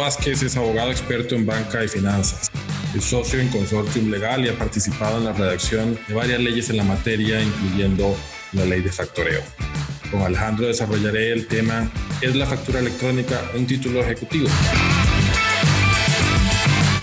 Vázquez 0.00 0.42
es 0.42 0.56
abogado 0.56 0.90
experto 0.90 1.34
en 1.34 1.44
banca 1.44 1.84
y 1.84 1.88
finanzas. 1.88 2.50
Es 2.96 3.04
socio 3.04 3.38
en 3.38 3.48
Consortium 3.48 4.10
Legal 4.10 4.46
y 4.46 4.48
ha 4.48 4.56
participado 4.56 5.18
en 5.18 5.26
la 5.26 5.34
redacción 5.34 5.98
de 6.08 6.14
varias 6.14 6.40
leyes 6.40 6.70
en 6.70 6.78
la 6.78 6.84
materia, 6.84 7.42
incluyendo 7.42 8.16
la 8.52 8.64
ley 8.64 8.80
de 8.80 8.90
factoreo. 8.90 9.42
Con 10.10 10.22
Alejandro 10.22 10.68
desarrollaré 10.68 11.32
el 11.32 11.46
tema 11.46 11.90
¿Es 12.22 12.34
la 12.34 12.46
factura 12.46 12.80
electrónica 12.80 13.42
un 13.54 13.66
título 13.66 14.00
ejecutivo? 14.00 14.48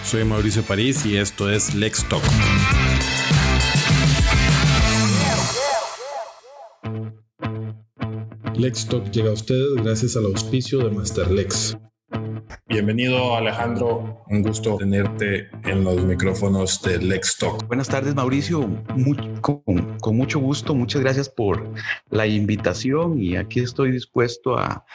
Soy 0.03 0.23
Mauricio 0.23 0.63
París 0.63 1.05
y 1.05 1.17
esto 1.17 1.51
es 1.51 1.75
Lex 1.75 2.03
Talk. 2.09 2.23
Lex 8.55 8.87
Talk 8.87 9.11
llega 9.11 9.29
a 9.29 9.33
ustedes 9.33 9.75
gracias 9.83 10.15
al 10.15 10.25
auspicio 10.25 10.79
de 10.79 10.89
Masterlex. 10.89 11.77
Bienvenido 12.77 13.35
Alejandro, 13.35 14.23
un 14.29 14.43
gusto 14.43 14.77
tenerte 14.77 15.49
en 15.63 15.83
los 15.83 16.05
micrófonos 16.05 16.79
de 16.83 16.99
Lex 16.99 17.37
Talk. 17.39 17.65
Buenas 17.65 17.87
tardes 17.87 18.13
Mauricio, 18.13 18.69
con, 19.41 19.97
con, 19.99 20.15
mucho 20.15 20.37
gusto, 20.37 20.75
muchas 20.75 21.01
gracias 21.01 21.27
por 21.27 21.73
la 22.11 22.27
invitación 22.27 23.19
y 23.19 23.35
aquí 23.35 23.61
estoy 23.61 23.91
dispuesto 23.91 24.59
a 24.59 24.85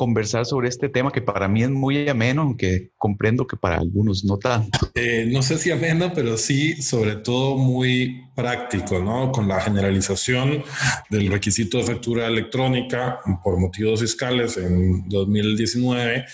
conversar 0.00 0.46
sobre 0.46 0.70
este 0.70 0.88
tema 0.88 1.12
que 1.12 1.20
para 1.20 1.46
mí 1.46 1.62
es 1.62 1.68
muy 1.68 2.08
ameno, 2.08 2.40
aunque 2.40 2.90
comprendo 2.96 3.46
que 3.46 3.58
para 3.58 3.76
algunos 3.76 4.24
no 4.24 4.38
tanto. 4.38 4.78
Eh, 4.94 5.28
no 5.30 5.42
sé 5.42 5.58
si 5.58 5.70
ameno, 5.70 6.12
pero 6.14 6.38
sí, 6.38 6.80
sobre 6.80 7.16
todo 7.16 7.58
muy 7.58 8.24
práctico, 8.34 8.98
¿no? 8.98 9.30
Con 9.30 9.46
la 9.46 9.60
generalización 9.60 10.62
del 11.10 11.30
requisito 11.30 11.76
de 11.76 11.84
factura 11.84 12.28
electrónica 12.28 13.20
por 13.44 13.58
motivos 13.58 14.00
fiscales 14.00 14.56
en 14.56 15.06
2019, 15.06 16.24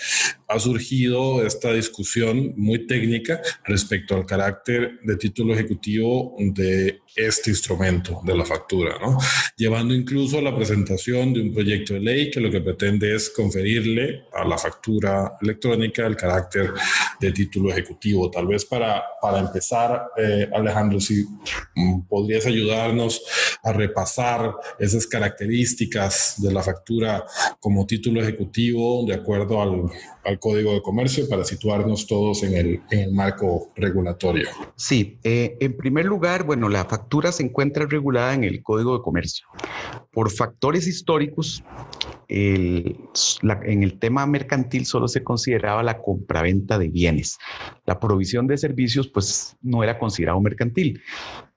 ha 0.48 0.58
surgido 0.58 1.44
esta 1.44 1.72
discusión 1.72 2.55
muy 2.56 2.86
técnica 2.86 3.41
respecto 3.64 4.14
al 4.14 4.27
carácter 4.27 5.00
de 5.03 5.16
título 5.16 5.55
ejecutivo 5.55 6.36
de 6.38 7.00
este 7.16 7.50
instrumento 7.50 8.20
de 8.25 8.36
la 8.36 8.44
factura, 8.44 8.98
¿no? 9.00 9.19
Llevando 9.56 9.94
incluso 9.94 10.38
a 10.38 10.42
la 10.42 10.55
presentación 10.55 11.33
de 11.33 11.41
un 11.41 11.55
proyecto 11.55 11.94
de 11.94 12.00
ley 12.00 12.30
que 12.30 12.41
lo 12.41 12.50
que 12.50 12.61
pretende 12.61 13.14
es 13.14 13.30
conferirle 13.30 14.27
a 14.34 14.44
la 14.44 14.58
factura 14.58 15.36
electrónica 15.41 16.06
el 16.06 16.16
carácter 16.16 16.72
de 17.19 17.33
título 17.33 17.70
ejecutivo. 17.70 18.31
Tal 18.31 18.47
vez 18.47 18.66
para, 18.66 19.03
para 19.20 19.38
empezar, 19.41 20.08
eh, 20.19 20.48
Alejandro, 20.55 21.00
si 21.00 21.25
podrías 22.08 22.47
ayudarnos 22.47 23.22
a 23.62 23.72
repasar 23.72 24.55
esas 24.78 25.06
características 25.06 26.34
de 26.38 26.53
la 26.53 26.62
factura 26.62 27.25
como 27.58 27.86
título 27.86 28.22
ejecutivo 28.22 29.05
de 29.06 29.14
acuerdo 29.14 29.62
al, 29.62 29.91
al 30.25 30.35
Código 30.38 30.72
de 30.72 30.82
Comercio 30.82 31.28
para 31.28 31.44
situarnos 31.44 32.06
todos 32.06 32.42
en 32.42 32.54
el, 32.90 33.12
marco 33.12 33.72
regulatorio. 33.76 34.48
Sí, 34.74 35.18
eh, 35.22 35.56
en 35.60 35.76
primer 35.76 36.04
lugar, 36.04 36.44
bueno, 36.44 36.68
la 36.68 36.84
factura 36.84 37.06
factura 37.06 37.30
se 37.30 37.44
encuentra 37.44 37.86
regulada 37.86 38.34
en 38.34 38.42
el 38.42 38.64
Código 38.64 38.96
de 38.96 39.02
Comercio. 39.02 39.46
Por 40.10 40.30
factores 40.30 40.88
históricos, 40.88 41.62
en 42.28 43.82
el 43.82 43.98
tema 44.00 44.26
mercantil 44.26 44.86
solo 44.86 45.06
se 45.06 45.22
consideraba 45.22 45.84
la 45.84 45.98
compraventa 46.02 46.78
de 46.78 46.88
bienes. 46.88 47.38
La 47.84 48.00
provisión 48.00 48.48
de 48.48 48.58
servicios, 48.58 49.06
pues, 49.06 49.56
no 49.62 49.84
era 49.84 49.98
considerado 49.98 50.40
mercantil. 50.40 51.00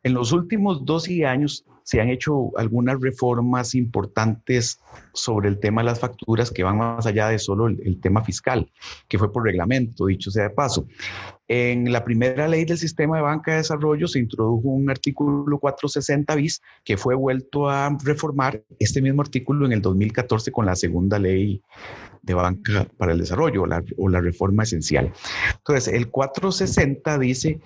En 0.04 0.14
los 0.14 0.32
últimos 0.32 0.86
12 0.86 1.26
años 1.26 1.66
se 1.84 2.00
han 2.00 2.10
hecho 2.10 2.56
algunas 2.56 3.02
reformas 3.02 3.74
importantes 3.76 4.80
sobre 5.14 5.50
el 5.50 5.60
tema 5.60 5.82
de 5.82 5.88
las 5.88 6.00
facturas 6.00 6.52
que 6.52 6.64
van 6.64 6.78
más 6.78 7.06
allá 7.06 7.28
de 7.28 7.40
solo 7.40 7.68
el, 7.68 8.00
tema 8.00 8.24
fiscal, 8.24 8.72
que 9.08 9.18
fue 9.18 9.32
por 9.32 9.44
reglamento, 9.44 10.06
dicho 10.06 10.32
sea 10.32 10.44
de 10.44 10.50
paso. 10.52 10.86
En 11.48 11.92
la 11.92 12.06
primera 12.06 12.48
ley 12.48 12.64
del 12.64 12.78
sistema 12.78 13.18
de 13.18 13.24
banca 13.24 13.52
de 13.52 13.58
desarrollo 13.58 14.08
se 14.08 14.20
introdujo 14.20 14.70
un 14.70 14.90
artículo 14.90 15.58
460 15.58 16.36
bis 16.36 16.62
que 16.86 16.96
fue 16.96 17.16
vuelto 17.16 17.68
a 17.68 17.98
reformar 18.04 18.64
este 18.78 19.02
mismo 19.02 19.24
artículo 19.24 19.66
en 19.66 19.74
el 19.74 19.82
2014 19.82 20.52
con 20.52 20.68
la 20.68 20.76
segunda 20.76 21.18
ley 21.18 21.62
de 22.22 22.34
banca 22.36 22.88
para 22.98 23.14
el 23.14 23.18
desarrollo 23.18 23.64
o 23.98 24.10
la 24.10 24.22
reforma 24.22 24.64
esencial. 24.64 25.12
Entonces, 25.58 25.92
el 25.92 26.10
460 26.10 27.18
dice 27.18 27.60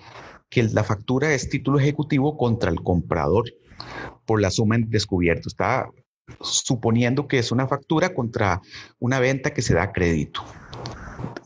que 0.54 0.62
la 0.62 0.84
factura 0.84 1.34
es 1.34 1.48
título 1.48 1.80
ejecutivo 1.80 2.38
contra 2.38 2.70
el 2.70 2.80
comprador 2.80 3.52
por 4.24 4.40
la 4.40 4.52
suma 4.52 4.76
en 4.76 4.88
descubierto. 4.88 5.48
Está 5.48 5.90
suponiendo 6.40 7.26
que 7.26 7.40
es 7.40 7.50
una 7.50 7.66
factura 7.66 8.14
contra 8.14 8.62
una 9.00 9.18
venta 9.18 9.52
que 9.52 9.62
se 9.62 9.74
da 9.74 9.92
crédito. 9.92 10.44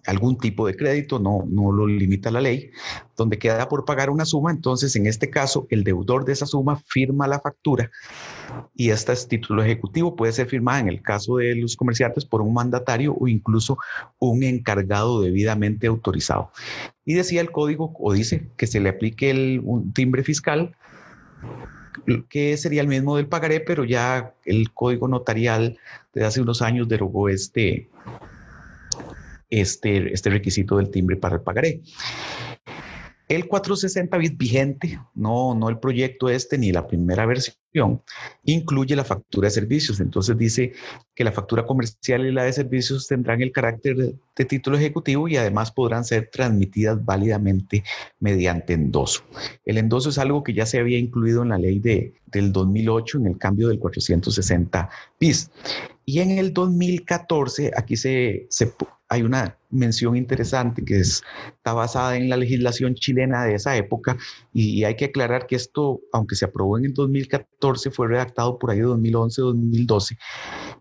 Algún 0.07 0.39
tipo 0.39 0.67
de 0.67 0.77
crédito, 0.77 1.19
no, 1.19 1.45
no 1.49 1.73
lo 1.73 1.87
limita 1.87 2.31
la 2.31 2.41
ley, 2.41 2.71
donde 3.17 3.39
queda 3.39 3.69
por 3.69 3.85
pagar 3.85 4.11
una 4.11 4.25
suma, 4.25 4.51
entonces 4.51 4.95
en 4.97 5.07
este 5.07 5.31
caso 5.31 5.67
el 5.71 5.85
deudor 5.85 6.25
de 6.25 6.33
esa 6.33 6.47
suma 6.47 6.77
firma 6.87 7.27
la 7.27 7.41
factura 7.41 7.91
y 8.75 8.91
este 8.91 9.13
es 9.13 9.29
título 9.29 9.63
ejecutivo, 9.63 10.17
puede 10.17 10.33
ser 10.33 10.47
firmada 10.47 10.81
en 10.81 10.89
el 10.89 11.03
caso 11.03 11.37
de 11.37 11.55
los 11.55 11.77
comerciantes 11.77 12.25
por 12.25 12.41
un 12.41 12.55
mandatario 12.55 13.15
o 13.19 13.29
incluso 13.29 13.79
un 14.19 14.43
encargado 14.43 15.21
debidamente 15.21 15.87
autorizado. 15.87 16.51
Y 17.05 17.15
decía 17.15 17.41
el 17.41 17.51
código 17.51 17.95
o 17.99 18.13
dice 18.13 18.51
que 18.57 18.67
se 18.67 18.81
le 18.81 18.91
aplique 18.91 19.31
el, 19.31 19.61
un 19.65 19.93
timbre 19.93 20.23
fiscal 20.23 20.77
que 22.29 22.57
sería 22.57 22.81
el 22.81 22.89
mismo 22.89 23.17
del 23.17 23.27
pagaré, 23.27 23.61
pero 23.61 23.85
ya 23.85 24.33
el 24.45 24.73
código 24.73 25.09
notarial 25.09 25.79
de 26.15 26.25
hace 26.25 26.41
unos 26.41 26.63
años 26.63 26.89
derogó 26.89 27.29
este, 27.29 27.89
este, 29.51 30.13
este 30.13 30.31
requisito 30.31 30.77
del 30.77 30.91
timbre 30.91 31.17
para 31.17 31.37
el 31.37 31.43
pagaré. 31.43 31.81
El 33.29 33.47
460 33.47 34.17
bit 34.17 34.39
vigente, 34.39 34.99
no, 35.15 35.55
no 35.55 35.69
el 35.69 35.79
proyecto 35.79 36.31
este 36.31 36.57
ni 36.57 36.73
la 36.73 36.87
primera 36.87 37.27
versión, 37.27 38.03
incluye 38.45 38.97
la 38.97 39.05
factura 39.05 39.49
de 39.49 39.51
servicios. 39.51 40.01
Entonces 40.01 40.39
dice 40.39 40.73
que 41.15 41.25
la 41.25 41.33
factura 41.33 41.67
comercial 41.67 42.25
y 42.25 42.33
la 42.33 42.45
de 42.45 42.55
servicios 42.55 43.07
tendrán 43.07 43.43
el 43.43 43.53
carácter 43.53 43.97
de, 43.97 44.45
título 44.47 44.79
ejecutivo 44.79 45.29
y 45.29 45.37
además 45.37 45.73
podrán 45.73 46.07
ser 46.07 46.31
transmitidas 46.33 47.05
válidamente 47.05 47.85
mediante 48.19 48.73
endoso. 48.73 49.23
El 49.67 49.77
endoso 49.77 50.09
es 50.09 50.17
algo 50.17 50.43
que 50.43 50.55
ya 50.55 50.65
se 50.65 50.79
había 50.79 50.97
incluido 50.97 51.43
en 51.43 51.51
la 51.51 51.59
ley 51.59 51.81
de, 51.81 52.15
del 52.27 52.51
2008 52.51 53.19
en 53.19 53.27
el 53.27 53.37
cambio 53.37 53.69
del 53.69 53.79
460 53.79 54.89
bis. 55.21 55.51
Y 56.09 56.21
en 56.21 56.31
el 56.31 56.55
2014, 56.55 57.73
aquí 57.77 57.95
se, 57.99 58.49
hay 59.11 59.21
una 59.21 59.59
mención 59.69 60.17
interesante 60.17 60.83
que 60.83 61.01
está 61.01 61.75
basada 61.75 62.17
en 62.17 62.31
la 62.31 62.39
legislación 62.39 62.95
chilena 62.95 63.45
de 63.45 63.57
esa 63.57 63.77
época 63.77 64.17
y 64.55 64.85
hay 64.85 64.97
que 64.97 65.05
aclarar 65.05 65.47
que 65.47 65.57
esto, 65.57 66.01
aunque 66.15 66.35
se 66.35 66.47
aprobó 66.47 66.79
en 66.79 66.87
el 66.87 66.95
2014, 66.95 67.91
fue 67.91 68.09
redactado 68.09 68.59
por 68.59 68.71
ahí 68.71 68.79
de 68.79 68.87
2011-2012. 68.87 70.17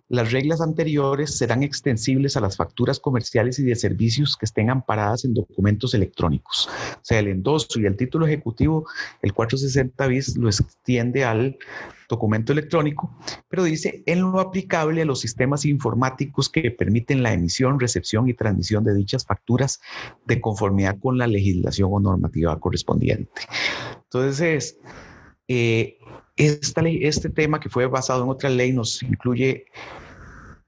Las 0.09 0.31
reglas 0.31 0.61
anteriores 0.61 1.37
serán 1.37 1.63
extensibles 1.63 2.37
a 2.37 2.39
las 2.39 2.55
facturas 2.55 2.99
comerciales 2.99 3.59
y 3.59 3.63
de 3.63 3.75
servicios 3.75 4.37
que 4.37 4.45
estén 4.45 4.69
amparadas 4.69 5.25
en 5.25 5.33
documentos 5.33 5.93
electrónicos. 5.93 6.69
O 6.95 6.99
sea, 7.01 7.19
el 7.19 7.27
endoso 7.27 7.79
y 7.79 7.85
el 7.85 7.97
título 7.97 8.25
ejecutivo, 8.25 8.87
el 9.21 9.33
460 9.33 10.07
bis 10.07 10.37
lo 10.37 10.47
extiende 10.47 11.25
al 11.25 11.57
documento 12.07 12.53
electrónico, 12.53 13.17
pero 13.49 13.65
dice 13.65 14.03
en 14.05 14.21
lo 14.21 14.39
aplicable 14.39 15.01
a 15.01 15.05
los 15.05 15.19
sistemas 15.19 15.65
informáticos 15.65 16.49
que 16.49 16.71
permiten 16.71 17.21
la 17.21 17.33
emisión, 17.33 17.77
recepción 17.77 18.29
y 18.29 18.33
transmisión 18.33 18.85
de 18.85 18.95
dichas 18.95 19.25
facturas 19.25 19.81
de 20.25 20.39
conformidad 20.39 20.97
con 21.01 21.17
la 21.17 21.27
legislación 21.27 21.89
o 21.91 21.99
normativa 21.99 22.57
correspondiente. 22.61 23.41
Entonces, 24.03 24.79
eh, 25.47 25.97
esta 26.35 26.81
ley, 26.81 26.99
este 27.03 27.29
tema 27.29 27.59
que 27.59 27.69
fue 27.69 27.87
basado 27.87 28.23
en 28.23 28.29
otra 28.29 28.49
ley 28.49 28.71
nos 28.71 29.01
incluye 29.01 29.65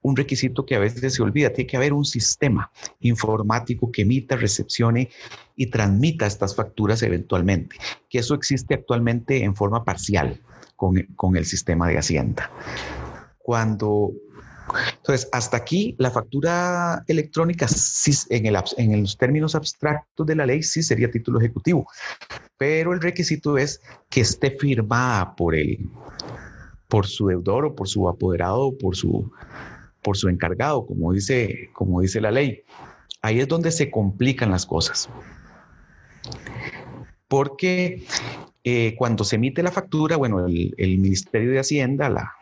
un 0.02 0.16
requisito 0.16 0.66
que 0.66 0.76
a 0.76 0.80
veces 0.80 1.14
se 1.14 1.22
olvida, 1.22 1.52
tiene 1.52 1.68
que 1.68 1.78
haber 1.78 1.94
un 1.94 2.06
sistema 2.06 2.72
informático 3.02 3.92
que 3.92 4.04
emita, 4.04 4.36
recepcione 4.36 5.10
y 5.56 5.68
transmita 5.68 6.26
estas 6.26 6.56
facturas 6.56 7.04
eventualmente, 7.04 7.76
que 8.10 8.20
eso 8.20 8.34
existe 8.34 8.74
actualmente 8.74 9.44
en 9.44 9.56
forma 9.56 9.84
parcial 9.84 10.42
con, 10.76 11.36
el 11.36 11.46
sistema 11.46 11.88
de 11.88 11.98
Hacienda. 11.98 12.50
Cuando 13.38 14.14
entonces, 14.98 15.28
hasta 15.32 15.58
aquí 15.58 15.96
la 15.98 16.12
factura 16.12 17.04
electrónica, 17.08 17.66
en, 18.30 18.46
el, 18.46 18.58
en, 18.78 19.02
los 19.02 19.18
términos 19.18 19.56
abstractos 19.56 20.28
de 20.28 20.36
la 20.36 20.46
ley, 20.46 20.62
sí 20.62 20.84
sería 20.84 21.10
título 21.10 21.40
ejecutivo, 21.40 21.88
pero 22.60 22.94
el 22.94 23.00
requisito 23.00 23.58
es 23.58 23.82
que 24.10 24.20
esté 24.20 24.52
firmada 24.52 25.34
por 25.36 25.56
él, 25.56 25.80
por 26.90 27.08
su 27.08 27.28
deudor 27.28 27.66
o 27.66 27.76
por 27.76 27.88
su 27.88 28.08
apoderado 28.10 28.68
o 28.68 28.78
por 28.78 28.98
su, 28.98 29.32
por 30.04 30.18
su 30.18 30.28
encargado, 30.28 30.86
como 30.86 31.14
dice, 31.14 31.70
como 31.72 32.02
dice 32.02 32.20
la 32.20 32.32
ley. 32.32 32.64
Ahí 33.22 33.40
es 33.40 33.48
donde 33.48 33.72
se 33.72 33.90
complican 33.90 34.52
las 34.52 34.66
cosas. 34.66 35.10
Porque 37.30 38.04
eh, 38.66 38.94
cuando 38.98 39.24
se 39.24 39.38
emite 39.38 39.64
la 39.64 39.72
factura, 39.72 40.18
bueno, 40.18 40.46
el, 40.46 40.98
Ministerio 41.00 41.52
de 41.52 41.60
Hacienda 41.60 42.10
la, 42.10 42.34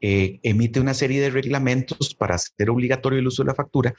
eh, 0.00 0.38
emite 0.44 0.78
una 0.78 0.94
serie 0.94 1.20
de 1.20 1.30
reglamentos 1.30 2.14
para 2.14 2.36
hacer 2.36 2.70
obligatorio 2.70 3.18
el 3.18 3.26
uso 3.26 3.42
de 3.42 3.48
la 3.48 3.56
factura 3.56 3.92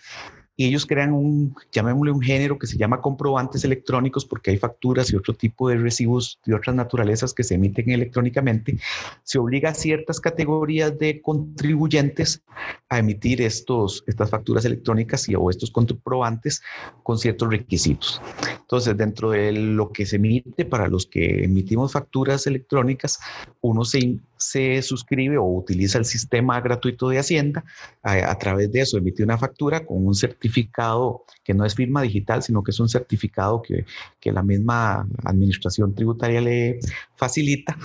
y 0.59 0.65
ellos 0.65 0.85
crean 0.85 1.13
un, 1.13 1.55
llamémosle 1.71 2.11
un 2.11 2.21
género 2.21 2.59
que 2.59 2.67
se 2.67 2.75
llama 2.75 2.99
comprobantes 2.99 3.63
electrónicos 3.63 4.25
porque 4.25 4.51
hay 4.51 4.57
facturas 4.57 5.09
y 5.09 5.15
otro 5.15 5.33
tipo 5.33 5.69
de 5.69 5.77
recibos 5.77 6.37
de 6.45 6.53
otras 6.53 6.75
naturalezas 6.75 7.33
que 7.33 7.45
se 7.45 7.55
emiten 7.55 7.89
electrónicamente. 7.91 8.77
Se 9.23 9.39
obliga 9.39 9.69
a 9.69 9.73
ciertas 9.73 10.19
categorías 10.19 10.99
de 10.99 11.21
contribuyentes 11.21 12.43
a 12.89 12.99
emitir 12.99 13.41
estos, 13.41 14.03
estas 14.05 14.29
facturas 14.29 14.65
electrónicas 14.65 15.29
y, 15.29 15.35
o 15.35 15.49
estos 15.49 15.71
comprobantes 15.71 16.61
con 17.03 17.17
ciertos 17.17 17.49
requisitos. 17.49 18.21
Entonces, 18.59 18.97
dentro 18.97 19.29
de 19.31 19.53
lo 19.53 19.93
que 19.93 20.05
se 20.05 20.17
emite 20.17 20.65
para 20.65 20.89
los 20.89 21.05
que 21.05 21.45
emitimos 21.45 21.93
facturas 21.93 22.45
electrónicas, 22.47 23.17
uno 23.61 23.85
se, 23.85 24.19
se 24.39 24.81
suscribe 24.81 25.37
o 25.37 25.43
utiliza 25.43 25.97
el 25.97 26.05
sistema 26.05 26.59
gratuito 26.61 27.09
de 27.09 27.19
Hacienda. 27.19 27.65
A, 28.01 28.35
través 28.39 28.71
de 28.71 28.81
eso 28.81 28.97
emite 28.97 29.21
una 29.21 29.37
factura 29.37 29.85
con 29.85 30.07
un 30.07 30.15
certificado 30.15 31.25
que 31.43 31.53
no 31.53 31.65
es 31.65 31.75
firma 31.75 32.01
digital, 32.01 32.41
sino 32.41 32.63
que 32.63 32.71
es 32.71 32.79
un 32.79 32.89
certificado 32.89 33.61
que, 33.61 33.85
que 34.19 34.31
la 34.31 34.41
misma 34.41 35.07
administración 35.25 35.93
tributaria 35.93 36.41
le 36.41 36.79
facilita. 37.15 37.77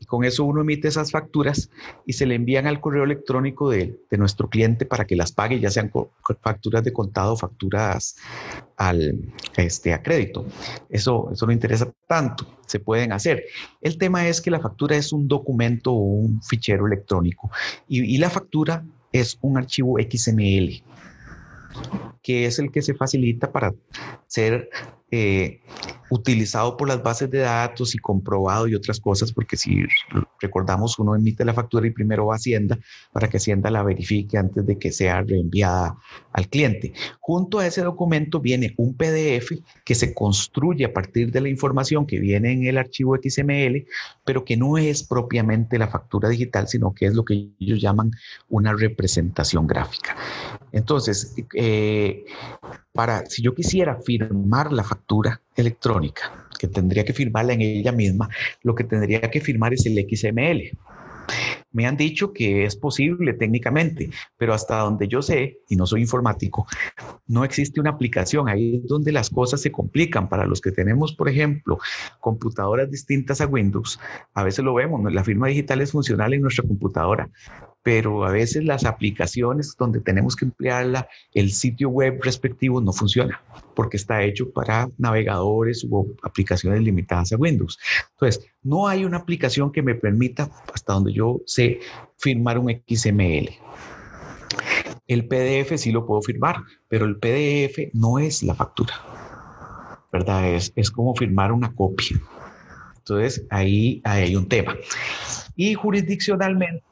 Y 0.00 0.06
con 0.06 0.24
eso 0.24 0.44
uno 0.44 0.62
emite 0.62 0.88
esas 0.88 1.10
facturas 1.10 1.70
y 2.06 2.14
se 2.14 2.26
le 2.26 2.34
envían 2.34 2.66
al 2.66 2.80
correo 2.80 3.04
electrónico 3.04 3.68
de, 3.68 4.00
de 4.10 4.18
nuestro 4.18 4.48
cliente 4.48 4.86
para 4.86 5.04
que 5.04 5.16
las 5.16 5.32
pague, 5.32 5.60
ya 5.60 5.70
sean 5.70 5.92
facturas 6.42 6.82
de 6.82 6.92
contado 6.92 7.36
facturas 7.36 8.16
al, 8.80 9.14
este, 9.58 9.92
a 9.92 10.02
crédito. 10.02 10.46
Eso, 10.88 11.28
eso 11.32 11.46
no 11.46 11.52
interesa 11.52 11.92
tanto, 12.06 12.46
se 12.66 12.80
pueden 12.80 13.12
hacer. 13.12 13.44
El 13.82 13.98
tema 13.98 14.26
es 14.26 14.40
que 14.40 14.50
la 14.50 14.58
factura 14.58 14.96
es 14.96 15.12
un 15.12 15.28
documento 15.28 15.92
o 15.92 15.98
un 15.98 16.42
fichero 16.42 16.86
electrónico 16.86 17.50
y, 17.86 18.02
y 18.14 18.16
la 18.16 18.30
factura 18.30 18.82
es 19.12 19.36
un 19.42 19.58
archivo 19.58 19.98
XML 19.98 20.82
que 22.22 22.46
es 22.46 22.58
el 22.58 22.70
que 22.70 22.82
se 22.82 22.94
facilita 22.94 23.52
para 23.52 23.72
ser 24.26 24.68
eh, 25.12 25.60
utilizado 26.10 26.76
por 26.76 26.88
las 26.88 27.02
bases 27.02 27.30
de 27.30 27.38
datos 27.38 27.94
y 27.94 27.98
comprobado 27.98 28.68
y 28.68 28.74
otras 28.74 29.00
cosas, 29.00 29.32
porque 29.32 29.56
si 29.56 29.84
recordamos, 30.40 30.98
uno 30.98 31.14
emite 31.14 31.44
la 31.44 31.54
factura 31.54 31.86
y 31.86 31.90
primero 31.90 32.26
va 32.26 32.34
a 32.34 32.36
Hacienda 32.36 32.78
para 33.12 33.28
que 33.28 33.36
Hacienda 33.36 33.70
la 33.70 33.82
verifique 33.82 34.36
antes 34.38 34.66
de 34.66 34.78
que 34.78 34.92
sea 34.92 35.22
reenviada 35.22 35.96
al 36.32 36.48
cliente. 36.48 36.92
Junto 37.20 37.58
a 37.58 37.66
ese 37.66 37.82
documento 37.82 38.40
viene 38.40 38.74
un 38.76 38.96
PDF 38.96 39.52
que 39.84 39.94
se 39.94 40.14
construye 40.14 40.84
a 40.84 40.92
partir 40.92 41.30
de 41.30 41.40
la 41.40 41.48
información 41.48 42.06
que 42.06 42.18
viene 42.18 42.52
en 42.52 42.66
el 42.66 42.78
archivo 42.78 43.16
XML, 43.16 43.86
pero 44.24 44.44
que 44.44 44.56
no 44.56 44.78
es 44.78 45.04
propiamente 45.04 45.78
la 45.78 45.88
factura 45.88 46.28
digital, 46.28 46.68
sino 46.68 46.92
que 46.92 47.06
es 47.06 47.14
lo 47.14 47.24
que 47.24 47.50
ellos 47.58 47.80
llaman 47.80 48.10
una 48.48 48.72
representación 48.74 49.66
gráfica. 49.66 50.16
Entonces, 50.72 51.34
eh, 51.54 52.24
para, 52.92 53.26
si 53.26 53.42
yo 53.42 53.54
quisiera 53.54 54.00
firmar 54.00 54.72
la 54.72 54.84
factura 54.84 55.40
electrónica, 55.56 56.46
que 56.58 56.68
tendría 56.68 57.04
que 57.04 57.12
firmarla 57.12 57.54
en 57.54 57.62
ella 57.62 57.92
misma, 57.92 58.28
lo 58.62 58.74
que 58.74 58.84
tendría 58.84 59.20
que 59.22 59.40
firmar 59.40 59.72
es 59.74 59.86
el 59.86 59.94
XML. 59.94 60.76
Me 61.72 61.86
han 61.86 61.96
dicho 61.96 62.32
que 62.32 62.64
es 62.64 62.74
posible 62.74 63.32
técnicamente, 63.34 64.10
pero 64.36 64.52
hasta 64.52 64.78
donde 64.78 65.06
yo 65.06 65.22
sé, 65.22 65.60
y 65.68 65.76
no 65.76 65.86
soy 65.86 66.00
informático, 66.00 66.66
no 67.28 67.44
existe 67.44 67.80
una 67.80 67.90
aplicación. 67.90 68.48
Ahí 68.48 68.76
es 68.82 68.88
donde 68.88 69.12
las 69.12 69.30
cosas 69.30 69.62
se 69.62 69.70
complican. 69.70 70.28
Para 70.28 70.46
los 70.46 70.60
que 70.60 70.72
tenemos, 70.72 71.14
por 71.14 71.28
ejemplo, 71.28 71.78
computadoras 72.18 72.90
distintas 72.90 73.40
a 73.40 73.46
Windows, 73.46 74.00
a 74.34 74.42
veces 74.42 74.64
lo 74.64 74.74
vemos, 74.74 75.00
la 75.12 75.22
firma 75.22 75.46
digital 75.46 75.80
es 75.80 75.92
funcional 75.92 76.34
en 76.34 76.42
nuestra 76.42 76.66
computadora, 76.66 77.30
pero 77.82 78.24
a 78.24 78.30
veces 78.30 78.64
las 78.64 78.84
aplicaciones 78.84 79.74
donde 79.78 80.00
tenemos 80.00 80.36
que 80.36 80.44
emplearla, 80.44 81.08
el 81.32 81.50
sitio 81.52 81.88
web 81.88 82.20
respectivo 82.22 82.80
no 82.80 82.92
funciona 82.92 83.40
porque 83.74 83.96
está 83.96 84.22
hecho 84.22 84.50
para 84.50 84.90
navegadores 84.98 85.84
u 85.84 86.14
aplicaciones 86.22 86.82
limitadas 86.82 87.32
a 87.32 87.36
Windows. 87.36 87.78
Entonces, 88.12 88.46
no 88.62 88.88
hay 88.88 89.04
una 89.04 89.18
aplicación 89.18 89.72
que 89.72 89.82
me 89.82 89.94
permita, 89.94 90.50
hasta 90.74 90.92
donde 90.92 91.12
yo 91.12 91.40
sé, 91.46 91.80
firmar 92.18 92.58
un 92.58 92.70
XML. 92.86 93.48
El 95.06 95.26
PDF 95.26 95.76
sí 95.76 95.92
lo 95.92 96.06
puedo 96.06 96.20
firmar, 96.22 96.56
pero 96.88 97.06
el 97.06 97.16
PDF 97.16 97.90
no 97.94 98.18
es 98.18 98.42
la 98.42 98.54
factura, 98.54 98.94
¿verdad? 100.12 100.54
Es, 100.54 100.72
es 100.76 100.90
como 100.90 101.14
firmar 101.14 101.52
una 101.52 101.74
copia. 101.74 102.20
Entonces, 102.98 103.46
ahí, 103.50 104.00
ahí 104.04 104.24
hay 104.24 104.36
un 104.36 104.46
tema. 104.46 104.76
Y 105.56 105.74
jurisdiccionalmente, 105.74 106.84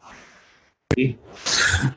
y, 0.96 1.16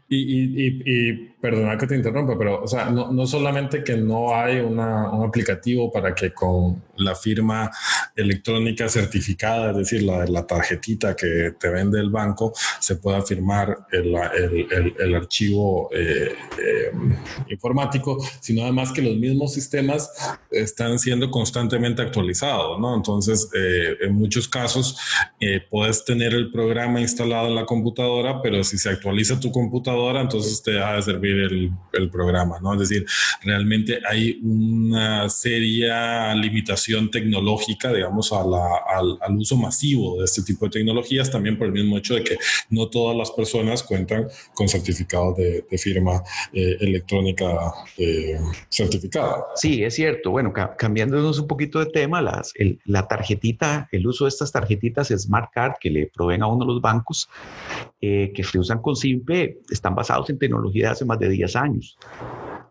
y, 0.09 0.81
y, 0.85 1.13
perdona 1.41 1.77
que 1.77 1.87
te 1.87 1.95
interrumpa, 1.95 2.37
pero 2.37 2.61
o 2.61 2.67
sea, 2.67 2.89
no, 2.91 3.11
no 3.11 3.25
solamente 3.25 3.83
que 3.83 3.95
no 3.97 4.35
hay 4.35 4.59
una, 4.59 5.09
un 5.09 5.25
aplicativo 5.25 5.91
para 5.91 6.13
que 6.13 6.33
con 6.33 6.83
la 6.97 7.15
firma 7.15 7.71
electrónica 8.15 8.87
certificada, 8.89 9.71
es 9.71 9.77
decir, 9.77 10.03
la, 10.03 10.25
la 10.25 10.45
tarjetita 10.45 11.15
que 11.15 11.53
te 11.59 11.69
vende 11.69 11.99
el 11.99 12.09
banco, 12.09 12.53
se 12.79 12.97
pueda 12.97 13.21
firmar 13.21 13.87
el, 13.91 14.13
el, 14.15 14.95
el, 14.99 15.15
archivo 15.15 15.89
eh, 15.93 16.35
eh, 16.59 16.91
informático, 17.49 18.23
sino 18.39 18.63
además 18.63 18.91
que 18.91 19.01
los 19.01 19.15
mismos 19.15 19.53
sistemas 19.53 20.11
están 20.51 20.99
siendo 20.99 21.31
constantemente 21.31 22.01
actualizados, 22.01 22.79
¿no? 22.79 22.95
Entonces, 22.95 23.49
eh, 23.55 23.97
en 24.01 24.13
muchos 24.13 24.47
casos, 24.47 24.97
puedes 25.69 26.05
tener 26.05 26.33
el 26.33 26.51
programa 26.51 27.01
instalado 27.01 27.47
en 27.47 27.55
la 27.55 27.65
computadora, 27.65 28.41
pero 28.41 28.63
si 28.63 28.77
se 28.81 28.89
actualiza 28.89 29.39
tu 29.39 29.51
computadora, 29.51 30.21
entonces 30.21 30.61
te 30.61 30.71
deja 30.71 30.95
de 30.95 31.01
servir 31.01 31.37
el, 31.93 32.09
programa, 32.11 32.59
¿no? 32.61 32.73
Es 32.73 32.79
decir, 32.89 33.05
realmente 33.43 33.99
hay 34.09 34.39
una 34.41 35.29
seria 35.29 36.33
limitación 36.35 37.09
tecnológica, 37.11 37.93
digamos, 37.93 38.33
a 38.33 38.41
al, 38.41 39.17
al, 39.21 39.37
uso 39.37 39.55
masivo 39.55 40.17
de 40.17 40.25
este 40.25 40.41
tipo 40.41 40.65
de 40.65 40.71
tecnologías, 40.71 41.29
también 41.29 41.57
por 41.57 41.67
el 41.67 41.73
mismo 41.73 41.97
hecho 41.97 42.15
de 42.15 42.23
que 42.23 42.37
no 42.69 42.87
todas 42.89 43.15
las 43.15 43.31
personas 43.31 43.83
cuentan 43.83 44.27
con 44.53 44.67
certificados 44.67 45.37
de, 45.37 45.65
de 45.69 45.77
firma 45.77 46.23
eh, 46.53 46.77
electrónica 46.79 47.47
eh, 47.97 48.39
certificada. 48.69 49.45
Sí, 49.55 49.83
es 49.83 49.95
cierto. 49.95 50.31
Bueno, 50.31 50.51
ca 50.51 50.75
cambiándonos 50.75 51.39
un 51.39 51.47
poquito 51.47 51.79
de 51.79 51.85
tema, 51.85 52.21
las, 52.21 52.53
el, 52.55 52.79
la 52.85 53.07
tarjetita, 53.07 53.87
el 53.91 54.07
uso 54.07 54.25
de 54.25 54.29
estas 54.29 54.51
tarjetitas 54.51 55.09
Smart 55.09 55.51
Card 55.53 55.73
que 55.79 55.89
le 55.89 56.07
proveen 56.07 56.43
a 56.43 56.47
uno 56.47 56.65
los 56.65 56.81
bancos, 56.81 57.29
eh, 58.01 58.31
que 58.35 58.43
se 58.43 58.57
usan 58.57 58.70
con 58.79 58.95
Simple, 58.95 59.59
están 59.69 59.95
basados 59.95 60.29
en 60.29 60.37
tecnología 60.37 60.87
de 60.87 60.91
hace 60.91 61.05
más 61.05 61.19
de 61.19 61.29
10 61.29 61.55
años 61.55 61.97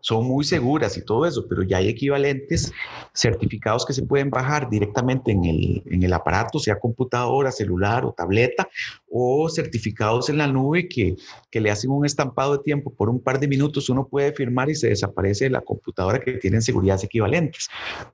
son 0.01 0.25
muy 0.25 0.43
seguras 0.43 0.97
y 0.97 1.05
todo 1.05 1.25
eso, 1.25 1.45
pero 1.47 1.63
ya 1.63 1.77
hay 1.77 1.87
equivalentes 1.87 2.73
certificados 3.13 3.85
que 3.85 3.93
se 3.93 4.03
pueden 4.03 4.29
bajar 4.29 4.69
directamente 4.69 5.31
en 5.31 5.45
el, 5.45 5.83
en 5.85 6.03
el 6.03 6.11
aparato, 6.11 6.59
sea 6.59 6.79
computadora, 6.79 7.51
celular 7.51 8.03
o 8.03 8.11
tableta, 8.11 8.67
o 9.09 9.47
certificados 9.49 10.29
en 10.29 10.37
la 10.37 10.47
nube 10.47 10.89
que, 10.89 11.15
que, 11.49 11.61
le 11.61 11.69
hacen 11.69 11.91
un 11.91 12.05
estampado 12.05 12.57
de 12.57 12.63
tiempo 12.63 12.93
por 12.93 13.09
un 13.09 13.21
par 13.21 13.39
de 13.39 13.47
minutos, 13.47 13.89
uno 13.89 14.07
puede 14.07 14.33
firmar 14.33 14.69
y 14.69 14.75
se 14.75 14.89
desaparece 14.89 15.45
de 15.45 15.51
la 15.51 15.61
computadora 15.61 16.19
que 16.19 16.33
tienen 16.33 16.61
seguridades 16.61 17.03
equivalentes. 17.03 17.69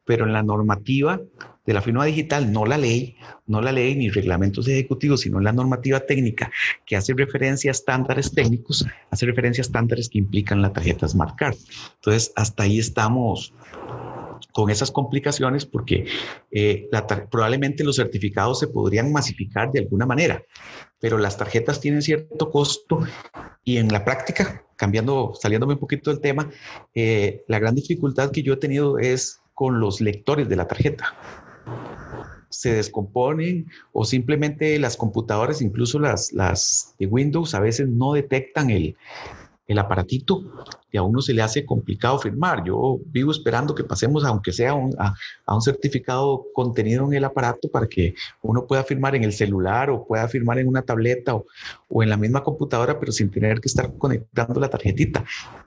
Pero 0.06 0.26
en 0.26 0.34
la 0.34 0.44
normativa 0.44 1.22
de 1.68 1.74
la 1.74 1.82
firma 1.82 2.06
digital, 2.06 2.52
no 2.52 2.66
la 2.66 2.78
ley, 2.78 3.18
no 3.46 3.62
la 3.62 3.74
ley 3.74 3.94
ni 3.94 4.10
reglamentos 4.10 4.68
ejecutivos, 4.70 5.22
sino 5.22 5.42
la 5.42 5.52
normativa 5.52 6.00
técnica 6.00 6.50
que 6.86 6.96
hace 6.96 7.14
referencia 7.14 7.70
a 7.70 7.74
estándares 7.74 8.32
técnicos, 8.32 8.86
hace 9.12 9.26
referencia 9.26 9.62
a 9.62 9.66
estándares 9.66 10.08
que 10.10 10.18
implican 10.18 10.62
la 10.62 10.72
tarjeta 10.72 11.08
Smart 11.10 11.36
Card. 11.36 11.58
Entonces, 11.96 12.32
hasta 12.38 12.64
ahí 12.64 12.80
estamos 12.80 13.54
con 14.54 14.70
esas 14.70 14.92
complicaciones 14.92 15.66
porque 15.66 16.06
eh, 16.52 16.88
la 16.90 17.06
probablemente 17.06 17.84
los 17.84 17.98
certificados 17.98 18.60
se 18.60 18.68
podrían 18.68 19.12
masificar 19.12 19.70
de 19.72 19.82
alguna 19.82 20.06
manera, 20.06 20.42
pero 21.02 21.18
las 21.18 21.38
tarjetas 21.38 21.82
tienen 21.82 22.02
cierto 22.02 22.50
costo 22.50 23.02
y 23.66 23.76
en 23.76 23.90
la 23.90 24.06
práctica, 24.06 24.64
cambiando, 24.78 25.34
saliéndome 25.38 25.74
un 25.74 25.80
poquito 25.80 26.12
del 26.12 26.22
tema, 26.22 26.50
eh, 26.96 27.44
la 27.50 27.60
gran 27.60 27.76
dificultad 27.76 28.32
que 28.32 28.42
yo 28.42 28.54
he 28.54 28.58
tenido 28.58 29.00
es 29.00 29.42
con 29.54 29.82
los 29.82 30.00
lectores 30.00 30.48
de 30.48 30.56
la 30.56 30.68
tarjeta 30.68 31.14
se 32.50 32.74
descomponen 32.74 33.68
o 33.92 34.06
simplemente 34.06 34.78
las 34.80 34.98
computadoras, 34.98 35.62
incluso 35.62 36.00
las, 36.00 36.34
las 36.34 36.96
de 37.00 37.08
Windows, 37.08 37.54
a 37.54 37.60
veces 37.60 37.88
no 37.88 38.14
detectan 38.14 38.70
el, 38.70 38.96
el 39.68 39.80
aparatito 39.80 40.44
y 40.90 40.98
a 40.98 41.04
uno 41.04 41.22
se 41.22 41.34
le 41.34 41.42
hace 41.42 41.66
complicado 41.66 42.18
firmar. 42.20 42.64
Yo 42.64 43.00
vivo 43.08 43.32
esperando 43.32 43.76
que 43.76 43.84
pasemos, 43.84 44.24
aunque 44.24 44.54
sea 44.54 44.74
un, 44.74 44.96
a, 44.98 45.14
a, 45.46 45.56
un 45.56 45.62
certificado 45.62 46.46
contenido 46.54 47.06
en 47.06 47.14
el 47.14 47.26
aparato, 47.26 47.70
para 47.70 47.88
que 47.88 48.16
uno 48.42 48.66
pueda 48.66 48.84
firmar 48.84 49.16
en 49.16 49.26
el 49.26 49.34
celular 49.34 49.90
o 49.90 50.06
pueda 50.06 50.28
firmar 50.30 50.60
en 50.60 50.68
una 50.68 50.84
tableta 50.84 51.36
o, 51.36 51.46
o 51.90 52.02
en 52.02 52.10
la 52.10 52.18
misma 52.18 52.44
computadora, 52.44 53.00
pero 53.00 53.12
sin 53.12 53.30
tener 53.30 53.60
que 53.60 53.68
estar 53.68 53.98
conectando 53.98 54.60
la 54.60 54.70
tarjetita. 54.70 55.26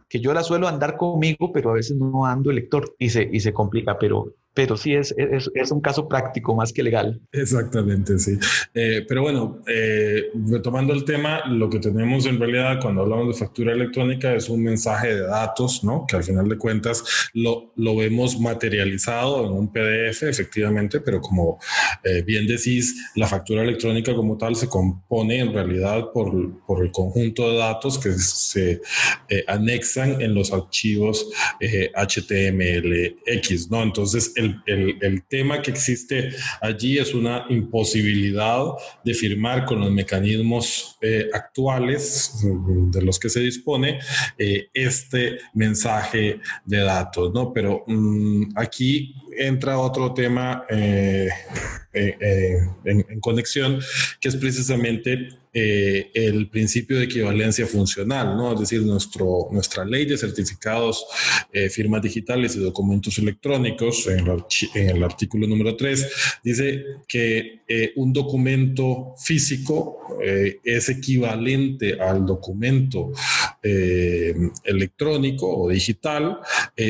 Que 0.09 0.21
yo 0.21 0.33
la 0.33 0.43
suelo 0.43 0.67
andar 0.67 0.97
conmigo, 0.97 1.53
pero 1.53 1.71
a 1.71 1.75
veces 1.75 1.97
no 1.97 2.25
ando 2.25 2.51
el 2.51 2.57
lector 2.57 2.95
y 2.99 3.11
se, 3.11 3.29
y 3.31 3.41
se 3.41 3.53
complica. 3.53 3.99
Pero 3.99 4.33
pero 4.53 4.77
sí 4.77 4.95
es, 4.95 5.15
es, 5.17 5.71
un 5.71 5.81
caso 5.81 6.09
práctico 6.09 6.57
más 6.57 6.73
que 6.73 6.83
legal. 6.83 7.21
Exactamente, 7.31 8.19
sí. 8.19 8.37
Eh, 8.75 9.05
pero 9.07 9.23
bueno, 9.23 9.63
eh, 9.69 10.25
retomando 10.49 10.93
el 10.93 11.05
tema, 11.05 11.47
lo 11.47 11.71
que 11.71 11.79
tenemos 11.79 12.27
en 12.27 12.39
realidad 12.39 12.81
cuando 12.83 13.03
hablamos 13.03 13.29
de 13.29 13.35
factura 13.45 13.73
electrónica 13.73 14.35
es 14.35 14.49
un 14.49 14.63
mensaje 14.63 15.15
de 15.15 15.21
datos, 15.23 15.85
¿no? 15.85 16.05
Que 16.07 16.17
al 16.17 16.25
final 16.25 16.49
de 16.49 16.59
cuentas 16.59 17.31
lo, 17.33 17.73
lo 17.77 17.95
vemos 17.97 18.41
materializado 18.41 19.47
en 19.47 19.53
un 19.53 19.73
PDF, 19.73 20.25
efectivamente, 20.25 21.01
pero 21.01 21.21
como 21.21 21.61
eh, 22.03 22.23
bien 22.23 22.47
decís, 22.49 23.13
la 23.15 23.29
factura 23.29 23.63
electrónica 23.63 24.15
como 24.17 24.37
tal 24.37 24.57
se 24.57 24.69
compone 24.69 25.39
en 25.39 25.53
realidad 25.53 26.11
por, 26.13 26.61
por 26.67 26.85
el 26.85 26.91
conjunto 26.91 27.53
de 27.53 27.59
datos 27.59 27.99
que 27.99 28.13
se 28.13 28.81
anexan 29.47 30.21
en 30.21 30.35
los 30.35 30.53
archivos 30.53 31.31
HTMLX, 31.95 33.71
¿no? 33.71 33.83
Entonces, 33.83 34.33
el, 34.41 35.25
tema 35.29 35.63
que 35.63 35.71
existe 35.71 36.31
allí 36.61 36.99
es 36.99 37.15
una 37.15 37.47
imposibilidad 37.49 38.65
de 39.05 39.15
firmar 39.15 39.65
con 39.65 39.81
los 39.81 39.91
mecanismos 39.91 40.97
eh, 41.01 41.29
actuales 41.33 42.45
de 42.91 43.03
los 43.03 43.19
que 43.19 43.29
se 43.29 43.41
dispone 43.41 44.01
eh, 44.39 44.69
este 44.75 45.39
mensaje 45.55 46.41
de 46.65 46.79
datos, 46.79 47.33
¿no? 47.33 47.53
Pero 47.53 47.85
mm, 47.87 48.53
aquí 48.57 49.15
entra 49.39 49.79
otro 49.79 50.13
tema 50.13 50.65
eh, 50.69 51.29
en, 51.93 53.21
conexión, 53.21 53.81
que 54.21 54.29
es 54.29 54.37
precisamente 54.37 55.40
eh, 55.53 56.13
el 56.15 56.49
principio 56.49 56.97
de 56.97 57.07
equivalencia 57.07 57.67
funcional, 57.67 58.37
¿no? 58.37 58.53
Es 58.53 58.61
decir, 58.61 58.83
nuestro, 58.83 59.49
nuestra 59.51 59.85
ley 59.85 60.07
de 60.07 60.17
certificados, 60.17 61.05
eh, 61.53 61.69
firmas 61.69 62.03
digitales 62.03 62.55
y 62.55 62.61
documentos 62.61 63.19
electrónicos, 63.19 64.07
en 64.07 64.29
el, 64.89 65.03
artículo 65.03 65.49
número 65.49 65.77
3, 65.77 66.41
dice 66.45 66.85
que 67.09 67.63
eh, 67.67 67.93
un 67.97 68.13
documento 68.13 69.15
físico 69.19 69.99
es 70.63 70.89
equivalente 70.91 71.99
al 71.99 72.27
documento 72.27 73.11
electrónico 73.63 75.49
o 75.49 75.71
digital, 75.71 76.41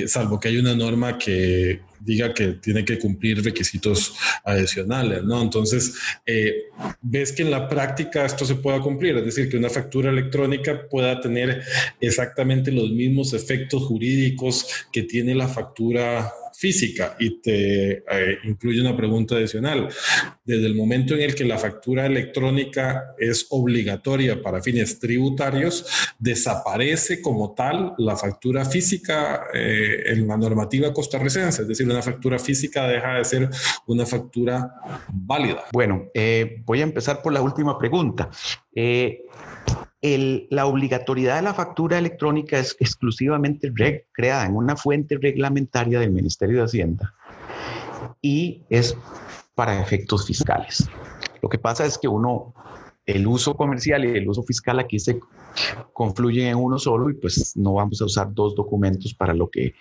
salvo 0.07 0.41
que 0.41 0.49
hay 0.49 0.57
una 0.57 0.75
norma 0.75 1.17
que 1.17 1.81
diga 2.01 2.33
que 2.33 2.55
tiene 2.55 2.85
que 2.85 2.99
cumplir 2.99 3.45
requisitos 3.45 4.15
adicionales, 4.45 5.23
¿no? 5.23 5.41
Entonces, 5.43 5.95
eh, 6.27 6.65
ves 7.03 7.33
que 7.33 7.43
en 7.43 7.51
la 7.51 7.69
práctica 7.69 8.25
esto 8.25 8.45
se 8.45 8.57
pueda 8.57 8.81
cumplir, 8.81 9.17
es 9.19 9.25
decir, 9.25 9.49
que 9.49 9.57
una 9.57 9.71
factura 9.71 10.11
electrónica 10.11 10.89
pueda 10.89 11.21
tener 11.21 11.63
exactamente 12.01 12.73
los 12.73 12.91
mismos 12.91 13.35
efectos 13.35 13.83
jurídicos 13.85 14.67
que 14.93 15.03
tiene 15.03 15.35
la 15.35 15.49
factura 15.49 16.33
física 16.61 17.17
y 17.19 17.41
te 17.41 17.91
eh, 17.91 18.39
incluye 18.45 18.83
una 18.83 18.95
pregunta 18.95 19.35
adicional. 19.35 19.89
Desde 20.45 20.67
el 20.67 20.75
momento 20.75 21.15
en 21.15 21.23
el 21.23 21.35
que 21.35 21.47
la 21.47 21.57
factura 21.57 22.05
electrónica 22.05 23.15
es 23.19 23.47
obligatoria 23.49 24.43
para 24.43 24.61
fines 24.61 24.99
tributarios, 24.99 25.87
desaparece 26.19 27.23
como 27.23 27.55
tal 27.55 27.95
la 27.97 28.15
factura 28.15 28.67
física 28.67 29.45
eh, 29.55 30.03
en 30.13 30.29
la 30.29 30.37
normativa 30.37 30.93
costarricense, 30.93 31.63
es 31.63 31.69
decir, 31.69 31.87
una 31.89 32.03
factura 32.03 32.39
física 32.39 32.87
deja 32.87 33.15
de 33.15 33.25
ser 33.25 33.49
una 33.87 34.05
factura 34.05 34.71
válida. 35.11 35.65
Bueno, 35.73 36.11
eh, 36.13 36.63
voy 36.67 36.81
a 36.81 36.85
empezar 36.85 37.23
por 37.23 37.33
la 37.33 37.41
última 37.41 37.79
pregunta 37.79 38.29
la 38.73 40.67
obligatoriedad 40.67 41.37
de 41.37 41.43
la 41.43 41.55
factura 41.55 41.99
electrónica 41.99 42.59
es 42.59 42.77
exclusivamente 42.81 43.73
creada 44.13 44.47
en 44.47 44.57
una 44.57 44.77
fuente 44.77 45.19
reglamentaria 45.21 46.01
del 46.01 46.11
Ministerio 46.11 46.59
de 46.59 46.65
Hacienda 46.65 47.15
y 48.23 48.63
es 48.71 48.97
para 49.55 49.81
efectos 49.81 50.27
fiscales. 50.27 50.89
Lo 51.43 51.49
que 51.49 51.59
pasa 51.59 51.85
es 51.85 51.99
que 51.99 52.09
uno, 52.09 52.55
el 53.07 53.27
uso 53.27 53.55
comercial 53.55 54.05
y 54.05 54.17
el 54.17 54.29
uso 54.29 54.43
fiscal 54.43 54.79
aquí 54.79 54.99
se 54.99 55.21
confluyen 55.93 56.49
en 56.49 56.57
uno 56.57 56.79
solo 56.79 57.11
y 57.11 57.15
pues 57.15 57.57
no 57.57 57.75
vamos 57.75 58.01
a 58.01 58.05
usar 58.05 58.33
dos 58.33 58.55
documentos 58.55 59.15
para 59.15 59.35
lo 59.35 59.51
que 59.51 59.75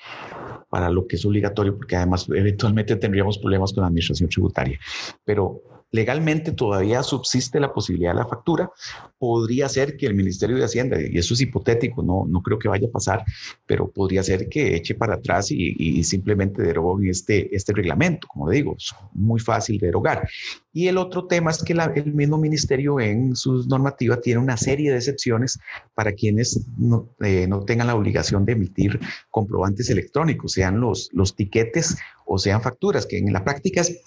para 0.70 0.90
lo 0.90 1.08
que 1.08 1.16
es 1.16 1.26
obligatorio 1.26 1.76
porque 1.76 1.96
además 1.96 2.28
eventualmente 2.30 2.96
tendríamos 2.96 3.38
problemas 3.40 3.74
con 3.74 3.82
la 3.82 3.88
administración 3.88 4.30
tributaria. 4.30 4.80
Pero 5.24 5.62
legalmente 5.92 6.52
todavía 6.52 7.04
subsiste 7.04 7.60
la 7.60 7.74
posibilidad 7.74 8.12
de 8.12 8.20
la 8.20 8.28
factura. 8.28 8.72
Podría 9.18 9.68
ser 9.70 9.98
que 9.98 10.06
el 10.06 10.14
Ministerio 10.14 10.58
de 10.58 10.66
Hacienda, 10.66 10.98
y 11.02 11.18
eso 11.18 11.34
es 11.34 11.42
hipotético, 11.42 12.04
no, 12.04 12.26
no 12.28 12.42
creo 12.42 12.60
que 12.60 12.68
vaya 12.68 12.88
a 12.88 12.92
pasar, 12.92 13.24
pero 13.66 13.90
podría 13.90 14.24
ser 14.24 14.48
que 14.50 14.76
eche 14.76 14.96
para 14.96 15.16
atrás 15.16 15.52
y, 15.52 16.04
simplemente 16.04 16.62
derogue 16.62 17.10
este, 17.10 17.54
este 17.56 17.74
reglamento. 17.74 18.28
Como 18.28 18.50
digo, 18.50 18.76
es 18.78 18.94
muy 19.14 19.40
fácil 19.40 19.80
derogar. 19.80 20.28
Y 20.72 20.88
el 20.88 20.98
otro 20.98 21.26
tema 21.26 21.52
es 21.52 21.64
que 21.64 21.74
el 21.74 22.14
mismo 22.14 22.38
ministerio 22.38 23.00
en 23.00 23.36
sus 23.36 23.68
normativas 23.68 24.22
tiene 24.22 24.40
una 24.40 24.58
serie 24.58 24.92
de 24.92 24.98
excepciones 24.98 25.60
para 25.96 26.14
quienes 26.14 26.66
no, 26.78 27.10
eh, 27.22 27.48
no, 27.48 27.64
tengan 27.66 27.88
la 27.88 27.96
obligación 27.96 28.46
de 28.46 28.54
emitir 28.54 29.00
comprobantes 29.32 29.90
electrónicos, 29.90 30.54
sean 30.54 30.80
los, 30.80 31.10
los 31.12 31.36
tiquetes 31.36 31.98
o 32.26 32.38
sean 32.38 32.62
facturas, 32.62 33.06
que 33.06 33.18
en 33.18 33.34
la 33.34 33.44
práctica 33.44 33.82
es 33.82 34.00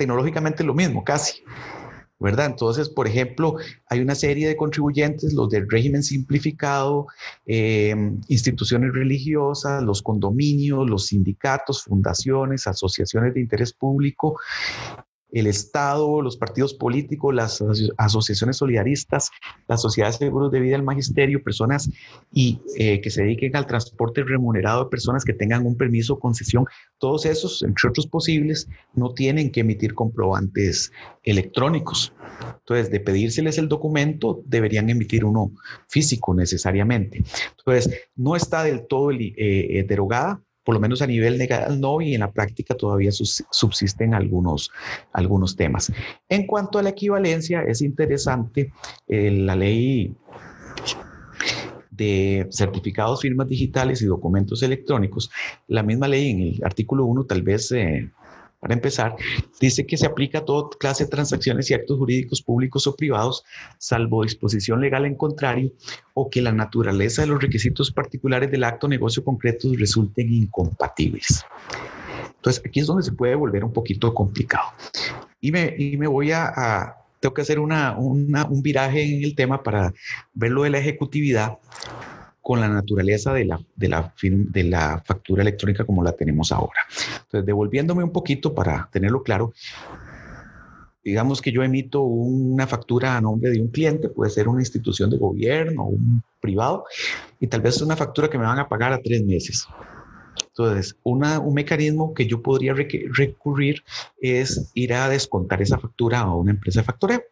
tecnológicamente 0.00 0.64
lo 0.64 0.72
mismo, 0.72 1.04
casi. 1.04 1.42
¿verdad? 2.18 2.46
Entonces, 2.46 2.90
por 2.90 3.06
ejemplo, 3.06 3.56
hay 3.86 4.00
una 4.00 4.14
serie 4.14 4.46
de 4.46 4.56
contribuyentes, 4.56 5.32
los 5.32 5.48
del 5.48 5.68
régimen 5.70 6.02
simplificado, 6.02 7.06
eh, 7.46 7.94
instituciones 8.28 8.92
religiosas, 8.92 9.82
los 9.82 10.02
condominios, 10.02 10.88
los 10.88 11.06
sindicatos, 11.06 11.82
fundaciones, 11.84 12.66
asociaciones 12.66 13.32
de 13.32 13.40
interés 13.40 13.72
público, 13.72 14.38
el 15.32 15.46
Estado, 15.46 16.22
los 16.22 16.36
partidos 16.36 16.74
políticos, 16.74 17.34
las 17.34 17.62
asociaciones 17.96 18.56
solidaristas, 18.56 19.30
las 19.68 19.82
sociedades 19.82 20.18
de 20.18 20.26
seguros 20.26 20.50
de 20.50 20.60
vida, 20.60 20.76
el 20.76 20.82
magisterio, 20.82 21.42
personas 21.42 21.90
y 22.32 22.60
eh, 22.76 23.00
que 23.00 23.10
se 23.10 23.22
dediquen 23.22 23.56
al 23.56 23.66
transporte 23.66 24.22
remunerado 24.24 24.84
de 24.84 24.90
personas 24.90 25.24
que 25.24 25.32
tengan 25.32 25.66
un 25.66 25.76
permiso 25.76 26.14
o 26.14 26.18
concesión, 26.18 26.66
todos 26.98 27.26
esos, 27.26 27.62
entre 27.62 27.88
otros 27.88 28.06
posibles, 28.06 28.68
no 28.94 29.14
tienen 29.14 29.50
que 29.50 29.60
emitir 29.60 29.94
comprobantes 29.94 30.92
electrónicos. 31.22 32.12
Entonces, 32.58 32.90
de 32.90 33.00
pedírseles 33.00 33.58
el 33.58 33.68
documento, 33.68 34.42
deberían 34.46 34.88
emitir 34.90 35.24
uno 35.24 35.52
físico 35.88 36.34
necesariamente. 36.34 37.22
Entonces, 37.58 38.08
no 38.16 38.36
está 38.36 38.62
del 38.62 38.86
todo 38.86 39.10
eh, 39.10 39.34
eh, 39.36 39.84
derogada, 39.86 40.42
por 40.64 40.74
lo 40.74 40.80
menos 40.80 41.02
a 41.02 41.06
nivel 41.06 41.38
legal 41.38 41.80
no, 41.80 42.00
y 42.00 42.14
en 42.14 42.20
la 42.20 42.32
práctica 42.32 42.74
todavía 42.74 43.10
subsisten 43.12 44.14
algunos, 44.14 44.70
algunos 45.12 45.56
temas. 45.56 45.92
En 46.28 46.46
cuanto 46.46 46.78
a 46.78 46.82
la 46.82 46.90
equivalencia, 46.90 47.62
es 47.62 47.82
interesante 47.82 48.72
eh, 49.08 49.30
la 49.30 49.56
ley 49.56 50.14
de 51.90 52.48
certificados, 52.50 53.20
firmas 53.20 53.48
digitales 53.48 54.00
y 54.00 54.06
documentos 54.06 54.62
electrónicos, 54.62 55.30
la 55.68 55.82
misma 55.82 56.08
ley 56.08 56.30
en 56.30 56.40
el 56.40 56.60
artículo 56.64 57.04
1 57.04 57.24
tal 57.24 57.42
vez 57.42 57.70
eh, 57.72 58.10
para 58.60 58.74
empezar, 58.74 59.16
dice 59.58 59.86
que 59.86 59.96
se 59.96 60.06
aplica 60.06 60.38
a 60.38 60.44
toda 60.44 60.68
clase 60.78 61.04
de 61.04 61.10
transacciones 61.10 61.70
y 61.70 61.74
actos 61.74 61.98
jurídicos 61.98 62.42
públicos 62.42 62.86
o 62.86 62.94
privados, 62.94 63.42
salvo 63.78 64.22
disposición 64.22 64.82
legal 64.82 65.06
en 65.06 65.14
contrario, 65.14 65.72
o 66.12 66.28
que 66.28 66.42
la 66.42 66.52
naturaleza 66.52 67.22
de 67.22 67.28
los 67.28 67.40
requisitos 67.40 67.90
particulares 67.90 68.50
del 68.50 68.64
acto 68.64 68.86
o 68.86 68.90
negocio 68.90 69.24
concreto 69.24 69.68
resulten 69.76 70.32
incompatibles. 70.32 71.42
Entonces, 72.36 72.62
aquí 72.64 72.80
es 72.80 72.86
donde 72.86 73.02
se 73.02 73.12
puede 73.12 73.34
volver 73.34 73.64
un 73.64 73.72
poquito 73.72 74.12
complicado. 74.14 74.68
Y 75.40 75.52
me, 75.52 75.74
y 75.78 75.96
me 75.96 76.06
voy 76.06 76.32
a, 76.32 76.52
a, 76.54 76.96
tengo 77.18 77.34
que 77.34 77.42
hacer 77.42 77.58
una, 77.58 77.96
una, 77.96 78.44
un 78.44 78.62
viraje 78.62 79.02
en 79.02 79.24
el 79.24 79.34
tema 79.34 79.62
para 79.62 79.92
ver 80.34 80.50
lo 80.50 80.64
de 80.64 80.70
la 80.70 80.78
ejecutividad 80.78 81.58
con 82.40 82.60
la 82.60 82.68
naturaleza 82.68 83.32
de 83.32 83.44
la, 83.44 83.60
de 83.76 84.64
la, 84.64 85.02
factura 85.04 85.42
electrónica 85.42 85.84
como 85.84 86.02
la 86.02 86.12
tenemos 86.12 86.52
ahora. 86.52 86.80
Entonces, 87.24 87.46
devolviéndome 87.46 88.02
un 88.02 88.12
poquito 88.12 88.54
para 88.54 88.88
tenerlo 88.92 89.22
claro, 89.22 89.52
digamos 91.04 91.40
que 91.40 91.52
yo 91.52 91.62
emito 91.62 92.02
una 92.02 92.66
factura 92.66 93.16
a 93.16 93.20
nombre 93.20 93.50
de 93.50 93.60
un 93.60 93.68
cliente, 93.68 94.08
puede 94.08 94.30
ser 94.30 94.48
una 94.48 94.60
institución 94.60 95.10
de 95.10 95.18
gobierno 95.18 95.84
un 95.84 96.22
privado, 96.40 96.84
y 97.38 97.46
tal 97.46 97.60
vez 97.60 97.76
es 97.76 97.82
una 97.82 97.96
factura 97.96 98.28
que 98.28 98.38
me 98.38 98.44
van 98.44 98.58
a 98.58 98.68
pagar 98.68 98.92
a 98.92 99.00
tres 99.00 99.24
meses. 99.24 99.66
Entonces, 100.60 100.96
un 101.02 101.54
mecanismo 101.54 102.12
que 102.12 102.26
yo 102.26 102.42
podría 102.42 102.74
recurrir 102.74 103.82
es 104.20 104.70
ir 104.74 104.92
a 104.92 105.08
descontar 105.08 105.62
esa 105.62 105.78
factura 105.78 106.20
a 106.20 106.34
una 106.34 106.50
empresa 106.50 106.80
de 106.80 106.84
factureo, 106.84 107.22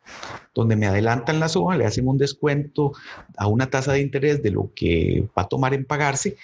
donde 0.54 0.76
me 0.76 0.86
adelantan 0.86 1.38
la 1.38 1.48
suma, 1.48 1.76
le 1.76 1.84
hacen 1.84 2.08
un 2.08 2.16
descuento 2.16 2.92
a 3.36 3.46
una 3.46 3.68
tasa 3.68 3.92
de 3.92 4.00
interés 4.00 4.42
de 4.42 4.50
lo 4.50 4.72
que 4.74 5.28
va 5.36 5.42
a 5.42 5.48
tomar 5.48 5.74
en 5.74 5.84
pagarse 5.84 6.36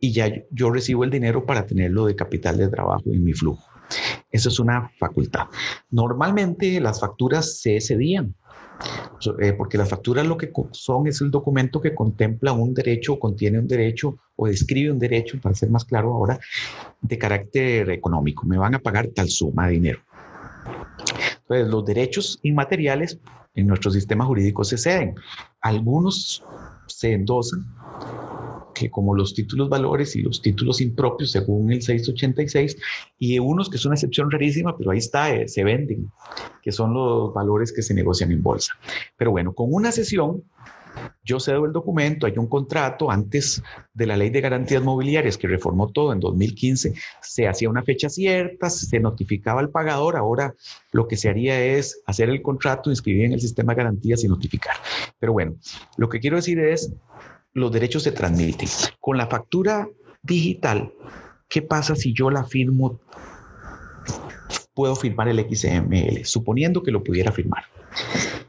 y 0.00 0.12
ya 0.12 0.30
yo 0.50 0.70
recibo 0.70 1.04
el 1.04 1.10
dinero 1.10 1.46
para 1.46 1.66
tenerlo 1.66 2.06
de 2.06 2.14
capital 2.14 2.58
de 2.58 2.68
trabajo 2.68 3.04
en 3.06 3.24
mi 3.24 3.32
flujo. 3.32 3.66
Eso 4.30 4.50
es 4.50 4.60
una 4.60 4.92
facultad. 4.98 5.46
Normalmente 5.90 6.78
las 6.80 7.00
facturas 7.00 7.58
se 7.60 7.80
cedían 7.80 8.34
Eh, 9.40 9.52
porque 9.52 9.78
las 9.78 9.88
facturas 9.88 10.26
lo 10.26 10.36
que 10.36 10.52
son 10.72 11.08
es 11.08 11.20
el 11.20 11.30
documento 11.30 11.80
que 11.80 11.94
contempla 11.94 12.52
un 12.52 12.72
derecho, 12.72 13.18
contiene 13.18 13.58
un 13.58 13.66
derecho 13.66 14.16
o 14.36 14.46
describe 14.46 14.92
un 14.92 14.98
derecho, 14.98 15.40
para 15.40 15.54
ser 15.54 15.70
más 15.70 15.84
claro 15.84 16.14
ahora, 16.14 16.38
de 17.00 17.18
carácter 17.18 17.90
económico. 17.90 18.46
Me 18.46 18.58
van 18.58 18.74
a 18.74 18.78
pagar 18.78 19.08
tal 19.08 19.28
suma 19.28 19.66
de 19.66 19.72
dinero. 19.72 20.00
Entonces, 21.42 21.68
los 21.68 21.84
derechos 21.84 22.38
inmateriales 22.42 23.18
en 23.54 23.66
nuestro 23.66 23.90
sistema 23.90 24.24
jurídico 24.24 24.62
se 24.64 24.78
ceden. 24.78 25.14
Algunos 25.60 26.44
se 26.86 27.12
endosan 27.12 27.66
que 28.78 28.90
como 28.90 29.14
los 29.14 29.34
títulos 29.34 29.68
valores 29.68 30.14
y 30.16 30.22
los 30.22 30.40
títulos 30.40 30.80
impropios 30.80 31.32
según 31.32 31.72
el 31.72 31.82
686 31.82 32.76
y 33.18 33.38
unos 33.38 33.68
que 33.68 33.76
es 33.76 33.84
una 33.84 33.94
excepción 33.94 34.30
rarísima, 34.30 34.76
pero 34.76 34.90
ahí 34.90 34.98
está, 34.98 35.34
eh, 35.34 35.48
se 35.48 35.64
venden, 35.64 36.10
que 36.62 36.72
son 36.72 36.94
los 36.94 37.32
valores 37.34 37.72
que 37.72 37.82
se 37.82 37.94
negocian 37.94 38.32
en 38.32 38.42
bolsa. 38.42 38.74
Pero 39.16 39.30
bueno, 39.30 39.52
con 39.52 39.72
una 39.72 39.92
sesión 39.92 40.44
yo 41.22 41.40
cedo 41.40 41.64
el 41.64 41.72
documento, 41.72 42.26
hay 42.26 42.34
un 42.38 42.46
contrato, 42.46 43.10
antes 43.10 43.62
de 43.92 44.06
la 44.06 44.16
ley 44.16 44.30
de 44.30 44.40
garantías 44.40 44.82
mobiliarias 44.82 45.36
que 45.36 45.46
reformó 45.46 45.90
todo 45.90 46.12
en 46.12 46.20
2015, 46.20 46.94
se 47.20 47.48
hacía 47.48 47.68
una 47.68 47.82
fecha 47.82 48.08
cierta, 48.08 48.70
se 48.70 48.98
notificaba 49.00 49.60
al 49.60 49.70
pagador, 49.70 50.16
ahora 50.16 50.54
lo 50.92 51.06
que 51.06 51.16
se 51.16 51.28
haría 51.28 51.62
es 51.62 52.00
hacer 52.06 52.30
el 52.30 52.42
contrato, 52.42 52.90
inscribir 52.90 53.26
en 53.26 53.32
el 53.32 53.40
sistema 53.40 53.72
de 53.74 53.78
garantías 53.78 54.24
y 54.24 54.28
notificar. 54.28 54.76
Pero 55.18 55.32
bueno, 55.32 55.56
lo 55.96 56.08
que 56.08 56.20
quiero 56.20 56.36
decir 56.36 56.58
es, 56.58 56.92
los 57.58 57.72
derechos 57.72 58.02
se 58.02 58.12
transmiten. 58.12 58.68
Con 59.00 59.16
la 59.16 59.26
factura 59.26 59.88
digital, 60.22 60.92
¿qué 61.48 61.62
pasa 61.62 61.96
si 61.96 62.12
yo 62.12 62.30
la 62.30 62.44
firmo? 62.44 63.00
Puedo 64.74 64.94
firmar 64.94 65.28
el 65.28 65.40
XML, 65.40 66.24
suponiendo 66.24 66.82
que 66.82 66.92
lo 66.92 67.02
pudiera 67.02 67.32
firmar. 67.32 67.64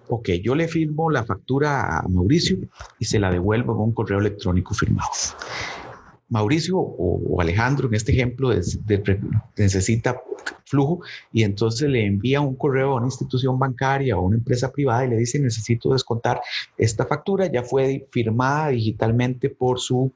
Ok, 0.07 0.29
yo 0.43 0.55
le 0.55 0.67
firmo 0.67 1.09
la 1.09 1.23
factura 1.23 1.99
a 1.99 2.07
Mauricio 2.07 2.57
y 2.97 3.05
se 3.05 3.19
la 3.19 3.31
devuelvo 3.31 3.75
con 3.75 3.85
un 3.85 3.93
correo 3.93 4.19
electrónico 4.19 4.73
firmado. 4.73 5.09
Mauricio 6.29 6.77
o, 6.77 7.41
Alejandro, 7.41 7.87
en 7.87 7.95
este 7.95 8.11
ejemplo, 8.11 8.51
necesita 9.57 10.21
flujo 10.65 11.01
y 11.31 11.43
entonces 11.43 11.89
le 11.89 12.05
envía 12.05 12.41
un 12.41 12.55
correo 12.55 12.91
a 12.91 12.95
una 12.95 13.07
institución 13.07 13.57
bancaria 13.57 14.15
o 14.15 14.19
a 14.19 14.23
una 14.23 14.37
empresa 14.37 14.71
privada 14.71 15.05
y 15.05 15.09
le 15.09 15.17
dice 15.17 15.39
necesito 15.39 15.91
descontar 15.91 16.41
esta 16.77 17.05
factura, 17.05 17.47
ya 17.47 17.63
fue 17.63 18.07
firmada 18.11 18.69
digitalmente 18.69 19.49
por 19.49 19.79
su, 19.79 20.11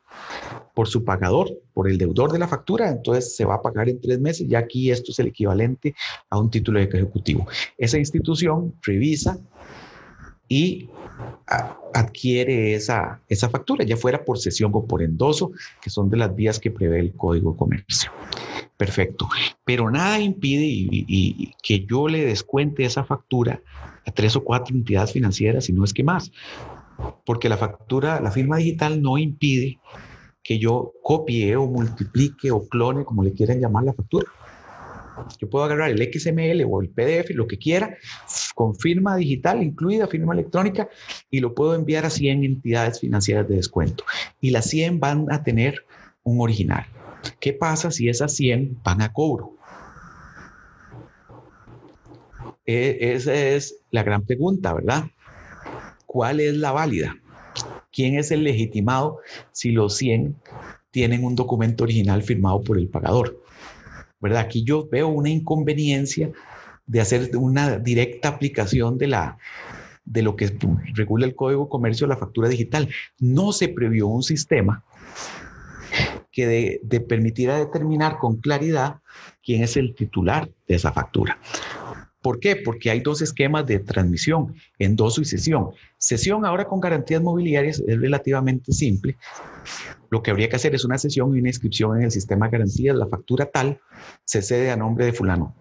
por 0.74 0.88
su 0.88 1.04
pagador, 1.04 1.50
por 1.74 1.90
el 1.90 1.98
deudor 1.98 2.32
de 2.32 2.40
la 2.40 2.48
factura, 2.48 2.90
entonces 2.90 3.36
se 3.36 3.46
va 3.46 3.56
a 3.56 3.62
pagar 3.62 3.90
en 3.90 4.00
tres 4.00 4.20
meses, 4.20 4.48
ya 4.48 4.60
aquí 4.60 4.92
esto 4.92 5.12
es 5.12 5.20
el 5.20 5.28
equivalente 5.28 5.96
a 6.30 6.38
un 6.38 6.50
título 6.50 6.80
ejecutivo. 6.80 7.48
Esa 7.78 7.98
institución 7.98 8.76
revisa 8.84 9.40
y 10.48 10.90
adquiere 11.94 12.76
esa, 12.76 13.22
esa 13.28 13.50
factura, 13.50 13.86
ya 13.86 13.98
fuera 13.98 14.24
por 14.26 14.38
sesión 14.38 14.72
o 14.74 14.86
por 14.86 15.02
endoso, 15.02 15.52
que 15.82 15.90
son 15.90 16.10
de 16.10 16.18
las 16.18 16.36
vías 16.36 16.60
que 16.60 16.72
prevé 16.72 17.00
el 17.00 17.14
Código 17.14 17.54
de 17.54 17.58
Comercio. 17.58 18.12
Perfecto. 18.78 19.30
Pero 19.64 19.90
nada 19.90 20.20
impide 20.20 21.06
que 21.62 21.86
yo 21.86 22.08
le 22.08 22.26
descuente 22.26 22.84
esa 22.86 23.04
factura 23.04 23.62
a 24.06 24.12
tres 24.12 24.36
o 24.36 24.44
cuatro 24.44 24.76
entidades 24.76 25.14
financieras, 25.14 25.70
y 25.70 25.74
no 25.74 25.84
es 25.84 25.94
que 25.94 26.04
más. 26.04 26.32
Porque 27.26 27.50
la 27.50 27.58
factura, 27.58 28.20
la 28.20 28.32
firma 28.32 28.58
digital 28.58 29.02
no 29.02 29.18
impide 29.18 29.80
que 30.44 30.60
yo 30.60 30.92
copie 31.02 31.56
o 31.56 31.68
multiplique 31.68 32.52
o 32.52 32.68
clone, 32.68 33.06
como 33.06 33.24
le 33.24 33.32
quieran 33.32 33.62
llamar 33.62 33.86
la 33.86 33.94
factura. 33.94 34.28
Yo 35.40 35.50
puedo 35.50 35.66
agarrar 35.66 35.92
el 35.92 36.12
XML 36.12 36.64
o 36.68 36.82
el 36.82 36.90
PDF, 36.90 37.32
lo 37.32 37.48
que 37.48 37.58
quiera, 37.58 37.98
con 38.56 38.76
firma 38.76 39.16
digital, 39.16 39.62
incluida 39.62 40.08
firma 40.08 40.34
electrónica, 40.34 40.90
y 41.30 41.40
lo 41.40 41.54
puedo 41.54 41.76
enviar 41.76 42.06
a 42.06 42.10
100 42.10 42.44
entidades 42.44 43.00
financieras 43.00 43.48
de 43.48 43.56
descuento. 43.56 44.04
Y 44.42 44.52
las 44.52 44.66
100 44.70 45.00
van 45.00 45.32
a 45.32 45.44
tener 45.44 45.86
un 46.24 46.42
original. 46.42 46.86
¿Qué 47.40 47.54
pasa 47.54 47.92
si 47.92 48.10
esas 48.10 48.36
100 48.36 48.80
van 48.84 49.02
a 49.02 49.14
cobro? 49.14 49.56
E, 52.66 53.14
esa 53.14 53.34
es 53.34 53.78
la 53.92 54.04
gran 54.04 54.24
pregunta, 54.24 54.74
¿verdad? 54.74 55.06
¿Cuál 56.06 56.40
es 56.40 56.56
la 56.56 56.72
válida? 56.72 57.18
¿Quién 57.92 58.18
es 58.18 58.32
el 58.32 58.44
legitimado 58.44 59.20
si 59.52 59.72
los 59.72 59.96
100 59.98 60.36
tienen 60.92 61.24
un 61.24 61.36
documento 61.36 61.84
original 61.84 62.24
firmado 62.24 62.62
por 62.62 62.78
el 62.78 62.88
pagador? 62.88 63.43
Aquí 64.38 64.64
yo 64.64 64.88
veo 64.90 65.08
una 65.08 65.30
inconveniencia 65.30 66.32
de 66.86 67.02
hacer 67.02 67.36
una 67.36 67.78
directa 67.80 68.30
aplicación 68.30 68.98
de, 68.98 69.16
de 70.06 70.22
lo 70.22 70.36
que 70.36 70.52
regula 70.94 71.26
el 71.26 71.36
Código 71.36 71.66
de 71.66 71.70
Comercio, 71.70 72.08
la 72.08 72.18
factura 72.18 72.50
digital. 72.50 72.90
No 73.20 73.52
se 73.52 73.70
previó 73.70 74.08
un 74.08 74.24
sistema 74.24 74.84
que 76.32 76.48
de, 76.48 76.80
de 76.84 77.00
permitiera 77.00 77.58
determinar 77.58 78.18
con 78.18 78.38
claridad 78.38 79.02
quién 79.44 79.64
es 79.64 79.78
el 79.78 79.94
titular 79.94 80.50
de 80.68 80.76
esa 80.76 80.92
factura. 80.92 81.38
¿Por 82.24 82.40
qué? 82.40 82.56
Porque 82.56 82.90
hay 82.90 83.02
dos 83.02 83.22
esquemas 83.22 83.66
de 83.68 83.80
transmisión, 83.80 84.56
endoso 84.80 85.22
y 85.22 85.26
sesión. 85.26 85.72
Sesión 85.98 86.46
ahora 86.46 86.66
con 86.66 86.80
garantías 86.80 87.22
mobiliarias 87.22 87.84
es 87.86 88.00
relativamente 88.00 88.72
simple. 88.72 89.18
Lo 90.14 90.22
que 90.22 90.30
habría 90.30 90.48
que 90.48 90.58
hacer 90.58 90.76
es 90.76 90.86
una 90.86 91.00
sesión 91.00 91.36
y 91.36 91.40
una 91.40 91.50
inscripción 91.50 91.98
en 91.98 92.04
el 92.04 92.12
sistema 92.12 92.46
de 92.46 92.52
garantías. 92.52 92.96
La 92.96 93.08
factura 93.08 93.48
tal 93.48 93.80
se 94.26 94.44
cede 94.44 94.70
a 94.70 94.78
nombre 94.78 95.06
de 95.08 95.12
fulano. 95.12 95.56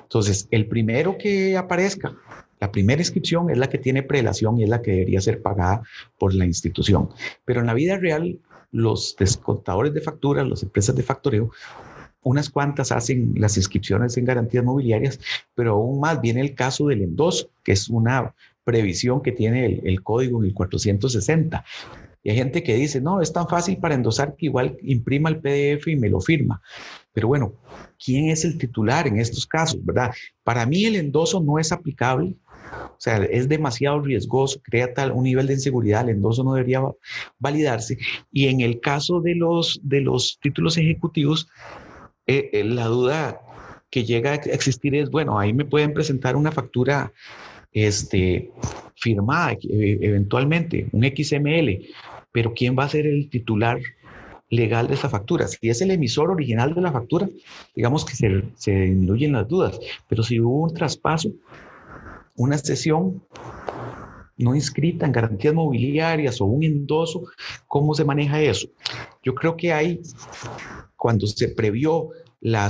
Entonces, 0.00 0.46
el 0.52 0.68
primero 0.68 1.18
que 1.18 1.56
aparezca, 1.56 2.14
la 2.60 2.70
primera 2.70 3.02
inscripción 3.02 3.50
es 3.50 3.58
la 3.58 3.68
que 3.68 3.78
tiene 3.78 4.04
prelación 4.04 4.60
y 4.60 4.62
es 4.62 4.68
la 4.68 4.80
que 4.80 4.92
debería 4.92 5.20
ser 5.20 5.42
pagada 5.42 5.82
por 6.18 6.34
la 6.34 6.46
institución. 6.46 7.08
Pero 7.44 7.58
en 7.58 7.66
la 7.66 7.74
vida 7.74 7.98
real, 7.98 8.38
los 8.70 9.16
descontadores 9.18 9.92
de 9.92 10.00
facturas, 10.00 10.46
las 10.46 10.62
empresas 10.62 10.94
de 10.94 11.02
factoreo, 11.02 11.50
unas 12.22 12.48
cuantas 12.48 12.92
hacen 12.92 13.34
las 13.36 13.56
inscripciones 13.56 14.16
en 14.16 14.24
garantías 14.24 14.62
mobiliarias, 14.62 15.18
pero 15.56 15.72
aún 15.72 15.98
más 15.98 16.20
viene 16.20 16.42
el 16.42 16.54
caso 16.54 16.86
del 16.86 17.02
endoso, 17.02 17.50
que 17.64 17.72
es 17.72 17.88
una 17.88 18.36
previsión 18.62 19.20
que 19.20 19.32
tiene 19.32 19.80
el, 19.84 20.02
código 20.02 20.40
en 20.40 20.48
el 20.48 20.54
460. 20.54 21.64
Y 22.26 22.30
hay 22.30 22.38
gente 22.38 22.64
que 22.64 22.74
dice, 22.74 23.00
no, 23.00 23.20
es 23.20 23.32
tan 23.32 23.46
fácil 23.46 23.76
para 23.76 23.94
endosar 23.94 24.34
que 24.34 24.46
igual 24.46 24.76
imprima 24.82 25.28
el 25.28 25.38
PDF 25.38 25.86
y 25.86 25.94
me 25.94 26.08
lo 26.08 26.20
firma. 26.20 26.60
Pero 27.12 27.28
bueno, 27.28 27.52
¿quién 28.04 28.30
es 28.30 28.44
el 28.44 28.58
titular 28.58 29.06
en 29.06 29.20
estos 29.20 29.46
casos, 29.46 29.78
verdad? 29.84 30.10
Para 30.42 30.66
mí 30.66 30.86
el 30.86 30.96
endoso 30.96 31.40
no 31.40 31.60
es 31.60 31.70
aplicable. 31.70 32.34
O 32.72 32.96
sea, 32.98 33.18
es 33.18 33.48
demasiado 33.48 34.00
riesgoso, 34.00 34.60
crea 34.60 34.92
tal 34.92 35.12
un 35.12 35.22
nivel 35.22 35.46
de 35.46 35.52
inseguridad, 35.52 36.02
el 36.02 36.16
endoso 36.16 36.42
no 36.42 36.54
debería 36.54 36.82
validarse. 37.38 37.96
Y 38.32 38.48
en 38.48 38.60
el 38.60 38.80
caso 38.80 39.20
de 39.20 39.36
los, 39.36 39.78
de 39.84 40.00
los 40.00 40.40
títulos 40.42 40.76
ejecutivos, 40.78 41.48
eh, 42.26 42.50
eh, 42.52 42.64
la 42.64 42.86
duda 42.86 43.40
que 43.88 44.02
llega 44.02 44.32
a 44.32 44.34
existir 44.34 44.96
es, 44.96 45.10
bueno, 45.10 45.38
ahí 45.38 45.52
me 45.52 45.64
pueden 45.64 45.94
presentar 45.94 46.34
una 46.34 46.50
factura 46.50 47.12
este, 47.70 48.50
firmada 48.96 49.52
eh, 49.52 49.98
eventualmente, 50.00 50.88
un 50.90 51.04
XML, 51.04 51.86
pero 52.36 52.52
¿quién 52.54 52.76
va 52.78 52.84
a 52.84 52.88
ser 52.90 53.06
el 53.06 53.30
titular 53.30 53.80
legal 54.50 54.88
de 54.88 54.92
esa 54.92 55.08
factura? 55.08 55.48
Si 55.48 55.70
es 55.70 55.80
el 55.80 55.90
emisor 55.90 56.30
original 56.30 56.74
de 56.74 56.82
la 56.82 56.92
factura, 56.92 57.26
digamos 57.74 58.04
que 58.04 58.14
se, 58.14 58.42
se 58.56 58.72
disminuyen 58.72 59.32
las 59.32 59.48
dudas, 59.48 59.80
pero 60.06 60.22
si 60.22 60.38
hubo 60.38 60.64
un 60.64 60.74
traspaso, 60.74 61.30
una 62.34 62.58
sesión 62.58 63.22
no 64.36 64.54
inscrita 64.54 65.06
en 65.06 65.12
garantías 65.12 65.54
mobiliarias 65.54 66.38
o 66.42 66.44
un 66.44 66.62
endoso, 66.62 67.22
¿cómo 67.68 67.94
se 67.94 68.04
maneja 68.04 68.42
eso? 68.42 68.68
Yo 69.22 69.34
creo 69.34 69.56
que 69.56 69.72
hay 69.72 70.02
cuando 70.94 71.26
se 71.26 71.48
previó 71.48 72.10
la, 72.40 72.66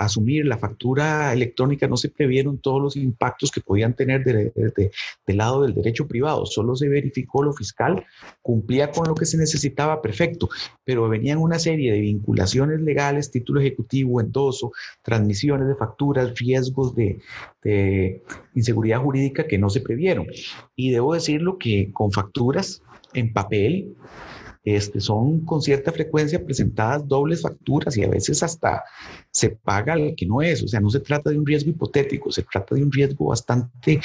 asumir 0.00 0.46
la 0.46 0.58
factura 0.58 1.32
electrónica, 1.32 1.86
no 1.86 1.96
se 1.96 2.10
previeron 2.10 2.58
todos 2.58 2.82
los 2.82 2.96
impactos 2.96 3.50
que 3.50 3.60
podían 3.60 3.94
tener 3.94 4.24
del 4.24 5.36
lado 5.36 5.62
del 5.62 5.74
derecho 5.74 6.06
privado. 6.06 6.46
Solo 6.46 6.76
se 6.76 6.88
verificó 6.88 7.42
lo 7.42 7.52
fiscal, 7.52 8.04
cumplía 8.42 8.90
con 8.90 9.06
lo 9.08 9.14
que 9.14 9.26
se 9.26 9.38
necesitaba, 9.38 10.02
perfecto, 10.02 10.48
pero 10.84 11.08
venían 11.08 11.38
una 11.38 11.58
serie 11.58 11.92
de 11.92 12.00
vinculaciones 12.00 12.80
legales, 12.80 13.30
título 13.30 13.60
ejecutivo, 13.60 14.20
endoso, 14.20 14.72
transmisiones 15.02 15.68
de 15.68 15.76
facturas, 15.76 16.38
riesgos 16.38 16.94
de, 16.94 17.20
de 17.62 18.22
inseguridad 18.54 19.00
jurídica 19.00 19.46
que 19.46 19.58
no 19.58 19.70
se 19.70 19.80
previeron. 19.80 20.26
Y 20.74 20.90
debo 20.90 21.14
decirlo 21.14 21.58
que 21.58 21.92
con 21.92 22.12
facturas 22.12 22.82
en 23.14 23.32
papel, 23.32 23.94
este, 24.76 25.00
son 25.00 25.40
con 25.44 25.62
cierta 25.62 25.92
frecuencia 25.92 26.44
presentadas 26.44 27.06
dobles 27.06 27.42
facturas 27.42 27.96
y 27.96 28.04
a 28.04 28.08
veces 28.08 28.42
hasta 28.42 28.84
se 29.30 29.50
paga 29.50 29.96
lo 29.96 30.14
que 30.16 30.26
no 30.26 30.42
es. 30.42 30.62
O 30.62 30.68
sea, 30.68 30.80
no 30.80 30.90
se 30.90 31.00
trata 31.00 31.30
de 31.30 31.38
un 31.38 31.46
riesgo 31.46 31.70
hipotético, 31.70 32.30
se 32.30 32.42
trata 32.42 32.74
de 32.74 32.82
un 32.82 32.92
riesgo 32.92 33.26
bastante 33.26 34.00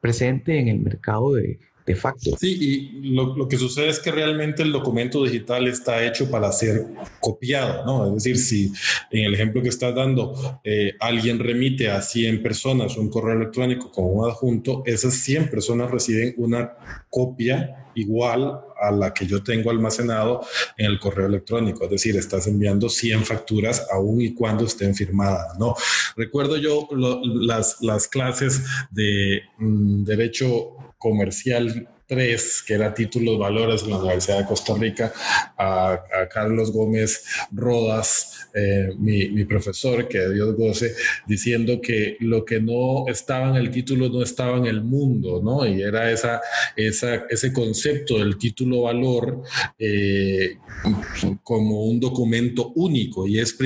presente 0.00 0.58
en 0.58 0.68
el 0.68 0.80
mercado 0.80 1.34
de, 1.34 1.58
facto. 1.94 2.36
Sí, 2.38 2.58
y 2.60 3.10
lo, 3.10 3.48
que 3.48 3.56
sucede 3.56 3.88
es 3.88 4.00
que 4.00 4.10
realmente 4.10 4.62
el 4.62 4.72
documento 4.72 5.24
digital 5.24 5.66
está 5.66 6.04
hecho 6.04 6.30
para 6.30 6.50
ser 6.52 6.86
copiado, 7.20 7.84
¿no? 7.84 8.06
Es 8.06 8.24
decir, 8.24 8.38
si 8.38 8.72
en 9.10 9.24
el 9.26 9.34
ejemplo 9.34 9.62
que 9.62 9.68
estás 9.68 9.94
dando, 9.94 10.60
eh, 10.64 10.94
alguien 11.00 11.38
remite 11.38 11.90
a 11.90 12.02
100 12.02 12.42
personas 12.42 12.96
un 12.96 13.10
correo 13.10 13.36
electrónico 13.36 13.90
con 13.90 14.04
un 14.06 14.28
adjunto, 14.28 14.82
esas 14.86 15.14
100 15.14 15.50
personas 15.50 15.90
reciben 15.90 16.34
una 16.36 16.72
copia 17.10 17.88
igual 17.98 18.60
a 18.80 18.90
la 18.92 19.12
que 19.12 19.26
yo 19.26 19.42
tengo 19.42 19.70
almacenado 19.70 20.42
en 20.76 20.86
el 20.86 20.98
correo 20.98 21.26
electrónico. 21.26 21.84
Es 21.84 21.90
decir, 21.90 22.16
estás 22.16 22.46
enviando 22.46 22.88
100 22.88 23.24
facturas 23.24 23.86
aún 23.92 24.20
y 24.20 24.34
cuando 24.34 24.64
estén 24.64 24.94
firmadas, 24.94 25.58
¿no? 25.58 25.74
Recuerdo 26.16 26.56
yo 26.56 26.88
las, 26.92 27.78
las 27.80 28.06
clases 28.06 28.62
de 28.90 29.42
mm, 29.58 30.04
derecho 30.04 30.76
comercial 30.98 31.88
3, 32.08 32.64
que 32.66 32.74
era 32.74 32.94
títulos 32.94 33.38
valores 33.38 33.82
en 33.82 33.90
la 33.90 33.98
Universidad 33.98 34.38
de 34.38 34.46
Costa 34.46 34.74
Rica, 34.74 35.12
a, 35.56 36.00
Carlos 36.32 36.72
Gómez 36.72 37.24
Rodas, 37.52 38.48
eh, 38.54 38.88
mi, 38.98 39.44
profesor, 39.44 40.08
que 40.08 40.28
Dios 40.30 40.56
goce, 40.56 40.94
diciendo 41.26 41.80
que 41.80 42.16
lo 42.20 42.44
que 42.44 42.60
no 42.60 43.06
estaba 43.08 43.50
en 43.50 43.56
el 43.56 43.70
título 43.70 44.08
no 44.08 44.22
estaba 44.22 44.56
en 44.56 44.66
el 44.66 44.82
mundo, 44.82 45.40
¿no? 45.42 45.66
Y 45.66 45.82
era 45.82 46.10
esa, 46.10 46.40
esa 46.74 47.26
ese 47.28 47.52
concepto 47.52 48.18
del 48.18 48.38
título 48.38 48.82
valor 48.82 49.42
eh, 49.78 50.56
como 51.42 51.84
un 51.84 52.00
documento 52.00 52.72
único 52.74 53.26
y 53.26 53.38
es, 53.38 53.56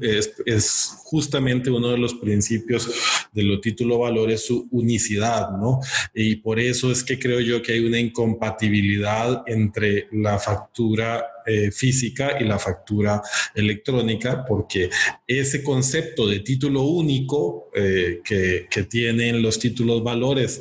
es, 0.00 0.34
es 0.46 0.98
justamente 1.04 1.70
uno 1.70 1.90
de 1.90 1.98
los 1.98 2.14
principios 2.14 2.90
de 3.38 3.44
los 3.44 3.60
títulos 3.60 4.00
valor 4.00 4.32
es 4.32 4.46
su 4.46 4.66
unicidad, 4.72 5.50
¿no? 5.52 5.78
Y 6.12 6.36
por 6.36 6.58
eso 6.58 6.90
es 6.90 7.04
que 7.04 7.20
creo 7.20 7.38
yo 7.38 7.62
que 7.62 7.72
hay 7.74 7.80
una 7.80 8.00
incompatibilidad 8.00 9.44
entre 9.46 10.08
la 10.10 10.40
factura 10.40 11.24
eh, 11.46 11.70
física 11.70 12.36
y 12.38 12.44
la 12.44 12.58
factura 12.58 13.22
electrónica, 13.54 14.44
porque 14.44 14.90
ese 15.26 15.62
concepto 15.62 16.26
de 16.26 16.40
título 16.40 16.82
único 16.82 17.70
eh, 17.74 18.20
que, 18.22 18.66
tienen 18.90 19.40
los 19.40 19.58
títulos 19.58 20.02
valores, 20.02 20.60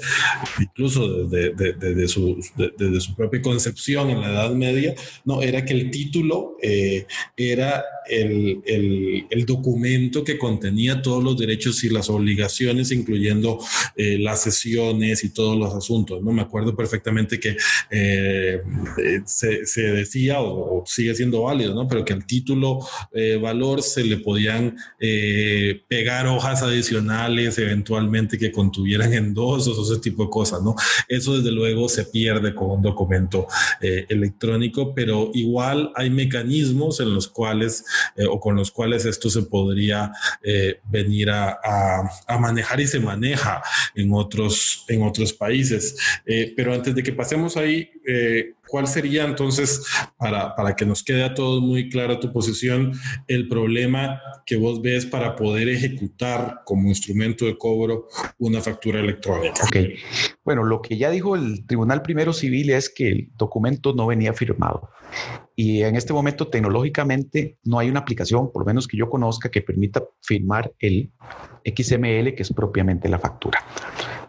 incluso 0.60 1.26
desde, 1.28 1.74
desde, 1.74 2.08
su, 2.08 3.16
propia 3.18 3.42
concepción 3.42 4.10
en 4.12 4.22
la 4.22 4.30
Edad 4.30 4.52
Media, 4.52 4.96
no, 5.26 5.42
era 5.42 5.66
que 5.66 5.74
el 5.74 5.92
título 5.92 6.56
eh, 6.62 7.06
era 7.36 7.84
el, 8.10 9.46
documento 9.46 10.24
que 10.24 10.38
contenía 10.38 11.02
todos 11.02 11.24
los 11.24 11.38
derechos 11.38 11.84
y 11.84 11.90
las 11.90 12.10
obligaciones, 12.10 12.67
incluyendo 12.92 13.60
las 13.96 14.42
sesiones 14.44 15.24
y 15.24 15.30
todos 15.30 15.58
los 15.58 15.74
asuntos. 15.74 16.22
No 16.22 16.32
me 16.32 16.42
acuerdo 16.42 16.76
perfectamente 16.76 17.40
que 17.40 17.58
se, 19.26 19.66
se, 19.66 19.82
decía 19.82 20.42
o, 20.42 20.84
sigue 20.86 21.16
siendo 21.16 21.44
válido, 21.44 21.74
¿no? 21.74 21.88
Pero 21.88 22.06
que 22.06 22.14
al 22.14 22.26
título 22.26 22.80
eh, 23.14 23.38
valor 23.42 23.82
se 23.82 24.04
le 24.04 24.18
podían 24.18 24.78
eh, 25.00 25.84
pegar 25.88 26.28
hojas 26.28 26.64
adicionales 26.64 27.58
eventualmente 27.58 28.38
que 28.38 28.52
contuvieran 28.52 29.14
endosos 29.14 29.78
o 29.78 29.84
ese 29.84 30.02
tipo 30.02 30.24
de 30.24 30.30
cosas, 30.30 30.62
¿no? 30.62 30.76
Eso 31.08 31.38
desde 31.38 31.52
luego 31.52 31.90
se 31.90 32.06
pierde 32.06 32.54
con 32.54 32.72
un 32.72 32.82
documento 32.82 33.48
eh, 33.82 34.06
electrónico, 34.10 34.94
pero 34.94 35.32
igual 35.34 35.92
hay 35.96 36.10
mecanismos 36.10 37.00
en 37.00 37.14
los 37.14 37.28
cuales 37.28 37.86
o 38.30 38.40
con 38.40 38.56
los 38.56 38.72
cuales 38.72 39.06
esto 39.06 39.30
se 39.30 39.44
podría 39.44 40.12
venir 40.90 41.30
a, 41.30 41.58
a, 42.28 42.38
manejar 42.48 42.80
y 42.80 42.88
se 42.88 43.00
maneja 43.00 43.62
en 43.96 44.12
otros, 44.14 44.86
en 44.88 45.04
otros 45.04 45.34
países. 45.34 45.96
pero 46.56 46.74
antes 46.74 46.96
de 46.96 47.04
que 47.04 47.14
pasemos 47.14 47.58
ahí, 47.58 47.90
¿Cuál 48.68 48.88
sería 48.88 49.24
entonces, 49.24 49.84
para, 50.18 50.56
para, 50.56 50.76
que 50.76 50.86
nos 50.86 51.04
quede 51.04 51.24
a 51.24 51.34
todos 51.34 51.62
muy 51.62 51.90
clara 51.90 52.20
tu 52.20 52.32
posición, 52.34 52.92
el 53.28 53.48
problema 53.48 54.22
que 54.46 54.58
vos 54.58 54.82
ves 54.82 55.06
para 55.06 55.36
poder 55.36 55.70
ejecutar 55.70 56.62
como 56.66 56.90
instrumento 56.90 57.46
de 57.46 57.58
cobro 57.58 58.08
una 58.38 58.62
factura 58.62 59.00
electrónica? 59.00 59.64
Ok, 59.64 59.78
bueno, 60.44 60.64
lo 60.64 60.82
que 60.82 60.98
ya 60.98 61.10
dijo 61.10 61.36
el 61.36 61.66
Tribunal 61.66 62.02
Primero 62.02 62.34
Civil 62.34 62.70
es 62.72 62.90
que 62.90 63.08
el 63.08 63.30
documento 63.38 63.94
no 63.94 64.08
venía 64.08 64.34
firmado. 64.34 64.90
Y 65.60 65.82
en 65.82 65.96
este 65.96 66.14
momento 66.14 66.48
tecnológicamente 66.48 67.58
no 67.64 67.80
hay 67.80 67.90
una 67.90 68.02
aplicación, 68.02 68.52
por 68.52 68.62
lo 68.62 68.68
menos 68.68 68.88
que 68.88 68.96
yo 68.96 69.10
conozca, 69.10 69.50
que 69.50 69.64
permita 69.64 70.04
firmar 70.22 70.72
el 70.78 71.12
XML, 71.66 72.36
que 72.36 72.44
es 72.44 72.54
propiamente 72.54 73.10
la 73.10 73.18
factura. 73.18 73.66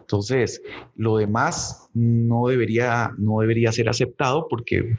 Entonces, 0.01 0.63
lo 0.97 1.19
demás 1.19 1.91
no 1.93 2.47
debería, 2.47 3.13
no 3.19 3.41
debería 3.41 3.71
ser 3.73 3.91
aceptado 3.91 4.49
porque 4.49 4.97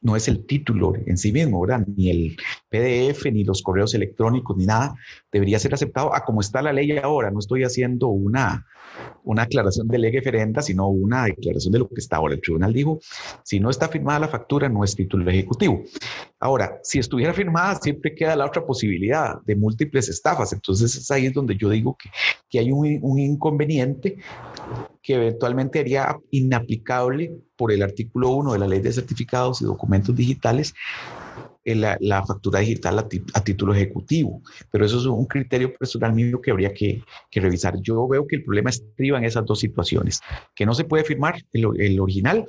no 0.00 0.16
es 0.16 0.28
el 0.28 0.46
título 0.46 0.94
en 1.06 1.16
sí 1.16 1.32
mismo, 1.32 1.60
¿verdad? 1.60 1.86
Ni 1.96 2.10
el 2.10 2.36
PDF, 2.68 3.26
ni 3.32 3.44
los 3.44 3.62
correos 3.62 3.94
electrónicos, 3.94 4.56
ni 4.56 4.66
nada, 4.66 4.94
debería 5.32 5.58
ser 5.58 5.74
aceptado 5.74 6.14
a 6.14 6.24
como 6.24 6.40
está 6.40 6.62
la 6.62 6.72
ley 6.72 6.96
ahora. 6.98 7.30
No 7.30 7.40
estoy 7.40 7.64
haciendo 7.64 8.08
una, 8.08 8.66
una 9.24 9.42
aclaración 9.42 9.88
de 9.88 9.98
ley 9.98 10.20
ferenda, 10.20 10.62
sino 10.62 10.88
una 10.88 11.24
declaración 11.24 11.72
de 11.72 11.80
lo 11.80 11.88
que 11.88 11.96
está 11.96 12.16
ahora. 12.16 12.34
El 12.34 12.40
tribunal 12.40 12.72
dijo, 12.72 13.00
si 13.42 13.58
no 13.60 13.70
está 13.70 13.88
firmada 13.88 14.20
la 14.20 14.28
factura, 14.28 14.68
no 14.68 14.84
es 14.84 14.94
título 14.94 15.28
ejecutivo. 15.28 15.82
Ahora, 16.40 16.78
si 16.82 16.98
estuviera 16.98 17.34
firmada, 17.34 17.76
siempre 17.76 18.14
queda 18.14 18.36
la 18.36 18.46
otra 18.46 18.64
posibilidad 18.64 19.40
de 19.42 19.56
múltiples 19.56 20.08
estafas. 20.08 20.52
Entonces 20.52 20.94
es 20.94 21.10
ahí 21.10 21.28
donde 21.30 21.56
yo 21.56 21.68
digo 21.68 21.96
que, 22.00 22.10
que 22.48 22.60
hay 22.60 22.70
un, 22.70 22.98
un 23.02 23.18
inconveniente 23.18 24.18
que 25.02 25.14
eventualmente 25.14 25.80
haría 25.80 26.16
inaplicable 26.30 27.32
por 27.56 27.72
el 27.72 27.82
artículo 27.82 28.30
1 28.30 28.52
de 28.52 28.58
la 28.58 28.66
ley 28.68 28.80
de 28.80 28.92
certificados 28.92 29.62
y 29.62 29.64
documentos 29.64 30.14
digitales 30.14 30.74
la, 31.74 32.24
factura 32.26 32.60
digital 32.60 32.98
a, 32.98 33.44
título 33.44 33.74
ejecutivo. 33.74 34.42
Pero 34.70 34.84
eso 34.84 34.98
es 34.98 35.06
un 35.06 35.26
criterio 35.26 35.74
personal 35.74 36.12
mío 36.12 36.40
que 36.40 36.50
habría 36.50 36.72
que, 36.72 37.02
revisar. 37.32 37.80
Yo 37.80 38.06
veo 38.08 38.26
que 38.26 38.36
el 38.36 38.44
problema 38.44 38.70
estriba 38.70 39.18
en 39.18 39.24
esas 39.24 39.46
dos 39.46 39.60
situaciones, 39.60 40.20
que 40.54 40.66
no 40.66 40.74
se 40.74 40.84
puede 40.84 41.04
firmar 41.04 41.42
el, 41.52 42.00
original 42.00 42.48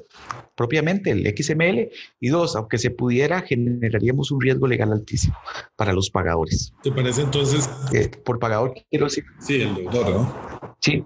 propiamente, 0.55 1.11
el 1.11 1.25
XML, 1.37 1.89
y 2.19 2.29
dos, 2.29 2.55
aunque 2.55 2.77
se 2.77 2.91
pudiera, 2.91 3.41
generaríamos 3.41 4.31
un 4.31 4.41
riesgo 4.41 4.67
legal 4.67 4.91
altísimo 4.91 5.35
para 5.75 5.93
los 5.93 6.09
pagadores. 6.09 6.73
¿Te 6.83 6.91
parece 6.91 7.21
entonces? 7.21 7.69
Eh, 7.93 8.09
por 8.25 8.39
pagador 8.39 8.73
quiero 8.89 9.05
decir. 9.05 9.23
Sí, 9.39 9.61
el 9.61 9.75
deudor, 9.75 10.09
¿no? 10.09 10.75
Sí, 10.79 11.03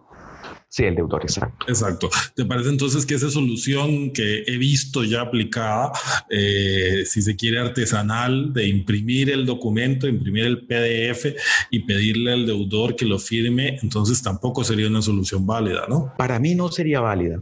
Sí, 0.73 0.85
el 0.85 0.95
deudor, 0.95 1.21
exacto. 1.21 1.67
Exacto. 1.67 2.09
¿Te 2.35 2.45
parece 2.45 2.69
entonces 2.69 3.05
que 3.05 3.13
esa 3.13 3.29
solución 3.29 4.11
que 4.11 4.41
he 4.47 4.57
visto 4.57 5.03
ya 5.03 5.21
aplicada, 5.21 5.91
eh, 6.31 7.03
si 7.05 7.21
se 7.21 7.35
quiere 7.35 7.59
artesanal, 7.59 8.51
de 8.53 8.69
imprimir 8.69 9.29
el 9.29 9.45
documento, 9.45 10.07
imprimir 10.07 10.45
el 10.45 10.65
PDF 10.65 11.27
y 11.69 11.81
pedirle 11.81 12.33
al 12.33 12.47
deudor 12.47 12.95
que 12.95 13.05
lo 13.05 13.19
firme, 13.19 13.77
entonces 13.83 14.23
tampoco 14.23 14.63
sería 14.63 14.87
una 14.87 15.03
solución 15.03 15.45
válida, 15.45 15.85
¿no? 15.87 16.11
Para 16.17 16.39
mí 16.39 16.55
no 16.55 16.71
sería 16.71 17.01
válida 17.01 17.39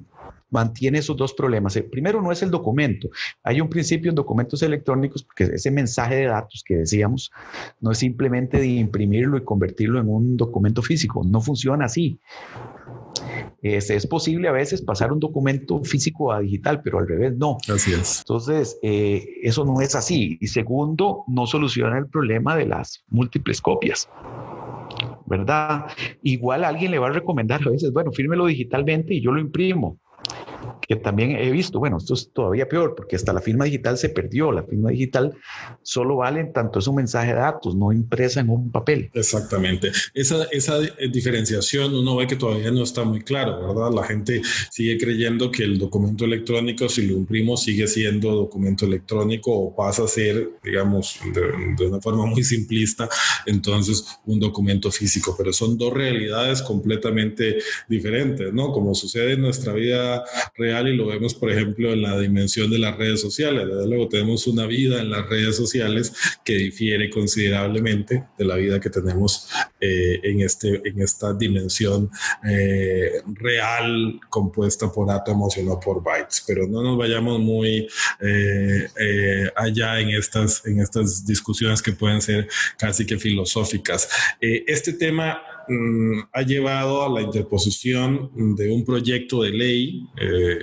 mantiene 0.52 1.00
esos 1.00 1.18
dos 1.18 1.34
problemas. 1.34 1.76
El 1.76 1.86
primero 1.86 2.22
no 2.22 2.32
es 2.32 2.44
el 2.44 2.52
documento. 2.52 3.10
Hay 3.42 3.62
un 3.62 3.70
principio 3.70 4.10
en 4.10 4.16
documentos 4.16 4.62
electrónicos 4.62 5.24
porque 5.24 5.46
ese 5.46 5.72
mensaje 5.72 6.16
de 6.16 6.26
datos 6.26 6.64
que 6.64 6.76
decíamos 6.76 7.32
no 7.80 7.92
es 7.92 7.98
simplemente 7.98 8.58
de 8.58 8.68
imprimirlo 8.68 9.38
y 9.38 9.44
convertirlo 9.44 10.00
en 10.00 10.10
un 10.10 10.38
documento 10.38 10.82
físico. 10.82 11.24
No 11.24 11.42
funciona 11.42 11.86
así. 11.86 12.20
Es, 13.62 13.90
es, 13.90 14.08
posible 14.08 14.48
a 14.48 14.52
veces 14.52 14.82
pasar 14.82 15.12
un 15.12 15.20
documento 15.20 15.84
físico 15.84 16.32
a 16.32 16.40
digital, 16.40 16.82
pero 16.82 17.00
al 17.00 17.08
revés 17.08 17.38
no. 17.38 17.58
Así 17.74 17.94
es. 17.94 18.20
Entonces, 18.20 18.80
eh, 18.82 19.24
eso 19.44 19.66
no 19.66 19.82
es 19.82 19.94
así. 19.94 20.38
Y 20.42 20.48
segundo, 20.48 21.24
no 21.28 21.46
soluciona 21.46 21.98
el 21.98 22.08
problema 22.08 22.56
de 22.56 22.66
las 22.66 23.04
múltiples 23.10 23.62
copias. 23.62 24.10
¿Verdad? 25.28 25.86
Igual 26.24 26.64
alguien 26.64 26.92
le 26.92 27.00
va 27.00 27.08
a 27.08 27.12
recomendar 27.12 27.62
a 27.66 27.70
veces, 27.70 27.94
bueno, 27.94 28.12
fírmelo 28.12 28.48
digitalmente 28.48 29.14
y 29.14 29.22
yo 29.22 29.32
lo 29.32 29.40
imprimo 29.40 30.00
que 30.88 30.96
también 30.96 31.32
he 31.32 31.52
visto, 31.52 31.80
bueno, 31.80 31.98
esto 31.98 32.14
es 32.14 32.32
todavía 32.34 32.68
peor 32.68 32.96
porque 32.96 33.16
hasta 33.16 33.34
la 33.34 33.42
firma 33.42 33.66
digital 33.66 33.98
se 33.98 34.10
perdió. 34.10 34.52
La 34.52 34.64
firma 34.64 34.90
digital 34.90 35.36
solo 35.82 36.18
vale 36.18 36.42
en 36.42 36.54
tanto 36.54 36.80
es 36.80 36.88
un 36.88 36.96
mensaje 36.96 37.34
de 37.34 37.40
datos, 37.40 37.76
no 37.76 37.92
impresa 37.92 38.40
en 38.40 38.50
un 38.50 38.72
papel. 38.72 39.10
Exactamente. 39.14 39.92
Esa, 40.14 40.46
esa 40.52 40.80
diferenciación 41.12 41.96
uno 41.96 42.16
ve 42.18 42.28
que 42.28 42.36
todavía 42.36 42.72
no 42.72 42.84
está 42.84 43.04
muy 43.04 43.22
claro, 43.22 43.68
¿verdad? 43.68 43.92
La 43.94 44.04
gente 44.04 44.42
sigue 44.70 44.98
creyendo 44.98 45.52
que 45.52 45.64
el 45.64 45.78
documento 45.78 46.26
electrónico, 46.26 46.90
si 46.90 47.08
lo 47.08 47.14
imprimo, 47.14 47.58
sigue 47.58 47.88
siendo 47.88 48.32
documento 48.32 48.86
electrónico 48.86 49.52
o 49.52 49.76
pasa 49.76 50.04
a 50.04 50.08
ser, 50.08 50.52
digamos, 50.64 51.20
de, 51.34 51.42
de 51.78 51.88
una 51.90 52.02
forma 52.02 52.26
muy 52.26 52.44
simplista, 52.44 53.10
entonces 53.46 54.06
un 54.26 54.40
documento 54.40 54.92
físico. 54.92 55.36
Pero 55.38 55.54
son 55.54 55.78
dos 55.78 55.94
realidades 55.94 56.62
completamente 56.62 57.58
diferentes, 57.88 58.54
¿no? 58.54 58.72
Como 58.72 58.94
sucede 58.96 59.34
en 59.34 59.42
nuestra 59.42 59.74
vida 59.74 60.24
real 60.58 60.88
y 60.88 60.96
lo 60.96 61.08
vemos, 61.08 61.34
por 61.34 61.52
ejemplo, 61.52 61.92
en 61.92 62.02
la 62.02 62.20
dimensión 62.20 62.70
de 62.70 62.80
las 62.80 62.98
redes 62.98 63.22
sociales. 63.22 63.68
Desde 63.68 63.88
luego 63.88 64.08
tenemos 64.08 64.48
una 64.48 64.66
vida 64.66 65.02
en 65.02 65.10
las 65.10 65.28
redes 65.28 65.56
sociales 65.56 66.14
que 66.44 66.56
difiere 66.56 67.10
considerablemente 67.10 68.26
de 68.38 68.46
la 68.46 68.56
vida 68.56 68.80
que 68.80 68.90
tenemos 68.90 69.50
eh, 69.80 70.20
en, 70.24 70.42
este, 70.42 70.82
en 70.88 71.02
esta 71.02 71.34
dimensión 71.34 72.10
eh, 72.44 73.22
real 73.34 74.20
compuesta 74.30 74.92
por 74.92 75.10
átomos 75.10 75.58
y 75.58 75.64
no 75.64 75.80
por 75.80 76.04
bytes. 76.04 76.44
Pero 76.46 76.68
no 76.68 76.82
nos 76.82 76.98
vayamos 76.98 77.40
muy 77.40 77.88
allá 79.56 80.00
en 80.00 80.10
estas, 80.10 80.66
en 80.66 80.80
estas 80.80 81.26
discusiones 81.26 81.82
que 81.82 81.92
pueden 81.92 82.22
ser 82.22 82.48
casi 82.78 83.06
que 83.06 83.18
filosóficas. 83.18 84.10
este 84.40 84.94
tema 84.94 85.42
Mm, 85.68 86.22
ha 86.34 86.42
llevado 86.42 87.04
a 87.04 87.10
la 87.10 87.22
interposición 87.22 88.32
de 88.56 88.72
un 88.72 88.84
proyecto 88.84 89.44
de 89.44 89.52
ley, 89.52 90.08
eh, 90.20 90.58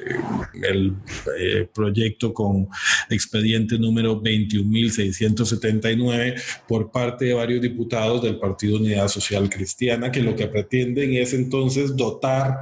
el 0.62 0.96
eh, 1.38 1.68
proyecto 1.72 2.34
con 2.34 2.66
expediente 3.08 3.78
número 3.78 4.20
21.679 4.20 6.34
por 6.66 6.90
parte 6.90 7.26
de 7.26 7.34
varios 7.34 7.62
diputados 7.62 8.20
del 8.22 8.38
Partido 8.38 8.78
Unidad 8.78 9.06
Social 9.08 9.48
Cristiana, 9.48 10.10
que 10.10 10.22
lo 10.22 10.34
que 10.34 10.48
pretenden 10.48 11.14
es 11.14 11.32
entonces 11.32 11.94
dotar 11.96 12.58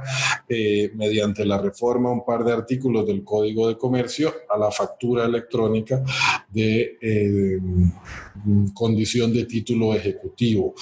eh, 0.47 0.91
mediante 0.95 1.43
la 1.45 1.59
reforma 1.59 2.11
un 2.11 2.23
par 2.23 2.43
de 2.43 2.53
artículos 2.53 3.07
del 3.07 3.23
Código 3.23 3.67
de 3.67 3.77
Comercio 3.77 4.31
a 4.49 4.57
la 4.57 4.71
factura 4.71 5.25
electrónica 5.25 6.03
de 6.49 7.59
condición 8.73 9.31
de 9.33 9.45
título 9.45 9.93
ejecutivo 9.93 10.73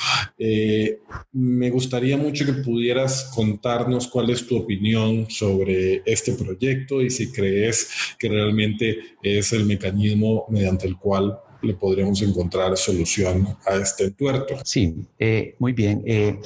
me 1.56 1.70
gustaría 1.70 2.18
mucho 2.18 2.46
que 2.46 2.54
pudieras 2.54 3.32
contarnos 3.34 4.08
cuál 4.08 4.30
es 4.30 4.46
tu 4.46 4.58
opinión 4.58 5.30
sobre 5.30 6.04
este 6.06 6.34
proyecto 6.34 7.02
y 7.02 7.10
si 7.10 7.32
crees 7.32 7.90
que 8.20 8.30
realmente 8.30 9.00
es 9.22 9.54
el 9.54 9.66
mecanismo 9.66 10.46
mediante 10.50 10.88
el 10.88 10.98
cual 10.98 11.40
le 11.62 11.74
podríamos 11.74 12.22
encontrar 12.22 12.78
solución 12.78 13.58
a 13.66 13.76
este 13.76 14.12
tuerto. 14.12 14.56
Sí, 14.64 14.96
eh, 15.18 15.56
muy 15.60 15.74
bien. 15.74 16.04
Eh, 16.06 16.40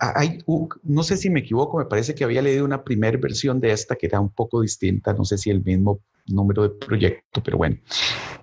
hay, 0.00 0.38
no 0.82 1.02
sé 1.02 1.16
si 1.16 1.28
me 1.28 1.40
equivoco, 1.40 1.78
me 1.78 1.84
parece 1.84 2.14
que 2.14 2.24
había 2.24 2.42
leído 2.42 2.64
una 2.64 2.82
primera 2.82 3.18
versión 3.18 3.60
de 3.60 3.72
esta 3.72 3.96
que 3.96 4.06
era 4.06 4.20
un 4.20 4.30
poco 4.30 4.62
distinta, 4.62 5.12
no 5.12 5.24
sé 5.24 5.36
si 5.36 5.50
el 5.50 5.62
mismo 5.62 6.00
número 6.26 6.62
de 6.62 6.70
proyecto, 6.70 7.42
pero 7.42 7.58
bueno. 7.58 7.76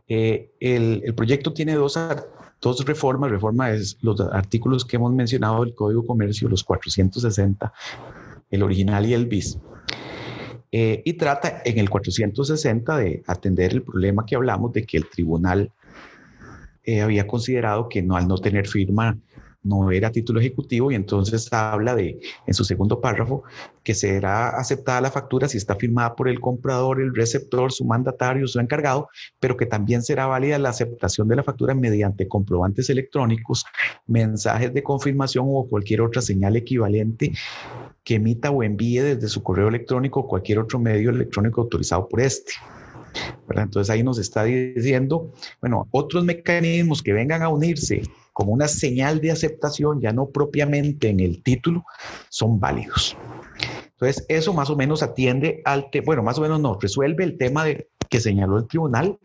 Eh, 0.07 0.51
el, 0.59 1.01
el, 1.05 1.15
proyecto 1.15 1.53
tiene 1.53 1.73
dos 1.73 1.97
dos 2.61 2.85
reformas. 2.85 3.31
Reforma 3.31 3.71
es 3.71 3.97
los 4.01 4.19
artículos 4.21 4.85
que 4.85 4.97
hemos 4.97 5.11
mencionado 5.13 5.63
del 5.63 5.73
Código 5.73 6.05
Comercio, 6.05 6.47
los 6.47 6.63
460, 6.63 7.73
el 8.49 8.63
original 8.63 9.05
y 9.05 9.13
el 9.13 9.25
bis. 9.25 9.57
Eh, 10.71 11.01
y 11.03 11.13
trata 11.13 11.61
en 11.65 11.79
el 11.79 11.89
460 11.89 12.97
de 12.97 13.23
atender 13.27 13.73
el 13.73 13.81
problema 13.81 14.25
que 14.25 14.35
hablamos 14.35 14.71
de 14.71 14.85
que 14.85 14.95
el 14.95 15.09
tribunal 15.09 15.71
eh, 16.83 17.01
había 17.01 17.27
considerado 17.27 17.89
que 17.89 18.01
no 18.01 18.15
al 18.15 18.27
no 18.27 18.37
tener 18.37 18.67
firma 18.67 19.17
no 19.63 19.91
era 19.91 20.11
título 20.11 20.39
ejecutivo 20.39 20.91
y 20.91 20.95
entonces 20.95 21.51
habla 21.53 21.95
de, 21.95 22.19
en 22.47 22.53
su 22.53 22.63
segundo 22.63 22.99
párrafo, 22.99 23.43
que 23.83 23.93
será 23.93 24.49
aceptada 24.49 25.01
la 25.01 25.11
factura 25.11 25.47
si 25.47 25.57
está 25.57 25.75
firmada 25.75 26.15
por 26.15 26.27
el 26.27 26.39
comprador, 26.39 27.01
el 27.01 27.13
receptor, 27.13 27.71
su 27.71 27.85
mandatario, 27.85 28.47
su 28.47 28.59
encargado, 28.59 29.09
pero 29.39 29.57
que 29.57 29.65
también 29.65 30.01
será 30.01 30.25
válida 30.25 30.57
la 30.57 30.69
aceptación 30.69 31.27
de 31.27 31.35
la 31.35 31.43
factura 31.43 31.75
mediante 31.75 32.27
comprobantes 32.27 32.89
electrónicos, 32.89 33.65
mensajes 34.07 34.73
de 34.73 34.83
confirmación 34.83 35.45
o 35.47 35.67
cualquier 35.67 36.01
otra 36.01 36.21
señal 36.21 36.55
equivalente 36.55 37.33
que 38.03 38.15
emita 38.15 38.49
o 38.49 38.63
envíe 38.63 38.99
desde 38.99 39.27
su 39.27 39.43
correo 39.43 39.67
electrónico 39.67 40.21
o 40.21 40.27
cualquier 40.27 40.59
otro 40.59 40.79
medio 40.79 41.11
electrónico 41.11 41.61
autorizado 41.61 42.07
por 42.07 42.21
este. 42.21 42.53
Entonces 43.49 43.89
ahí 43.89 44.03
nos 44.03 44.17
está 44.17 44.43
diciendo, 44.43 45.33
bueno, 45.59 45.87
otros 45.91 46.23
mecanismos 46.23 47.03
que 47.03 47.13
vengan 47.13 47.41
a 47.41 47.49
unirse 47.49 48.01
como 48.41 48.53
una 48.53 48.67
señal 48.67 49.21
de 49.21 49.29
aceptación, 49.29 50.01
ya 50.01 50.13
no 50.13 50.29
propiamente 50.29 51.09
en 51.09 51.19
el 51.19 51.43
título, 51.43 51.85
son 52.29 52.59
válidos. 52.59 53.15
Entonces, 53.91 54.25
eso 54.29 54.51
más 54.51 54.71
o 54.71 54.75
menos 54.75 55.03
atiende 55.03 55.61
al, 55.63 55.91
tema, 55.91 56.05
bueno, 56.07 56.23
más 56.23 56.39
o 56.39 56.41
menos 56.41 56.59
no, 56.59 56.75
resuelve 56.81 57.23
el 57.23 57.37
tema 57.37 57.65
de, 57.65 57.87
que 58.09 58.19
señaló 58.19 58.57
el 58.57 58.65
tribunal 58.67 59.19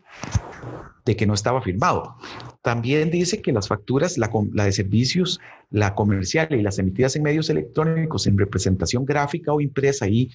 de 1.07 1.15
que 1.15 1.25
no 1.25 1.33
estaba 1.33 1.61
firmado. 1.61 2.15
También 2.61 3.09
dice 3.09 3.41
que 3.41 3.53
las 3.53 3.67
facturas, 3.67 4.17
la, 4.17 4.29
de 4.65 4.71
servicios, 4.73 5.39
la 5.71 5.95
comercial 5.95 6.49
y 6.51 6.61
las 6.61 6.77
emitidas 6.79 7.15
en 7.15 7.23
medios 7.23 7.49
electrónicos 7.49 8.27
en 8.27 8.37
representación 8.37 9.05
gráfica 9.05 9.53
o 9.53 9.61
impresa, 9.61 10.07
y 10.07 10.29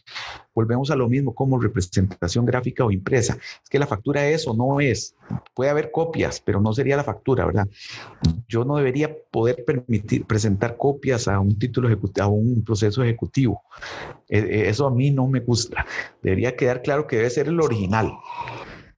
volvemos 0.54 0.90
a 0.90 0.96
lo 0.96 1.08
mismo 1.08 1.34
como 1.34 1.60
representación 1.60 2.46
gráfica 2.46 2.84
o 2.84 2.90
impresa. 2.90 3.36
Es 3.62 3.68
que 3.68 3.78
la 3.78 3.86
factura 3.86 4.26
es 4.26 4.48
o 4.48 4.54
no 4.54 4.80
es. 4.80 5.14
Puede 5.54 5.70
haber 5.70 5.90
copias, 5.90 6.40
pero 6.40 6.60
no 6.60 6.72
sería 6.72 6.96
la 6.96 7.04
factura, 7.04 7.44
¿verdad? 7.44 7.68
Yo 8.48 8.64
no 8.64 8.76
debería 8.76 9.14
poder 9.30 9.64
permitir 9.66 10.24
presentar 10.24 10.78
copias 10.78 11.28
a 11.28 11.38
un 11.38 11.58
título 11.58 11.88
ejecutivo, 11.88 12.24
a 12.24 12.28
un 12.28 12.64
proceso 12.64 13.02
ejecutivo. 13.02 13.62
E, 14.28 14.38
e, 14.38 14.68
eso 14.70 14.86
a 14.86 14.90
mí 14.90 15.10
no 15.10 15.28
me 15.28 15.40
gusta. 15.40 15.84
Debería 16.22 16.56
quedar 16.56 16.80
claro 16.80 17.06
que 17.06 17.16
debe 17.16 17.30
ser 17.30 17.48
el 17.48 17.60
original 17.60 18.10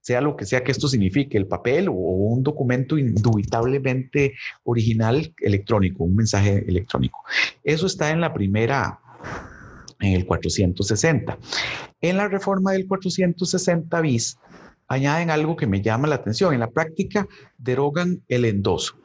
sea 0.04 0.20
lo 0.20 0.36
que 0.36 0.44
sea 0.44 0.62
que 0.62 0.70
esto 0.70 0.86
signifique, 0.86 1.38
el 1.38 1.46
papel 1.46 1.88
o 1.88 1.92
un 1.92 2.42
documento 2.42 2.98
indubitablemente 2.98 4.34
original 4.64 5.32
electrónico, 5.40 6.04
un 6.04 6.14
mensaje 6.14 6.62
electrónico. 6.68 7.24
Eso 7.64 7.86
está 7.86 8.10
en 8.10 8.20
la 8.20 8.34
primera, 8.34 9.00
en 10.00 10.12
el 10.12 10.26
460. 10.26 11.38
En 12.02 12.18
la 12.18 12.28
reforma 12.28 12.72
del 12.72 12.86
460 12.86 13.98
bis, 14.02 14.36
añaden 14.88 15.30
algo 15.30 15.56
que 15.56 15.66
me 15.66 15.80
llama 15.80 16.06
la 16.06 16.16
atención. 16.16 16.52
En 16.52 16.60
la 16.60 16.70
práctica, 16.70 17.26
derogan 17.56 18.22
el 18.28 18.44
endoso. 18.44 18.98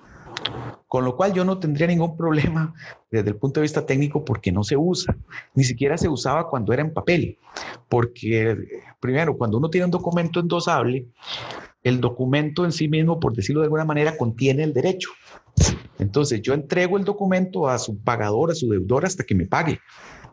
Con 0.89 1.06
lo 1.06 1.15
cual 1.15 1.34
yo 1.34 1.45
no 1.45 1.60
tendría 1.60 1.86
ningún 1.86 2.17
problema 2.17 2.73
desde 3.12 3.30
el 3.30 3.36
punto 3.36 3.60
de 3.60 3.65
vista 3.65 3.86
técnico 3.86 4.25
porque 4.25 4.52
no 4.52 4.63
se 4.63 4.75
usa. 4.75 5.15
Ni 5.54 5.63
siquiera 5.63 5.99
se 5.99 6.10
usaba 6.10 6.49
cuando 6.49 6.73
era 6.73 6.82
en 6.82 6.91
papel. 6.91 7.38
Porque, 7.88 8.58
primero, 8.99 9.38
cuando 9.38 9.60
uno 9.60 9.69
tiene 9.69 9.86
un 9.86 9.91
documento 9.91 10.39
endosable, 10.39 11.06
el 11.84 12.02
documento 12.02 12.65
en 12.65 12.71
sí 12.71 12.88
mismo, 12.88 13.19
por 13.19 13.34
decirlo 13.34 13.62
de 13.62 13.65
alguna 13.65 13.86
manera, 13.86 14.17
contiene 14.17 14.63
el 14.63 14.73
derecho. 14.73 15.12
Entonces 15.99 16.41
yo 16.41 16.56
entrego 16.56 16.97
el 16.97 17.06
documento 17.06 17.69
a 17.69 17.78
su 17.78 17.99
pagador, 17.99 18.49
a 18.49 18.56
su 18.56 18.67
deudor, 18.67 19.06
hasta 19.06 19.23
que 19.23 19.36
me 19.36 19.45
pague 19.45 19.80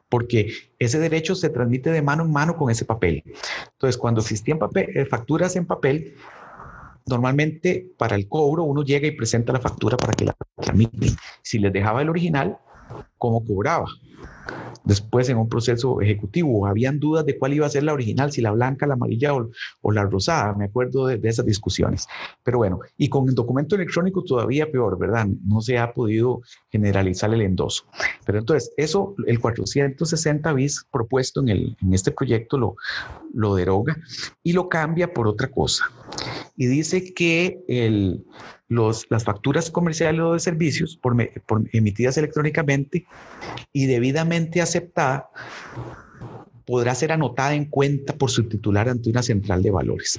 porque 0.08 0.52
ese 0.78 1.00
derecho 1.00 1.34
se 1.34 1.50
transmite 1.50 1.90
de 1.90 2.00
mano 2.00 2.24
en 2.24 2.32
mano 2.32 2.56
con 2.56 2.70
ese 2.70 2.84
papel. 2.84 3.24
Entonces, 3.72 3.98
cuando 3.98 4.20
existían 4.20 4.58
eh, 4.76 5.04
facturas 5.04 5.56
en 5.56 5.66
papel, 5.66 6.14
normalmente 7.06 7.94
para 7.96 8.16
el 8.16 8.28
cobro 8.28 8.64
uno 8.64 8.82
llega 8.82 9.06
y 9.06 9.12
presenta 9.12 9.52
la 9.52 9.60
factura 9.60 9.96
para 9.96 10.12
que 10.12 10.24
la 10.24 10.36
tramiten. 10.60 11.16
Si 11.42 11.58
les 11.58 11.72
dejaba 11.72 12.02
el 12.02 12.10
original, 12.10 12.58
¿cómo 13.18 13.44
cobraba? 13.44 13.86
Después 14.86 15.28
en 15.28 15.36
un 15.36 15.48
proceso 15.48 16.00
ejecutivo 16.00 16.66
habían 16.66 17.00
dudas 17.00 17.26
de 17.26 17.36
cuál 17.36 17.54
iba 17.54 17.66
a 17.66 17.70
ser 17.70 17.82
la 17.82 17.92
original, 17.92 18.30
si 18.30 18.40
la 18.40 18.52
blanca, 18.52 18.86
la 18.86 18.94
amarilla 18.94 19.34
o, 19.34 19.92
la 19.92 20.04
rosada, 20.04 20.54
me 20.54 20.66
acuerdo 20.66 21.06
de, 21.06 21.20
esas 21.28 21.44
discusiones. 21.44 22.06
Pero 22.44 22.58
bueno, 22.58 22.78
y 22.96 23.08
con 23.08 23.28
el 23.28 23.34
documento 23.34 23.74
electrónico 23.74 24.22
todavía 24.22 24.70
peor, 24.70 24.96
¿verdad? 24.96 25.26
No 25.44 25.60
se 25.60 25.76
ha 25.76 25.92
podido 25.92 26.40
generalizar 26.70 27.34
el 27.34 27.42
endoso. 27.42 27.84
Pero 28.24 28.38
entonces, 28.38 28.72
eso, 28.76 29.14
el 29.26 29.40
460 29.40 30.52
bis 30.52 30.86
propuesto 30.92 31.40
en, 31.40 31.48
el, 31.48 31.76
en 31.82 31.92
este 31.92 32.12
proyecto 32.12 32.56
lo, 32.56 32.76
lo 33.34 33.56
deroga 33.56 33.96
y 34.44 34.52
lo 34.52 34.68
cambia 34.68 35.12
por 35.12 35.26
otra 35.26 35.48
cosa. 35.48 35.84
Y 36.56 36.66
dice 36.66 37.12
que 37.12 37.64
el, 37.66 38.24
los, 38.68 39.06
las 39.10 39.24
facturas 39.24 39.70
comerciales 39.70 40.20
o 40.20 40.32
de 40.34 40.40
servicios 40.40 40.98
emitidas 41.72 42.18
electrónicamente 42.18 43.06
y 43.72 43.86
debidamente 43.86 44.60
aceptada 44.60 45.30
podrá 46.66 46.94
ser 46.94 47.12
anotada 47.12 47.54
en 47.54 47.66
cuenta 47.66 48.12
por 48.14 48.30
su 48.30 48.48
titular 48.48 48.88
ante 48.88 49.08
una 49.08 49.22
central 49.22 49.62
de 49.62 49.70
valores. 49.70 50.18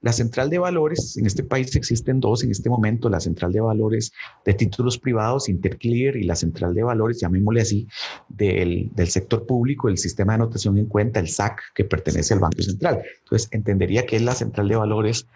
La 0.00 0.12
central 0.12 0.48
de 0.48 0.58
valores, 0.58 1.16
en 1.16 1.26
este 1.26 1.42
país 1.42 1.74
existen 1.74 2.20
dos 2.20 2.44
en 2.44 2.52
este 2.52 2.70
momento, 2.70 3.08
la 3.08 3.20
central 3.20 3.52
de 3.52 3.60
valores 3.60 4.12
de 4.44 4.54
títulos 4.54 4.98
privados, 4.98 5.48
Interclear, 5.48 6.16
y 6.16 6.22
la 6.22 6.36
central 6.36 6.74
de 6.74 6.84
valores, 6.84 7.20
llamémosle 7.20 7.60
así, 7.60 7.88
del, 8.28 8.90
del 8.94 9.08
sector 9.08 9.44
público, 9.44 9.88
el 9.88 9.98
sistema 9.98 10.32
de 10.32 10.36
anotación 10.36 10.78
en 10.78 10.86
cuenta, 10.86 11.18
el 11.18 11.28
SAC, 11.28 11.60
que 11.74 11.84
pertenece 11.84 12.32
al 12.32 12.40
Banco 12.40 12.62
Central. 12.62 13.02
Entonces, 13.24 13.48
entendería 13.50 14.06
que 14.06 14.16
es 14.16 14.22
la 14.22 14.34
central 14.34 14.68
de 14.68 14.76
valores 14.76 15.26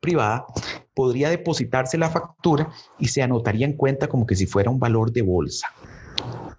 privada, 0.00 0.46
podría 0.94 1.28
depositarse 1.28 1.98
la 1.98 2.08
factura 2.08 2.70
y 2.98 3.08
se 3.08 3.22
anotaría 3.22 3.66
en 3.66 3.74
cuenta 3.74 4.08
como 4.08 4.26
que 4.26 4.36
si 4.36 4.46
fuera 4.46 4.70
un 4.70 4.78
valor 4.78 5.12
de 5.12 5.22
bolsa. 5.22 5.68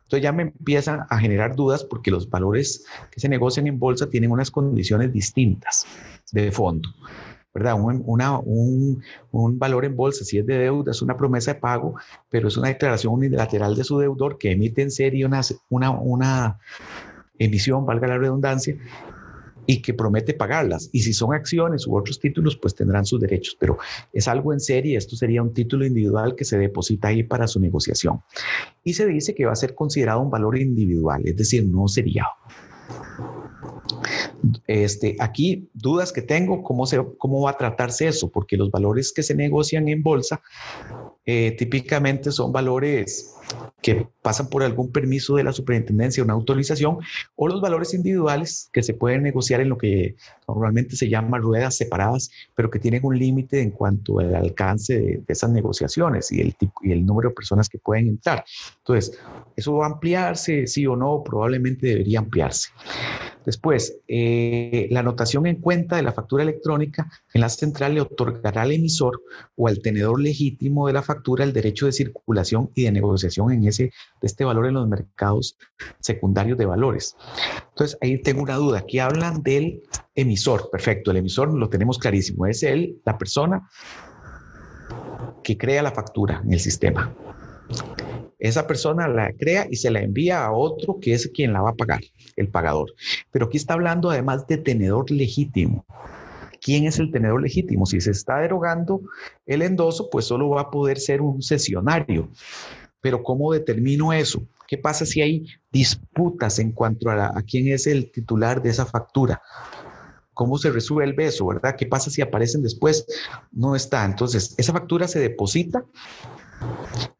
Entonces 0.10 0.24
ya 0.24 0.32
me 0.32 0.42
empiezan 0.42 1.06
a 1.08 1.20
generar 1.20 1.56
dudas 1.56 1.84
porque 1.84 2.10
los 2.10 2.28
valores 2.28 2.84
que 3.12 3.20
se 3.20 3.30
negocian 3.30 3.68
en 3.68 3.78
bolsa 3.78 4.10
tienen 4.10 4.32
unas 4.32 4.50
condiciones 4.50 5.14
distintas 5.14 5.86
de 6.32 6.52
fondo. 6.52 6.90
¿verdad? 7.54 7.76
Un, 7.80 8.02
un, 8.04 9.04
un, 9.32 9.60
valor 9.60 9.86
en 9.86 9.96
bolsa, 9.96 10.26
si 10.26 10.40
es 10.40 10.48
de 10.48 10.58
deuda, 10.58 10.94
es 10.94 11.04
una 11.04 11.16
promesa 11.16 11.54
de 11.54 11.60
pago, 11.60 11.94
pero 12.28 12.48
es 12.48 12.58
una 12.58 12.70
declaración 12.70 13.14
unilateral 13.14 13.76
de 13.76 13.84
su 13.84 14.00
deudor 14.00 14.40
que 14.40 14.52
emite 14.52 14.82
en 14.82 14.90
serie 14.90 15.28
una, 15.28 15.42
una, 15.70 15.92
una 15.92 16.60
emisión, 17.38 17.86
valga 17.86 18.08
la 18.08 18.18
redundancia, 18.18 18.78
y 19.70 19.84
que 19.84 19.94
promete 19.94 20.34
pagarlas. 20.34 20.90
Y 20.94 21.02
si 21.02 21.14
son 21.14 21.32
acciones 21.32 21.86
u 21.86 21.96
otros 21.96 22.20
títulos, 22.20 22.58
pues 22.58 22.74
tendrán 22.74 23.06
sus 23.06 23.20
derechos. 23.20 23.56
Pero 23.60 23.78
es 24.12 24.28
algo 24.28 24.52
en 24.52 24.60
serie, 24.60 24.98
esto 24.98 25.16
sería 25.16 25.44
un 25.44 25.54
título 25.54 25.86
individual 25.86 26.36
que 26.36 26.44
se 26.44 26.58
deposita 26.58 27.10
ahí 27.10 27.22
para 27.22 27.48
su 27.48 27.60
negociación. 27.60 28.20
Y 28.84 28.96
se 28.96 29.06
dice 29.06 29.36
que 29.36 29.46
va 29.46 29.52
a 29.52 29.56
ser 29.56 29.76
considerado 29.76 30.22
un 30.22 30.32
valor 30.32 30.58
individual, 30.58 31.22
es 31.24 31.38
decir, 31.38 31.68
no 31.68 31.88
sería. 31.88 32.26
Este, 34.66 35.16
aquí 35.20 35.70
dudas 35.76 36.12
que 36.12 36.24
tengo, 36.24 36.64
¿cómo, 36.64 36.88
se, 36.88 37.06
¿cómo 37.20 37.42
va 37.42 37.52
a 37.52 37.58
tratarse 37.58 38.08
eso? 38.08 38.32
Porque 38.32 38.58
los 38.58 38.72
valores 38.72 39.14
que 39.14 39.22
se 39.22 39.36
negocian 39.36 39.88
en 39.88 40.02
bolsa 40.02 40.42
eh, 41.28 41.56
típicamente 41.60 42.32
son 42.32 42.52
valores 42.52 43.36
que 43.82 44.08
pasan 44.22 44.50
por 44.50 44.64
algún 44.64 44.92
permiso 44.92 45.36
de 45.36 45.44
la 45.44 45.54
superintendencia, 45.54 46.24
una 46.24 46.34
autorización, 46.34 46.98
o 47.36 47.48
los 47.48 47.62
valores 47.62 47.94
individuales 47.94 48.70
que 48.74 48.84
se 48.84 48.94
pueden 48.94 49.24
negociar 49.24 49.62
en 49.62 49.70
lo 49.70 49.78
que 49.78 50.16
normalmente 50.48 50.96
se 50.96 51.10
llama 51.10 51.38
ruedas 51.38 51.78
separadas, 51.78 52.30
pero 52.56 52.70
que 52.70 52.80
tienen 52.80 53.06
un 53.06 53.18
límite 53.18 53.62
en 53.62 53.72
cuanto 53.72 54.20
al 54.20 54.36
alcance 54.36 55.00
de, 55.00 55.24
esas 55.28 55.52
negociaciones 55.52 56.32
y 56.32 56.56
el, 56.84 57.06
número 57.06 57.30
de 57.30 57.36
personas 57.36 57.70
que 57.70 57.78
pueden 57.78 58.08
entrar. 58.08 58.44
Entonces, 58.78 59.18
¿eso 59.56 59.76
va 59.76 59.86
a 59.86 59.90
ampliarse, 59.90 60.68
sí 60.68 60.86
o 60.86 60.96
no? 60.96 61.24
Probablemente 61.24 61.88
debería 61.88 62.20
ampliarse. 62.20 62.70
Después, 63.46 63.98
eh, 64.08 64.88
la 64.92 65.00
anotación 65.00 65.48
en 65.48 65.56
cuenta 65.56 65.96
de 65.96 66.04
la 66.04 66.12
factura 66.12 66.44
electrónica 66.44 67.10
en 67.34 67.42
la 67.42 67.50
central 67.50 67.96
le 67.96 68.02
otorgará 68.02 68.64
al 68.64 68.74
emisor 68.74 69.24
o 69.56 69.68
al 69.68 69.80
tenedor 69.80 70.20
legítimo 70.20 70.88
de 70.88 70.94
la 70.94 71.02
factura 71.02 71.44
el 71.44 71.54
derecho 71.54 71.86
de 71.86 71.94
circulación 71.94 72.70
y 72.76 72.84
de 72.84 72.92
negociación 72.92 73.39
en 73.50 73.68
ese, 73.68 73.84
de 73.84 73.92
este 74.22 74.44
valor 74.44 74.68
en 74.68 74.74
los 74.74 74.88
mercados 74.88 75.58
secundarios 76.00 76.58
de 76.58 76.66
valores. 76.66 77.16
Entonces, 77.70 77.98
ahí 78.02 78.22
tengo 78.22 78.42
una 78.42 78.56
duda. 78.56 78.80
Aquí 78.80 79.00
hablan 79.00 79.42
del 79.42 79.82
emisor. 80.16 80.70
Perfecto, 80.72 81.12
el 81.12 81.18
emisor 81.18 81.54
lo 81.54 81.70
tenemos 81.70 81.98
clarísimo. 81.98 82.46
Es 82.46 82.64
él, 82.64 83.00
la 83.06 83.18
persona 83.18 83.70
que 85.44 85.58
crea 85.58 85.82
la 85.82 85.92
factura 85.92 86.42
en 86.44 86.54
el 86.54 86.60
sistema. 86.60 87.14
Esa 88.40 88.68
persona 88.68 89.08
la 89.08 89.34
crea 89.34 89.68
y 89.70 89.76
se 89.76 89.92
la 89.92 90.02
envía 90.02 90.46
a 90.46 90.54
otro 90.54 91.00
que 91.02 91.14
es 91.14 91.30
quien 91.34 91.52
la 91.52 91.62
va 91.62 91.72
a 91.72 91.76
pagar, 91.76 92.00
el 92.38 92.48
pagador. 92.48 92.94
Pero 93.32 93.48
aquí 93.48 93.58
está 93.58 93.74
hablando 93.74 94.10
además 94.10 94.48
de 94.48 94.58
tenedor 94.58 95.12
legítimo. 95.12 95.86
¿Quién 96.62 96.86
es 96.86 97.00
el 97.00 97.12
tenedor 97.12 97.42
legítimo? 97.42 97.86
Si 97.86 98.00
se 98.02 98.12
está 98.12 98.40
derogando 98.40 99.02
el 99.46 99.62
endoso, 99.62 100.10
pues 100.10 100.26
solo 100.26 100.50
va 100.50 100.62
a 100.62 100.72
poder 100.72 101.00
ser 101.00 101.22
un 101.22 101.42
sesionario. 101.42 102.30
Pero 103.02 103.24
¿cómo 103.24 103.54
determino 103.54 104.14
eso? 104.14 104.46
¿Qué 104.68 104.78
pasa 104.78 105.06
si 105.06 105.22
hay 105.22 105.48
disputas 105.72 106.60
en 106.60 106.72
cuanto 106.72 107.10
a, 107.10 107.28
a 107.28 107.42
quién 107.42 107.68
es 107.70 107.88
el 107.88 108.12
titular 108.12 108.62
de 108.62 108.70
esa 108.70 108.86
factura? 108.86 109.42
¿Cómo 110.34 110.58
se 110.58 110.72
resuelve 110.72 111.26
eso, 111.26 111.48
verdad? 111.48 111.76
¿Qué 111.78 111.86
pasa 111.86 112.10
si 112.10 112.22
aparecen 112.22 112.62
después? 112.62 113.06
No 113.52 113.76
está. 113.76 114.06
Entonces, 114.06 114.56
esa 114.58 114.72
factura 114.72 115.08
se 115.08 115.20
deposita 115.20 115.84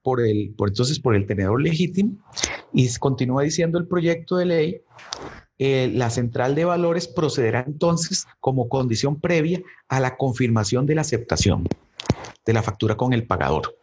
por 0.02 0.22
el, 0.22 0.54
por, 0.58 0.70
entonces 0.70 1.00
por 1.00 1.16
el 1.16 1.26
tenedor 1.26 1.62
legítimo 1.62 2.14
y 2.74 2.88
continúa 2.96 3.44
diciendo 3.44 3.78
el 3.78 3.88
proyecto 3.88 4.38
de 4.38 4.46
ley 4.46 4.82
eh, 5.58 5.92
la 5.94 6.10
central 6.10 6.56
de 6.56 6.66
valores 6.66 7.08
procederá 7.08 7.66
entonces 7.68 8.26
como 8.40 8.70
condición 8.70 9.20
previa 9.20 9.62
a 9.90 10.00
la 10.00 10.16
confirmación 10.16 10.86
de 10.86 10.96
la 10.96 11.02
aceptación 11.02 11.68
de 12.46 12.54
la 12.54 12.64
factura 12.64 12.96
con 12.96 13.12
el 13.12 13.28
pagador. 13.28 13.76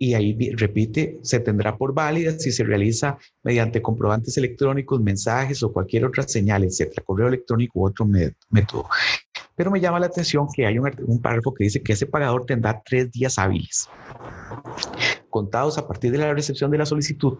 Y 0.00 0.14
ahí 0.14 0.36
repite, 0.52 1.18
se 1.22 1.40
tendrá 1.40 1.76
por 1.76 1.92
válida 1.92 2.32
si 2.38 2.52
se 2.52 2.62
realiza 2.62 3.18
mediante 3.42 3.82
comprobantes 3.82 4.36
electrónicos, 4.36 5.00
mensajes 5.00 5.62
o 5.62 5.72
cualquier 5.72 6.04
otra 6.04 6.22
señal, 6.22 6.62
etcétera, 6.62 7.02
correo 7.04 7.26
electrónico 7.26 7.80
u 7.80 7.86
otro 7.86 8.06
método. 8.50 8.88
Pero 9.56 9.72
me 9.72 9.80
llama 9.80 9.98
la 9.98 10.06
atención 10.06 10.46
que 10.54 10.64
hay 10.66 10.78
un, 10.78 10.88
un 11.04 11.20
párrafo 11.20 11.52
que 11.52 11.64
dice 11.64 11.82
que 11.82 11.94
ese 11.94 12.06
pagador 12.06 12.46
tendrá 12.46 12.80
tres 12.84 13.10
días 13.10 13.40
hábiles, 13.40 13.88
contados 15.30 15.78
a 15.78 15.88
partir 15.88 16.12
de 16.12 16.18
la 16.18 16.32
recepción 16.32 16.70
de 16.70 16.78
la 16.78 16.86
solicitud, 16.86 17.36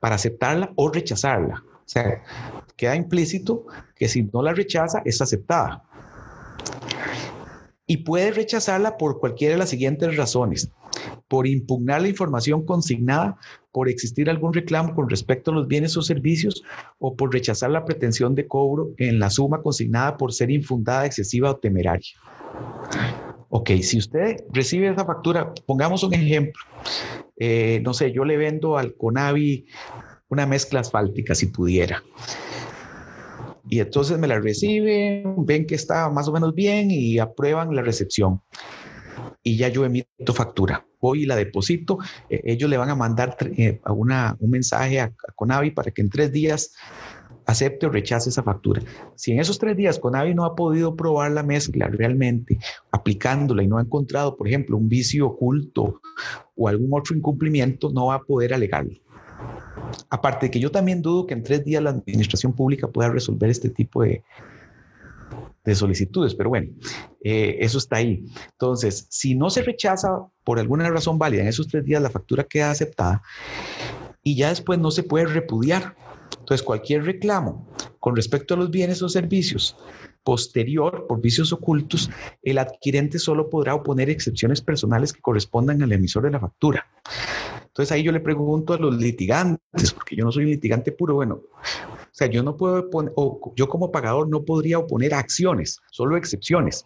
para 0.00 0.14
aceptarla 0.14 0.72
o 0.76 0.90
rechazarla. 0.90 1.62
O 1.66 1.88
sea, 1.92 2.22
queda 2.74 2.96
implícito 2.96 3.66
que 3.94 4.08
si 4.08 4.22
no 4.22 4.42
la 4.42 4.54
rechaza, 4.54 5.02
es 5.04 5.20
aceptada. 5.20 5.84
Y 7.86 7.98
puede 7.98 8.30
rechazarla 8.30 8.96
por 8.96 9.20
cualquiera 9.20 9.52
de 9.52 9.58
las 9.58 9.68
siguientes 9.68 10.16
razones. 10.16 10.70
Por 11.28 11.46
impugnar 11.46 12.02
la 12.02 12.08
información 12.08 12.64
consignada, 12.64 13.38
por 13.72 13.88
existir 13.88 14.28
algún 14.28 14.52
reclamo 14.52 14.94
con 14.94 15.08
respecto 15.08 15.50
a 15.50 15.54
los 15.54 15.66
bienes 15.68 15.96
o 15.96 16.02
servicios, 16.02 16.62
o 16.98 17.16
por 17.16 17.32
rechazar 17.32 17.70
la 17.70 17.84
pretensión 17.84 18.34
de 18.34 18.46
cobro 18.46 18.90
en 18.98 19.18
la 19.18 19.30
suma 19.30 19.62
consignada 19.62 20.16
por 20.16 20.32
ser 20.32 20.50
infundada, 20.50 21.06
excesiva 21.06 21.50
o 21.50 21.56
temeraria. 21.56 22.12
Ok, 23.48 23.70
si 23.82 23.98
usted 23.98 24.44
recibe 24.50 24.88
esa 24.88 25.04
factura, 25.04 25.52
pongamos 25.66 26.02
un 26.02 26.14
ejemplo. 26.14 26.62
Eh, 27.36 27.80
no 27.84 27.92
sé, 27.92 28.12
yo 28.12 28.24
le 28.24 28.36
vendo 28.36 28.78
al 28.78 28.94
Conavi 28.94 29.66
una 30.28 30.46
mezcla 30.46 30.80
asfáltica, 30.80 31.34
si 31.34 31.46
pudiera. 31.46 32.02
Y 33.68 33.80
entonces 33.80 34.18
me 34.18 34.26
la 34.26 34.40
reciben, 34.40 35.44
ven 35.44 35.66
que 35.66 35.74
está 35.74 36.08
más 36.10 36.28
o 36.28 36.32
menos 36.32 36.54
bien 36.54 36.90
y 36.90 37.18
aprueban 37.18 37.74
la 37.74 37.82
recepción. 37.82 38.40
Y 39.42 39.56
ya 39.56 39.68
yo 39.68 39.84
emito 39.84 40.32
factura. 40.34 40.86
Voy 41.02 41.24
y 41.24 41.26
la 41.26 41.34
deposito. 41.34 41.98
Eh, 42.30 42.40
ellos 42.44 42.70
le 42.70 42.78
van 42.78 42.88
a 42.88 42.94
mandar 42.94 43.36
eh, 43.58 43.80
una, 43.86 44.36
un 44.38 44.50
mensaje 44.50 45.00
a, 45.00 45.12
Conavi 45.34 45.72
para 45.72 45.90
que 45.90 46.00
en 46.00 46.08
tres 46.08 46.32
días 46.32 46.72
acepte 47.44 47.86
o 47.86 47.90
rechace 47.90 48.30
esa 48.30 48.44
factura. 48.44 48.80
Si 49.16 49.32
en 49.32 49.40
esos 49.40 49.58
tres 49.58 49.76
días 49.76 49.98
Conavi 49.98 50.32
no 50.32 50.44
ha 50.44 50.54
podido 50.54 50.94
probar 50.94 51.32
la 51.32 51.42
mezcla 51.42 51.88
realmente, 51.88 52.58
aplicándola 52.92 53.64
y 53.64 53.66
no 53.66 53.78
ha 53.78 53.82
encontrado, 53.82 54.36
por 54.36 54.46
ejemplo, 54.46 54.76
un 54.76 54.88
vicio 54.88 55.26
oculto 55.26 56.00
o 56.54 56.68
algún 56.68 56.90
otro 56.92 57.16
incumplimiento, 57.16 57.90
no 57.90 58.06
va 58.06 58.14
a 58.14 58.22
poder 58.22 58.54
alegarlo. 58.54 58.96
Aparte 60.08 60.46
de 60.46 60.50
que 60.52 60.60
yo 60.60 60.70
también 60.70 61.02
dudo 61.02 61.26
que 61.26 61.34
en 61.34 61.42
tres 61.42 61.64
días 61.64 61.82
la 61.82 61.90
administración 61.90 62.52
pública 62.52 62.86
pueda 62.86 63.10
resolver 63.10 63.50
este 63.50 63.70
tipo 63.70 64.04
de, 64.04 64.22
de 65.64 65.74
solicitudes, 65.74 66.34
pero 66.34 66.48
bueno, 66.48 66.72
eh, 67.22 67.58
eso 67.60 67.78
está 67.78 67.96
ahí. 67.96 68.24
Entonces, 68.52 69.06
si 69.10 69.34
no 69.34 69.50
se 69.50 69.62
rechaza 69.62 70.08
por 70.44 70.58
alguna 70.58 70.88
razón 70.90 71.18
válida 71.18 71.42
en 71.42 71.48
esos 71.48 71.68
tres 71.68 71.84
días, 71.84 72.02
la 72.02 72.10
factura 72.10 72.44
queda 72.44 72.70
aceptada 72.70 73.22
y 74.22 74.36
ya 74.36 74.48
después 74.48 74.78
no 74.78 74.90
se 74.90 75.02
puede 75.02 75.26
repudiar. 75.26 75.96
Entonces, 76.38 76.62
cualquier 76.62 77.04
reclamo 77.04 77.68
con 78.00 78.16
respecto 78.16 78.54
a 78.54 78.56
los 78.56 78.70
bienes 78.70 79.02
o 79.02 79.08
servicios 79.08 79.76
posterior 80.24 81.06
por 81.08 81.20
vicios 81.20 81.52
ocultos, 81.52 82.10
el 82.42 82.58
adquirente 82.58 83.18
solo 83.18 83.50
podrá 83.50 83.74
oponer 83.74 84.10
excepciones 84.10 84.60
personales 84.60 85.12
que 85.12 85.20
correspondan 85.20 85.82
al 85.82 85.92
emisor 85.92 86.24
de 86.24 86.30
la 86.30 86.40
factura. 86.40 86.86
Entonces 87.64 87.92
ahí 87.92 88.02
yo 88.02 88.12
le 88.12 88.20
pregunto 88.20 88.74
a 88.74 88.78
los 88.78 88.96
litigantes, 88.96 89.92
porque 89.94 90.14
yo 90.14 90.24
no 90.24 90.32
soy 90.32 90.44
un 90.44 90.50
litigante 90.50 90.92
puro, 90.92 91.14
bueno, 91.14 91.40
o 92.12 92.14
sea, 92.14 92.26
yo 92.26 92.42
no 92.42 92.58
puedo 92.58 92.90
poner, 92.90 93.10
o 93.16 93.54
yo 93.56 93.68
como 93.70 93.90
pagador 93.90 94.28
no 94.28 94.44
podría 94.44 94.78
oponer 94.78 95.14
acciones, 95.14 95.78
solo 95.90 96.18
excepciones. 96.18 96.84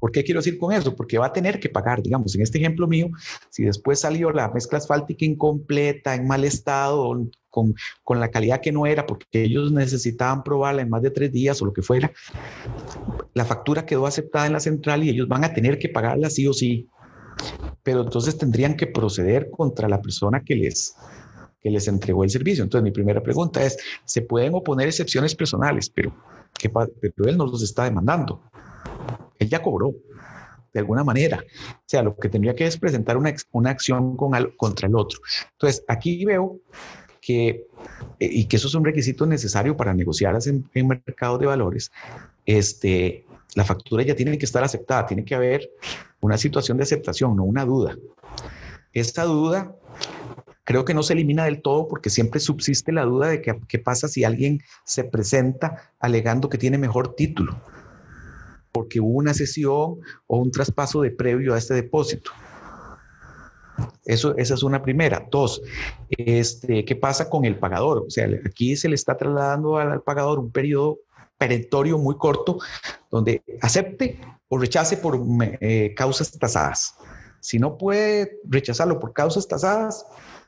¿Por 0.00 0.12
qué 0.12 0.24
quiero 0.24 0.40
decir 0.40 0.56
con 0.58 0.72
eso? 0.72 0.96
Porque 0.96 1.18
va 1.18 1.26
a 1.26 1.32
tener 1.32 1.60
que 1.60 1.68
pagar, 1.68 2.02
digamos, 2.02 2.34
en 2.34 2.40
este 2.40 2.56
ejemplo 2.56 2.86
mío, 2.86 3.10
si 3.50 3.64
después 3.64 4.00
salió 4.00 4.30
la 4.30 4.48
mezcla 4.48 4.78
asfáltica 4.78 5.26
incompleta, 5.26 6.14
en 6.14 6.26
mal 6.26 6.44
estado, 6.44 7.14
con, 7.50 7.74
con, 8.02 8.18
la 8.18 8.30
calidad 8.30 8.62
que 8.62 8.72
no 8.72 8.86
era, 8.86 9.04
porque 9.04 9.26
ellos 9.42 9.70
necesitaban 9.72 10.42
probarla 10.42 10.80
en 10.80 10.88
más 10.88 11.02
de 11.02 11.10
tres 11.10 11.30
días 11.30 11.60
o 11.60 11.66
lo 11.66 11.74
que 11.74 11.82
fuera, 11.82 12.10
la 13.34 13.44
factura 13.44 13.84
quedó 13.84 14.06
aceptada 14.06 14.46
en 14.46 14.54
la 14.54 14.60
central 14.60 15.04
y 15.04 15.10
ellos 15.10 15.28
van 15.28 15.44
a 15.44 15.52
tener 15.52 15.78
que 15.78 15.90
pagarla 15.90 16.30
sí 16.30 16.46
o 16.46 16.54
sí 16.54 16.88
pero 17.82 18.02
entonces 18.02 18.36
tendrían 18.36 18.76
que 18.76 18.88
proceder 18.88 19.48
contra 19.50 19.88
la 19.88 20.02
persona 20.02 20.42
que 20.44 20.56
les, 20.56 20.96
que 21.66 21.70
les 21.72 21.88
entregó 21.88 22.22
el 22.22 22.30
servicio. 22.30 22.62
Entonces, 22.62 22.84
mi 22.84 22.92
primera 22.92 23.20
pregunta 23.20 23.60
es, 23.60 23.76
¿se 24.04 24.22
pueden 24.22 24.54
oponer 24.54 24.86
excepciones 24.86 25.34
personales? 25.34 25.90
Pero, 25.90 26.14
¿qué, 26.56 26.70
pero 26.70 27.28
él 27.28 27.36
no 27.36 27.44
los 27.44 27.60
está 27.60 27.82
demandando. 27.82 28.40
Él 29.36 29.48
ya 29.48 29.60
cobró, 29.60 29.92
de 30.72 30.78
alguna 30.78 31.02
manera. 31.02 31.42
O 31.42 31.82
sea, 31.84 32.04
lo 32.04 32.16
que 32.16 32.28
tendría 32.28 32.54
que 32.54 32.68
es 32.68 32.76
presentar 32.76 33.16
una, 33.16 33.34
una 33.50 33.70
acción 33.70 34.16
con 34.16 34.30
contra 34.56 34.86
el 34.86 34.94
otro. 34.94 35.18
Entonces, 35.54 35.82
aquí 35.88 36.24
veo 36.24 36.60
que, 37.20 37.66
y 38.20 38.44
que 38.44 38.56
eso 38.58 38.68
es 38.68 38.74
un 38.76 38.84
requisito 38.84 39.26
necesario 39.26 39.76
para 39.76 39.92
negociar 39.92 40.38
en, 40.46 40.70
en 40.72 40.86
mercados 40.86 41.40
de 41.40 41.46
valores, 41.46 41.90
este, 42.44 43.26
la 43.56 43.64
factura 43.64 44.04
ya 44.04 44.14
tiene 44.14 44.38
que 44.38 44.44
estar 44.44 44.62
aceptada, 44.62 45.04
tiene 45.04 45.24
que 45.24 45.34
haber 45.34 45.68
una 46.20 46.38
situación 46.38 46.76
de 46.76 46.84
aceptación, 46.84 47.34
no 47.34 47.42
una 47.42 47.64
duda. 47.64 47.98
Esta 48.92 49.24
duda 49.24 49.74
creo 50.66 50.84
que 50.84 50.94
no 50.94 51.02
se 51.02 51.12
elimina 51.12 51.44
del 51.44 51.62
todo 51.62 51.86
porque 51.88 52.10
siempre 52.10 52.40
subsiste 52.40 52.92
la 52.92 53.04
duda 53.04 53.28
de 53.28 53.40
qué 53.40 53.78
pasa 53.78 54.08
si 54.08 54.24
alguien 54.24 54.60
se 54.84 55.04
presenta 55.04 55.92
alegando 56.00 56.50
que 56.50 56.58
tiene 56.58 56.76
mejor 56.76 57.14
título, 57.14 57.56
porque 58.72 59.00
hubo 59.00 59.16
una 59.16 59.32
sesión 59.32 60.00
o 60.26 60.38
un 60.38 60.50
traspaso 60.50 61.00
de 61.00 61.12
previo 61.12 61.54
a 61.54 61.58
este 61.58 61.72
depósito. 61.72 62.32
Eso, 64.04 64.36
esa 64.36 64.54
es 64.54 64.62
una 64.64 64.82
primera. 64.82 65.28
Dos, 65.30 65.62
este, 66.10 66.84
¿qué 66.84 66.96
pasa 66.96 67.30
con 67.30 67.44
el 67.44 67.58
pagador? 67.58 67.98
O 67.98 68.10
sea, 68.10 68.28
aquí 68.44 68.76
se 68.76 68.88
le 68.88 68.96
está 68.96 69.16
trasladando 69.16 69.78
al, 69.78 70.02
pagador 70.02 70.40
un 70.40 70.50
periodo 70.50 70.98
perentorio 71.38 71.96
muy 71.98 72.16
corto 72.16 72.58
donde 73.10 73.42
acepte 73.60 74.18
o 74.48 74.58
rechace 74.58 74.96
por 74.96 75.20
eh, 75.60 75.94
causas 75.94 76.32
tasadas. 76.32 76.96
Si 77.40 77.60
no 77.60 77.78
puede 77.78 78.40
rechazarlo 78.48 78.98
por 78.98 79.12
causas 79.12 79.46
tasadas, 79.46 80.06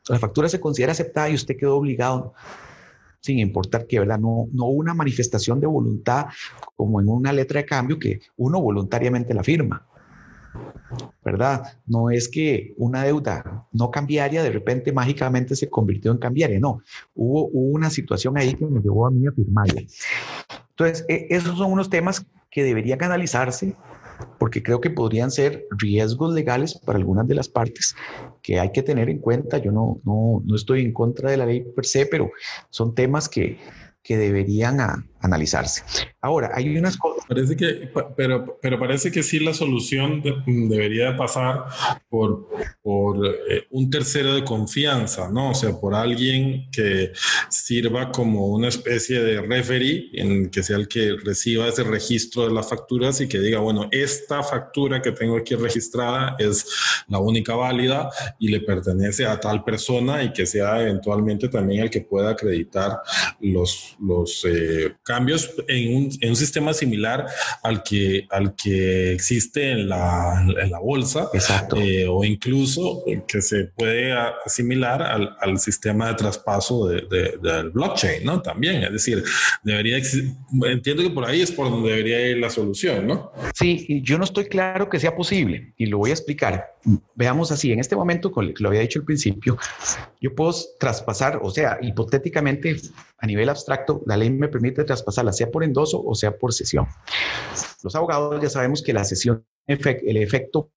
la 0.09 0.19
factura 0.19 0.49
se 0.49 0.61
considera 0.61 0.93
aceptada 0.93 1.29
y 1.31 1.35
usted 1.35 1.57
quedó 1.57 1.77
obligado 1.77 2.35
sin 3.21 3.39
importar 3.39 3.87
que 3.87 3.99
¿verdad? 3.99 4.19
No, 4.19 4.49
no 4.53 4.67
una 4.67 4.95
manifestación 4.95 5.61
de 5.61 5.67
voluntad 5.67 6.27
como 6.77 7.01
en 7.01 7.09
una 7.09 7.33
letra 7.33 7.61
de 7.61 7.67
cambio 7.67 7.99
que 7.99 8.21
uno 8.37 8.61
voluntariamente 8.61 9.35
la 9.35 9.43
firma. 9.43 9.85
¿Verdad? 11.25 11.79
No 11.87 12.11
es 12.11 12.29
que 12.29 12.75
una 12.79 13.05
deuda 13.05 13.67
no 13.73 13.91
cambiaria 13.91 14.43
de 14.43 14.51
repente 14.51 14.93
mágicamente 14.93 15.55
se 15.55 15.69
convirtió 15.69 16.11
en 16.11 16.19
cambiaria, 16.19 16.59
no. 16.59 16.83
Hubo, 17.15 17.47
una 17.49 17.91
situación 17.91 18.39
ahí 18.39 18.55
que 18.55 18.65
me 18.65 18.81
llevó 18.81 19.07
a 19.07 19.11
mí 19.11 19.27
a 19.27 19.33
firmarla. 19.33 19.83
Entonces, 20.71 21.05
e, 21.09 21.27
esos 21.31 21.59
son 21.59 21.73
unos 21.73 21.91
temas 21.91 22.25
que 22.51 22.65
deberían 22.65 23.03
analizarse 23.03 23.77
porque 24.39 24.63
creo 24.63 24.81
que 24.81 24.91
podrían 24.91 25.31
ser 25.31 25.67
riesgos 25.71 26.35
legales 26.35 26.75
para 26.75 26.99
algunas 26.99 27.27
de 27.27 27.35
las 27.35 27.49
partes 27.49 27.95
que 28.43 28.61
hay 28.61 28.73
que 28.73 28.83
tener 28.83 29.09
en 29.11 29.19
cuenta. 29.19 29.59
Yo 29.59 29.73
no, 29.73 30.01
no, 30.05 30.43
no 30.45 30.57
estoy 30.57 30.83
en 30.83 30.93
contra 30.93 31.31
de 31.31 31.37
la 31.37 31.47
ley 31.47 31.65
per 31.75 31.87
se, 31.87 32.07
pero 32.07 32.31
son 32.71 32.95
temas 32.95 33.29
que, 33.29 33.59
que 34.03 34.17
deberían 34.17 34.81
analizarse. 35.21 35.83
Ahora, 36.21 36.51
hay 36.55 36.77
unas 36.77 36.97
cosas. 36.97 37.25
Parece 37.29 37.57
que, 37.57 37.91
pero, 38.17 38.59
pero 38.61 38.79
parece 38.79 39.11
que 39.11 39.23
sí 39.23 39.39
la 39.39 39.55
solución 39.55 40.23
debería 40.47 41.17
pasar 41.17 41.65
por, 42.09 42.49
por 42.83 43.27
eh, 43.27 43.67
un 43.71 43.91
tercero 43.91 44.35
de 44.35 44.45
confianza, 44.45 45.29
¿no? 45.31 45.51
O 45.51 45.55
sea, 45.55 45.73
por 45.73 45.95
alguien 45.95 46.71
que 46.71 47.13
sirva 47.49 48.11
como 48.11 48.47
una 48.49 48.69
especie 48.69 49.21
de 49.23 49.41
referee, 49.43 50.11
en 50.15 50.51
que 50.51 50.63
sea 50.63 50.77
el 50.77 50.89
que 50.89 51.17
reciba 51.25 51.69
ese 51.69 51.85
registro 51.85 52.47
de 52.47 52.55
las 52.55 52.69
facturas 52.69 53.21
y 53.21 53.29
que 53.29 53.39
diga, 53.39 53.61
bueno, 53.61 53.89
esta 53.91 54.43
factura 54.43 55.03
que 55.03 55.13
tengo 55.13 55.37
aquí 55.37 55.55
registrada 55.55 56.37
es 56.39 56.67
la 57.09 57.19
única 57.19 57.55
válida 57.55 58.11
y 58.39 58.49
le 58.49 58.61
pertenece 58.61 59.27
a 59.27 59.39
tal 59.39 59.65
persona 59.65 60.23
y 60.23 60.33
que 60.33 60.47
sea 60.47 60.81
eventualmente 60.83 61.49
también 61.49 61.83
el 61.83 61.91
que 61.91 62.01
pueda 62.01 62.31
acreditar 62.31 63.01
los, 63.41 63.97
los 64.01 64.45
eh, 64.45 64.95
cambios 65.09 65.51
en 65.69 65.97
un, 65.97 66.11
en 66.21 66.29
un, 66.29 66.37
sistema 66.37 66.75
similar 66.75 67.27
al 67.63 67.83
que, 67.83 68.27
al 68.31 68.55
que 68.55 69.13
existe 69.15 69.71
en 69.73 69.89
la, 69.89 70.45
en 70.47 70.71
la 70.71 70.79
bolsa 70.79 71.31
eh, 71.77 72.07
o 72.07 72.25
incluso 72.25 73.03
que 73.27 73.41
se 73.41 73.65
puede 73.65 74.13
asimilar 74.45 75.03
al, 75.03 75.35
al 75.41 75.59
sistema 75.59 76.09
de 76.09 76.15
traspaso 76.15 76.87
de, 76.89 77.39
del 77.43 77.71
blockchain, 77.71 78.23
¿no? 78.23 78.43
También, 78.43 78.83
es 78.83 78.93
decir, 78.93 79.25
debería 79.63 79.97
entiendo 80.67 81.03
que 81.03 81.11
por 81.11 81.25
ahí 81.25 81.41
es 81.41 81.51
por 81.51 81.71
donde 81.71 81.89
debería 81.89 82.29
ir 82.29 82.37
la 82.37 82.51
solución, 82.51 83.07
¿no? 83.07 83.33
Sí, 83.55 84.03
yo 84.05 84.19
no 84.19 84.25
estoy 84.25 84.45
claro 84.45 84.91
que 84.91 85.01
sea 85.01 85.17
posible 85.17 85.73
y 85.79 85.87
lo 85.87 85.99
voy 85.99 86.11
a 86.11 86.15
explicar. 86.15 86.75
Veamos 87.15 87.51
así, 87.51 87.73
en 87.73 87.81
este 87.81 87.97
momento, 87.97 88.31
con 88.31 88.53
lo 88.59 88.69
había 88.69 88.83
dicho 88.83 88.99
al 88.99 89.07
principio, 89.07 89.57
yo 90.21 90.35
puedo 90.35 90.55
traspasar, 90.79 91.41
o 91.43 91.51
sea, 91.51 91.79
hipotéticamente 91.81 92.77
a 93.19 93.27
nivel 93.27 93.49
abstracto, 93.49 94.03
la 94.07 94.17
ley 94.17 94.31
me 94.31 94.49
permite 94.49 94.83
traspasarla 94.99 95.33
sea 95.33 95.51
por 95.51 95.65
endoso 95.65 96.03
o 96.03 96.15
sea 96.15 96.37
por 96.37 96.53
sesión. 96.53 96.87
Los 97.83 97.95
abogados 97.95 98.41
ya 98.43 98.51
sabemos 98.51 98.83
que 98.83 98.93
la 98.93 99.05
sesión, 99.05 99.45
el 99.67 100.17
efecto 100.17 100.71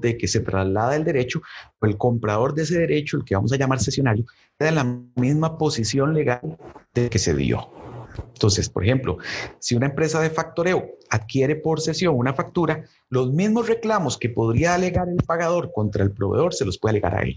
de 0.00 0.16
que 0.16 0.26
se 0.26 0.40
traslada 0.40 0.96
el 0.96 1.04
derecho, 1.04 1.40
o 1.80 1.86
el 1.86 1.96
comprador 1.96 2.54
de 2.54 2.62
ese 2.62 2.78
derecho, 2.78 3.16
el 3.16 3.24
que 3.24 3.34
vamos 3.34 3.52
a 3.52 3.56
llamar 3.56 3.78
sesionario, 3.78 4.24
queda 4.58 4.70
en 4.70 4.74
la 4.74 4.84
misma 5.16 5.58
posición 5.58 6.14
legal 6.14 6.58
de 6.94 7.08
que 7.08 7.18
se 7.18 7.34
dio. 7.34 7.70
Entonces, 8.18 8.68
por 8.68 8.82
ejemplo, 8.82 9.18
si 9.58 9.74
una 9.74 9.86
empresa 9.86 10.20
de 10.20 10.30
factoreo 10.30 10.86
adquiere 11.10 11.56
por 11.56 11.80
sesión 11.80 12.16
una 12.16 12.34
factura, 12.34 12.84
los 13.10 13.32
mismos 13.32 13.68
reclamos 13.68 14.16
que 14.18 14.30
podría 14.30 14.74
alegar 14.74 15.08
el 15.08 15.22
pagador 15.24 15.70
contra 15.72 16.02
el 16.02 16.12
proveedor 16.12 16.54
se 16.54 16.64
los 16.64 16.78
puede 16.78 16.92
alegar 16.92 17.14
a 17.14 17.22
él 17.22 17.36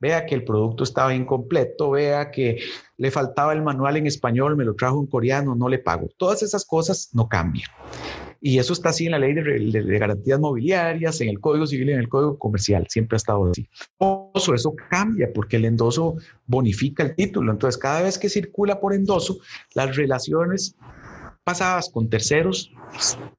vea 0.00 0.26
que 0.26 0.34
el 0.34 0.44
producto 0.44 0.84
estaba 0.84 1.14
incompleto, 1.14 1.90
vea 1.90 2.30
que 2.30 2.58
le 2.96 3.10
faltaba 3.10 3.52
el 3.52 3.62
manual 3.62 3.96
en 3.96 4.06
español, 4.06 4.56
me 4.56 4.64
lo 4.64 4.74
trajo 4.74 5.00
en 5.00 5.06
coreano, 5.06 5.54
no 5.54 5.68
le 5.68 5.78
pago. 5.78 6.08
Todas 6.16 6.42
esas 6.42 6.64
cosas 6.64 7.10
no 7.12 7.28
cambian. 7.28 7.68
Y 8.40 8.58
eso 8.58 8.72
está 8.72 8.88
así 8.88 9.06
en 9.06 9.12
la 9.12 9.20
ley 9.20 9.34
de, 9.34 9.98
garantías 9.98 10.40
mobiliarias, 10.40 11.20
en 11.20 11.28
el 11.28 11.38
Código 11.38 11.64
Civil 11.64 11.90
y 11.90 11.92
en 11.92 12.00
el 12.00 12.08
Código 12.08 12.38
Comercial, 12.38 12.86
siempre 12.88 13.14
ha 13.14 13.18
estado 13.18 13.48
así. 13.48 13.68
Eso, 14.34 14.54
eso 14.54 14.74
cambia 14.90 15.30
porque 15.32 15.56
el 15.56 15.64
endoso 15.64 16.16
bonifica 16.46 17.04
el 17.04 17.14
título. 17.14 17.52
Entonces, 17.52 17.78
cada 17.78 18.02
vez 18.02 18.18
que 18.18 18.28
circula 18.28 18.80
por 18.80 18.94
endoso, 18.94 19.38
las 19.74 19.94
relaciones 19.94 20.76
pasadas 21.44 21.88
con 21.88 22.08
terceros 22.08 22.72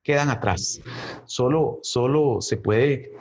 quedan 0.04 0.30
atrás. 0.30 0.82
Solo, 1.26 1.80
solo 1.84 2.40
se 2.42 2.58
puede 2.58 3.12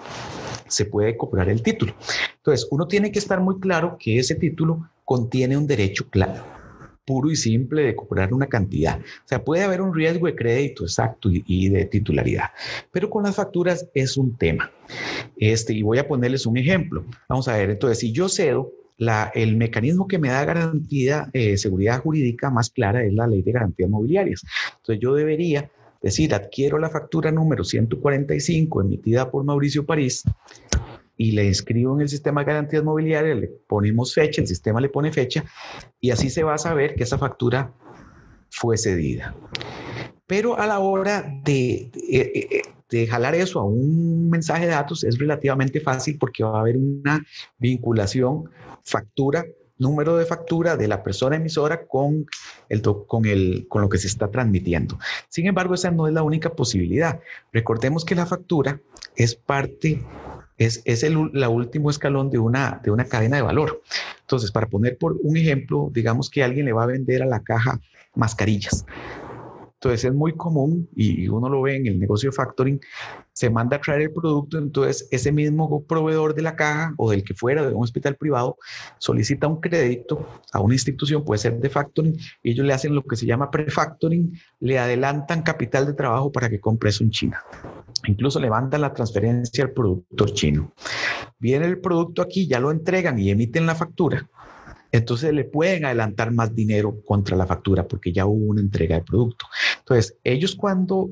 se 0.72 0.86
puede 0.86 1.16
cobrar 1.16 1.48
el 1.48 1.62
título. 1.62 1.94
Entonces, 2.36 2.66
uno 2.70 2.86
tiene 2.88 3.12
que 3.12 3.18
estar 3.18 3.40
muy 3.40 3.60
claro 3.60 3.96
que 3.98 4.18
ese 4.18 4.34
título 4.34 4.88
contiene 5.04 5.56
un 5.56 5.66
derecho 5.66 6.08
claro, 6.08 6.44
puro 7.04 7.30
y 7.30 7.36
simple 7.36 7.82
de 7.82 7.96
cobrar 7.96 8.32
una 8.32 8.46
cantidad. 8.46 8.98
O 8.98 9.28
sea, 9.28 9.44
puede 9.44 9.62
haber 9.62 9.82
un 9.82 9.94
riesgo 9.94 10.26
de 10.26 10.34
crédito 10.34 10.84
exacto 10.84 11.28
y, 11.30 11.68
de 11.68 11.84
titularidad, 11.84 12.50
pero 12.90 13.10
con 13.10 13.24
las 13.24 13.36
facturas 13.36 13.88
es 13.94 14.16
un 14.16 14.36
tema. 14.36 14.70
Este, 15.36 15.74
y 15.74 15.82
voy 15.82 15.98
a 15.98 16.08
ponerles 16.08 16.46
un 16.46 16.56
ejemplo. 16.56 17.04
Vamos 17.28 17.48
a 17.48 17.56
ver, 17.56 17.70
entonces, 17.70 17.98
si 17.98 18.12
yo 18.12 18.28
cedo, 18.28 18.72
el 19.34 19.56
mecanismo 19.56 20.06
que 20.06 20.18
me 20.18 20.28
da 20.28 20.44
garantía, 20.44 21.28
eh, 21.32 21.56
seguridad 21.56 22.00
jurídica 22.00 22.50
más 22.50 22.70
clara 22.70 23.04
es 23.04 23.12
la 23.12 23.26
ley 23.26 23.42
de 23.42 23.52
garantías 23.52 23.90
mobiliarias. 23.90 24.42
Entonces, 24.76 25.02
yo 25.02 25.14
debería 25.14 25.70
decir, 26.02 26.34
adquiero 26.34 26.78
la 26.78 26.90
factura 26.90 27.30
número 27.30 27.64
145 27.64 28.82
emitida 28.82 29.30
por 29.30 29.44
Mauricio 29.44 29.86
París 29.86 30.24
y 31.16 31.32
le 31.32 31.46
inscribo 31.46 31.94
en 31.94 32.02
el 32.02 32.08
sistema 32.08 32.40
de 32.40 32.46
garantías 32.46 32.82
mobiliarias, 32.82 33.38
le 33.38 33.48
ponemos 33.48 34.12
fecha, 34.12 34.40
el 34.40 34.48
sistema 34.48 34.80
le 34.80 34.88
pone 34.88 35.12
fecha 35.12 35.44
y 36.00 36.10
así 36.10 36.30
se 36.30 36.42
va 36.42 36.54
a 36.54 36.58
saber 36.58 36.94
que 36.94 37.04
esa 37.04 37.18
factura 37.18 37.72
fue 38.50 38.76
cedida. 38.76 39.34
Pero 40.26 40.58
a 40.58 40.66
la 40.66 40.80
hora 40.80 41.22
de, 41.44 41.90
de, 41.92 42.62
de, 42.90 43.06
jalar 43.06 43.34
eso 43.34 43.60
a 43.60 43.64
un 43.64 44.30
mensaje 44.30 44.66
de 44.66 44.72
datos 44.72 45.04
es 45.04 45.18
relativamente 45.18 45.80
fácil 45.80 46.16
porque 46.18 46.42
va 46.42 46.56
a 46.56 46.60
haber 46.60 46.76
una 46.76 47.24
vinculación 47.58 48.50
factura 48.82 49.44
número 49.78 50.16
de 50.16 50.26
factura 50.26 50.76
de 50.76 50.88
la 50.88 51.02
persona 51.02 51.36
emisora 51.36 51.86
con, 51.86 52.26
el, 52.68 52.82
con, 52.82 53.26
el, 53.26 53.66
con 53.68 53.82
lo 53.82 53.88
que 53.88 53.98
se 53.98 54.06
está 54.06 54.30
transmitiendo. 54.30 54.98
Sin 55.28 55.46
embargo, 55.46 55.74
esa 55.74 55.90
no 55.90 56.06
es 56.06 56.14
la 56.14 56.22
única 56.22 56.50
posibilidad. 56.54 57.20
Recordemos 57.52 58.04
que 58.04 58.14
la 58.14 58.26
factura 58.26 58.80
es 59.16 59.34
parte 59.34 60.00
es, 60.58 60.82
es 60.84 61.02
el 61.02 61.30
la 61.32 61.48
último 61.48 61.90
escalón 61.90 62.30
de 62.30 62.38
una, 62.38 62.80
de 62.82 62.90
una 62.90 63.04
cadena 63.06 63.36
de 63.36 63.42
valor. 63.42 63.82
Entonces, 64.20 64.50
para 64.50 64.68
poner 64.68 64.96
por 64.96 65.16
un 65.22 65.36
ejemplo, 65.36 65.90
digamos 65.92 66.30
que 66.30 66.42
alguien 66.42 66.66
le 66.66 66.72
va 66.72 66.84
a 66.84 66.86
vender 66.86 67.22
a 67.22 67.26
la 67.26 67.42
caja 67.42 67.80
mascarillas. 68.14 68.84
Entonces 69.82 70.04
es 70.04 70.14
muy 70.14 70.32
común 70.34 70.88
y 70.94 71.26
uno 71.26 71.48
lo 71.48 71.62
ve 71.62 71.74
en 71.74 71.88
el 71.88 71.98
negocio 71.98 72.30
de 72.30 72.36
factoring, 72.36 72.80
se 73.32 73.50
manda 73.50 73.78
a 73.78 73.80
traer 73.80 74.02
el 74.02 74.12
producto, 74.12 74.56
entonces 74.56 75.08
ese 75.10 75.32
mismo 75.32 75.82
proveedor 75.82 76.36
de 76.36 76.42
la 76.42 76.54
caja 76.54 76.94
o 76.98 77.10
del 77.10 77.24
que 77.24 77.34
fuera 77.34 77.66
de 77.66 77.74
un 77.74 77.82
hospital 77.82 78.14
privado 78.14 78.58
solicita 78.98 79.48
un 79.48 79.60
crédito 79.60 80.24
a 80.52 80.60
una 80.60 80.74
institución, 80.74 81.24
puede 81.24 81.40
ser 81.40 81.58
de 81.58 81.68
factoring, 81.68 82.16
y 82.44 82.52
ellos 82.52 82.64
le 82.64 82.74
hacen 82.74 82.94
lo 82.94 83.02
que 83.02 83.16
se 83.16 83.26
llama 83.26 83.50
prefactoring, 83.50 84.32
le 84.60 84.78
adelantan 84.78 85.42
capital 85.42 85.84
de 85.84 85.94
trabajo 85.94 86.30
para 86.30 86.48
que 86.48 86.60
compre 86.60 86.90
eso 86.90 87.02
en 87.02 87.10
China. 87.10 87.42
Incluso 88.06 88.38
le 88.38 88.50
mandan 88.50 88.82
la 88.82 88.92
transferencia 88.92 89.64
al 89.64 89.72
productor 89.72 90.32
chino. 90.32 90.72
Viene 91.40 91.66
el 91.66 91.80
producto 91.80 92.22
aquí, 92.22 92.46
ya 92.46 92.60
lo 92.60 92.70
entregan 92.70 93.18
y 93.18 93.30
emiten 93.30 93.66
la 93.66 93.74
factura 93.74 94.30
entonces 94.92 95.32
le 95.32 95.44
pueden 95.44 95.86
adelantar 95.86 96.30
más 96.32 96.54
dinero 96.54 97.00
contra 97.04 97.36
la 97.36 97.46
factura 97.46 97.88
porque 97.88 98.12
ya 98.12 98.26
hubo 98.26 98.50
una 98.50 98.60
entrega 98.60 98.96
de 98.96 99.02
producto. 99.02 99.46
Entonces, 99.78 100.16
ellos 100.22 100.54
cuando, 100.54 101.10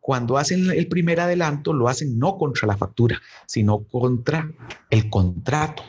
cuando 0.00 0.36
hacen 0.36 0.70
el 0.70 0.88
primer 0.88 1.20
adelanto, 1.20 1.72
lo 1.72 1.88
hacen 1.88 2.18
no 2.18 2.36
contra 2.36 2.66
la 2.66 2.76
factura, 2.76 3.20
sino 3.46 3.84
contra 3.84 4.50
el 4.90 5.08
contrato. 5.08 5.84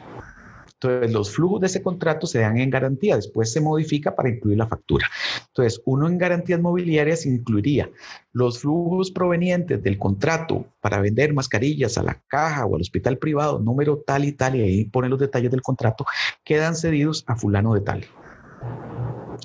Entonces, 0.84 1.14
los 1.14 1.32
flujos 1.32 1.62
de 1.62 1.68
ese 1.68 1.82
contrato 1.82 2.28
se 2.28 2.40
dan 2.40 2.58
en 2.58 2.70
garantía, 2.70 3.16
después 3.16 3.52
se 3.52 3.62
modifica 3.62 4.16
para 4.16 4.30
incluir 4.30 4.58
la 4.58 4.68
factura. 4.68 5.08
Entonces, 5.48 5.82
uno 5.86 6.08
en 6.08 6.18
garantías 6.18 6.60
mobiliarias 6.60 7.26
incluiría 7.26 7.90
los 8.34 8.60
flujos 8.60 9.12
provenientes 9.12 9.82
del 9.82 9.98
contrato 9.98 10.66
para 10.82 11.00
vender 11.00 11.34
mascarillas 11.34 11.98
a 11.98 12.04
la 12.04 12.22
caja 12.28 12.66
o 12.66 12.76
al 12.76 12.82
hospital 12.82 13.18
privado, 13.18 13.60
número 13.60 14.04
tal 14.06 14.26
y 14.26 14.34
tal, 14.34 14.58
y 14.58 14.62
ahí 14.62 14.86
pone 14.86 15.08
los 15.08 15.20
detalles 15.20 15.52
del 15.52 15.62
contrato, 15.62 16.06
quedan 16.44 16.76
cedidos 16.76 17.24
a 17.28 17.36
fulano 17.36 17.74
de 17.74 17.82
tal. 17.82 18.06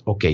Ok, 0.05 0.25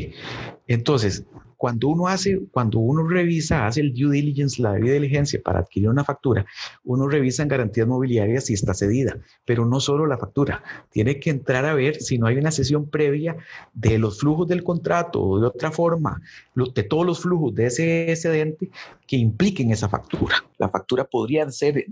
entonces, 0.67 1.25
cuando 1.65 1.89
uno 1.89 2.09
hace, 2.09 2.41
cuando 2.53 2.79
uno 2.79 3.09
revisa, 3.09 3.67
hace 3.67 3.81
el 3.81 3.95
due 3.95 4.17
diligence, 4.17 4.61
la 4.61 4.73
debida 4.73 4.93
diligencia 4.93 5.41
para 5.43 5.61
adquirir 5.61 5.89
una 5.89 6.05
factura, 6.05 6.45
uno 6.83 7.09
revisa 7.09 7.43
en 7.43 7.49
garantías 7.49 7.87
mobiliarias 7.87 8.45
si 8.45 8.53
está 8.53 8.75
cedida, 8.75 9.17
pero 9.47 9.65
no 9.65 9.81
solo 9.81 10.07
la 10.07 10.19
factura, 10.19 10.63
tiene 10.91 11.19
que 11.19 11.31
entrar 11.31 11.65
a 11.65 11.73
ver 11.73 12.03
si 12.03 12.19
no 12.19 12.27
hay 12.27 12.37
una 12.37 12.51
sesión 12.51 12.91
previa 12.91 13.39
de 13.73 13.97
los 13.99 14.21
flujos 14.21 14.47
del 14.47 14.63
contrato 14.63 15.23
o 15.23 15.41
de 15.41 15.47
otra 15.47 15.71
forma, 15.71 16.21
de 16.55 16.83
todos 16.83 17.07
los 17.07 17.21
flujos 17.21 17.55
de 17.55 17.65
ese 17.65 18.13
excedente 18.13 18.69
que 19.07 19.17
impliquen 19.17 19.71
esa 19.71 19.89
factura. 19.89 20.45
La 20.59 20.69
factura 20.69 21.05
podría 21.05 21.51
ser, 21.51 21.87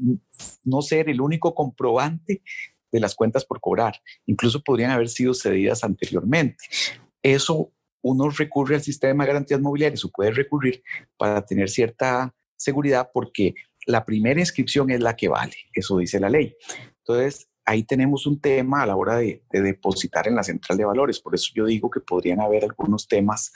no 0.66 0.82
ser 0.82 1.08
el 1.08 1.22
único 1.22 1.54
comprobante 1.54 2.42
de 2.90 3.00
las 3.00 3.14
cuentas 3.14 3.46
por 3.46 3.58
cobrar, 3.58 3.94
incluso 4.26 4.62
podrían 4.62 4.90
haber 4.90 5.08
sido 5.08 5.32
cedidas 5.32 5.82
anteriormente. 5.82 6.62
Eso 7.22 7.72
uno 8.02 8.28
recurre 8.28 8.74
al 8.74 8.82
sistema 8.82 9.24
de 9.24 9.28
garantías 9.28 9.60
mobiliarias 9.60 10.04
o 10.04 10.10
puede 10.10 10.32
recurrir 10.32 10.82
para 11.16 11.44
tener 11.44 11.70
cierta 11.70 12.34
seguridad 12.56 13.10
porque 13.12 13.54
la 13.86 14.04
primera 14.04 14.40
inscripción 14.40 14.90
es 14.90 15.00
la 15.00 15.16
que 15.16 15.28
vale, 15.28 15.54
eso 15.72 15.98
dice 15.98 16.20
la 16.20 16.28
ley. 16.28 16.54
Entonces, 16.98 17.48
ahí 17.64 17.84
tenemos 17.84 18.26
un 18.26 18.40
tema 18.40 18.82
a 18.82 18.86
la 18.86 18.96
hora 18.96 19.16
de, 19.16 19.42
depositar 19.50 20.28
en 20.28 20.36
la 20.36 20.42
central 20.42 20.78
de 20.78 20.84
valores. 20.84 21.20
Por 21.20 21.34
eso 21.34 21.50
yo 21.54 21.66
digo 21.66 21.90
que 21.90 22.00
podrían 22.00 22.40
haber 22.40 22.64
algunos 22.64 23.08
temas 23.08 23.52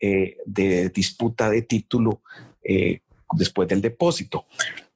eh, 0.00 0.36
de 0.46 0.88
disputa 0.90 1.50
de 1.50 1.62
título 1.62 2.22
eh, 2.62 3.00
después 3.32 3.68
del 3.68 3.80
depósito 3.80 4.46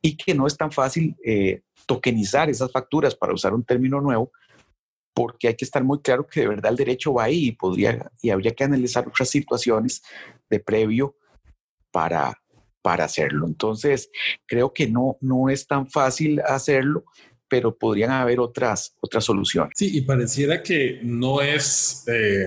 y 0.01 0.17
que 0.17 0.35
no 0.35 0.47
es 0.47 0.57
tan 0.57 0.73
fácil 0.73 1.17
eh, 1.25 1.63
tokenizar 1.87 2.51
esas 2.51 2.73
facturas 2.73 3.15
para 3.15 3.35
usar 3.35 3.55
un 3.55 3.65
término 3.65 4.01
nuevo 4.01 4.33
porque 5.15 5.49
hay 5.49 5.55
que 5.55 5.65
estar 5.65 5.83
muy 5.85 6.01
claro 6.01 6.27
que 6.27 6.41
de 6.41 6.49
verdad 6.49 6.73
el 6.73 6.77
derecho 6.77 7.15
va 7.15 7.25
ahí 7.25 7.47
y, 7.47 7.53
podría, 7.53 8.11
y 8.21 8.31
habría 8.31 8.53
que 8.53 8.65
analizar 8.65 9.07
otras 9.07 9.31
situaciones 9.31 10.03
de 10.51 10.61
previo 10.61 11.17
para, 11.91 12.43
para 12.83 13.05
hacerlo. 13.05 13.47
Entonces, 13.47 14.11
creo 14.47 14.73
que 14.73 14.89
no, 14.89 15.17
no 15.21 15.49
es 15.49 15.67
tan 15.67 15.89
fácil 15.89 16.41
hacerlo 16.41 17.05
pero 17.55 17.73
podrían 17.73 18.11
haber 18.11 18.41
otras, 18.41 18.97
otras 18.99 19.25
soluciones. 19.25 19.75
Sí, 19.77 19.97
y 19.97 20.01
pareciera 20.01 20.61
que 20.61 20.99
no 21.05 21.41
es 21.41 22.03
eh, 22.09 22.47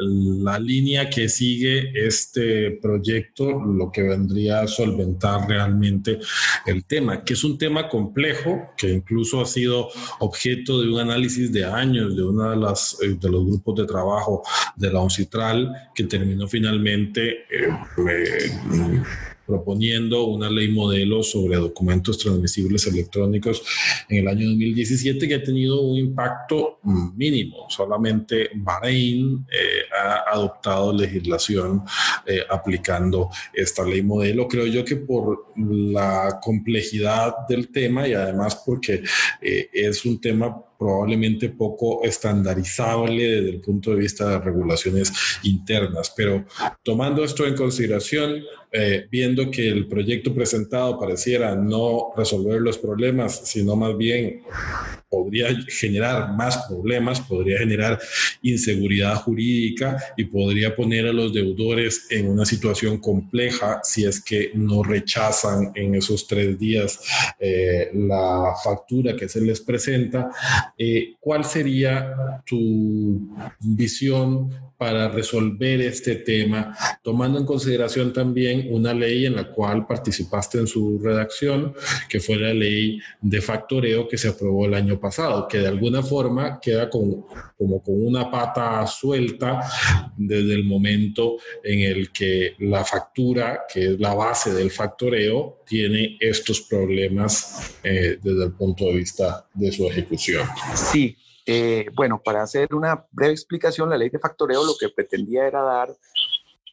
la 0.00 0.58
línea 0.58 1.10
que 1.10 1.28
sigue 1.28 1.92
este 1.94 2.78
proyecto 2.80 3.62
lo 3.62 3.92
que 3.92 4.00
vendría 4.00 4.62
a 4.62 4.66
solventar 4.66 5.46
realmente 5.46 6.18
el 6.64 6.86
tema, 6.86 7.22
que 7.22 7.34
es 7.34 7.44
un 7.44 7.58
tema 7.58 7.90
complejo, 7.90 8.70
que 8.74 8.88
incluso 8.88 9.42
ha 9.42 9.44
sido 9.44 9.90
objeto 10.20 10.80
de 10.80 10.88
un 10.88 11.00
análisis 11.00 11.52
de 11.52 11.66
años 11.66 12.16
de 12.16 12.22
uno 12.24 12.48
de, 12.48 12.72
eh, 13.02 13.18
de 13.20 13.30
los 13.30 13.44
grupos 13.44 13.80
de 13.80 13.84
trabajo 13.84 14.42
de 14.76 14.90
la 14.90 15.00
ONCITRAL, 15.00 15.90
que 15.94 16.04
terminó 16.04 16.48
finalmente... 16.48 17.44
Eh, 17.50 19.02
proponiendo 19.46 20.24
una 20.24 20.50
ley 20.50 20.68
modelo 20.70 21.22
sobre 21.22 21.56
documentos 21.56 22.18
transmisibles 22.18 22.86
electrónicos 22.86 23.62
en 24.08 24.18
el 24.18 24.28
año 24.28 24.46
2017 24.48 25.28
que 25.28 25.34
ha 25.34 25.42
tenido 25.42 25.80
un 25.80 25.98
impacto 25.98 26.78
mínimo. 27.16 27.66
Solamente 27.68 28.50
Bahrein 28.54 29.46
eh, 29.50 29.82
ha 29.96 30.34
adoptado 30.34 30.92
legislación 30.92 31.82
eh, 32.26 32.40
aplicando 32.48 33.30
esta 33.52 33.84
ley 33.84 34.02
modelo. 34.02 34.48
Creo 34.48 34.66
yo 34.66 34.84
que 34.84 34.96
por 34.96 35.52
la 35.56 36.38
complejidad 36.42 37.46
del 37.48 37.68
tema 37.68 38.06
y 38.06 38.14
además 38.14 38.62
porque 38.64 39.02
eh, 39.40 39.70
es 39.72 40.04
un 40.04 40.20
tema 40.20 40.64
probablemente 40.82 41.48
poco 41.50 42.02
estandarizable 42.02 43.22
desde 43.22 43.50
el 43.50 43.60
punto 43.60 43.90
de 43.92 43.96
vista 43.96 44.28
de 44.28 44.38
regulaciones 44.40 45.12
internas. 45.44 46.12
Pero 46.16 46.44
tomando 46.82 47.22
esto 47.22 47.46
en 47.46 47.54
consideración, 47.54 48.42
eh, 48.72 49.06
viendo 49.10 49.50
que 49.50 49.68
el 49.68 49.86
proyecto 49.86 50.34
presentado 50.34 50.98
pareciera 50.98 51.54
no 51.54 52.12
resolver 52.16 52.60
los 52.60 52.78
problemas, 52.78 53.42
sino 53.44 53.76
más 53.76 53.96
bien 53.96 54.42
podría 55.10 55.48
generar 55.68 56.32
más 56.32 56.56
problemas, 56.66 57.20
podría 57.20 57.58
generar 57.58 58.00
inseguridad 58.40 59.16
jurídica 59.16 59.98
y 60.16 60.24
podría 60.24 60.74
poner 60.74 61.06
a 61.06 61.12
los 61.12 61.34
deudores 61.34 62.06
en 62.08 62.28
una 62.28 62.46
situación 62.46 62.96
compleja 62.96 63.80
si 63.82 64.06
es 64.06 64.24
que 64.24 64.52
no 64.54 64.82
rechazan 64.82 65.70
en 65.74 65.94
esos 65.94 66.26
tres 66.26 66.58
días 66.58 66.98
eh, 67.38 67.90
la 67.92 68.54
factura 68.64 69.14
que 69.14 69.28
se 69.28 69.42
les 69.42 69.60
presenta. 69.60 70.30
Eh, 70.78 71.14
¿Cuál 71.20 71.44
sería 71.44 72.42
tu 72.46 73.28
visión 73.60 74.50
para 74.82 75.08
resolver 75.08 75.80
este 75.80 76.16
tema, 76.16 76.76
tomando 77.04 77.38
en 77.38 77.46
consideración 77.46 78.12
también 78.12 78.66
una 78.68 78.92
ley 78.92 79.26
en 79.26 79.36
la 79.36 79.52
cual 79.52 79.86
participaste 79.86 80.58
en 80.58 80.66
su 80.66 80.98
redacción, 80.98 81.72
que 82.08 82.18
fue 82.18 82.34
la 82.34 82.52
ley 82.52 82.98
de 83.20 83.40
factoreo 83.40 84.08
que 84.08 84.18
se 84.18 84.26
aprobó 84.26 84.66
el 84.66 84.74
año 84.74 84.98
pasado, 84.98 85.46
que 85.46 85.58
de 85.58 85.68
alguna 85.68 86.02
forma 86.02 86.58
queda 86.60 86.90
con, 86.90 87.24
como 87.56 87.80
con 87.80 88.04
una 88.04 88.28
pata 88.28 88.84
suelta 88.88 89.60
desde 90.16 90.54
el 90.54 90.64
momento 90.64 91.36
en 91.62 91.78
el 91.82 92.10
que 92.10 92.56
la 92.58 92.84
factura, 92.84 93.60
que 93.72 93.92
es 93.92 94.00
la 94.00 94.14
base 94.14 94.52
del 94.52 94.72
factoreo, 94.72 95.62
tiene 95.64 96.16
estos 96.18 96.62
problemas 96.62 97.76
eh, 97.84 98.18
desde 98.20 98.46
el 98.46 98.52
punto 98.54 98.86
de 98.86 98.94
vista 98.94 99.46
de 99.54 99.70
su 99.70 99.86
ejecución. 99.86 100.44
Sí, 100.74 101.16
eh, 101.46 101.86
bueno, 101.94 102.20
para 102.22 102.42
hacer 102.42 102.74
una 102.74 103.06
breve 103.10 103.32
explicación, 103.32 103.90
la 103.90 103.96
ley 103.96 104.10
de 104.10 104.18
factoreo 104.18 104.64
lo 104.64 104.74
que 104.78 104.88
pretendía 104.88 105.46
era 105.46 105.62
dar, 105.62 105.96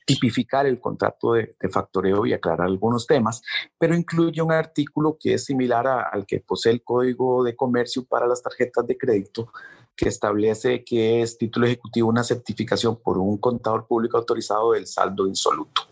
tipificar 0.06 0.66
el 0.66 0.80
contrato 0.80 1.34
de, 1.34 1.56
factoreo 1.72 2.26
y 2.26 2.34
aclarar 2.34 2.68
algunos 2.68 3.06
temas, 3.06 3.42
pero 3.78 3.96
incluye 3.96 4.42
un 4.42 4.52
artículo 4.52 5.18
que 5.20 5.36
es 5.36 5.46
similar 5.46 5.88
al 5.88 6.26
que 6.26 6.40
posee 6.40 6.72
el 6.72 6.84
Código 6.84 7.44
de 7.44 7.56
Comercio 7.56 8.06
para 8.06 8.26
las 8.26 8.42
tarjetas 8.42 8.88
de 8.88 8.98
crédito, 8.98 9.52
que 9.96 10.10
establece 10.10 10.84
que 10.84 11.22
es 11.22 11.38
título 11.38 11.68
ejecutivo 11.68 12.10
una 12.10 12.24
certificación 12.24 13.00
por 13.00 13.18
un 13.18 13.38
contador 13.38 13.86
público 13.86 14.18
autorizado 14.18 14.72
del 14.72 14.88
saldo 14.88 15.28
insoluto. 15.28 15.84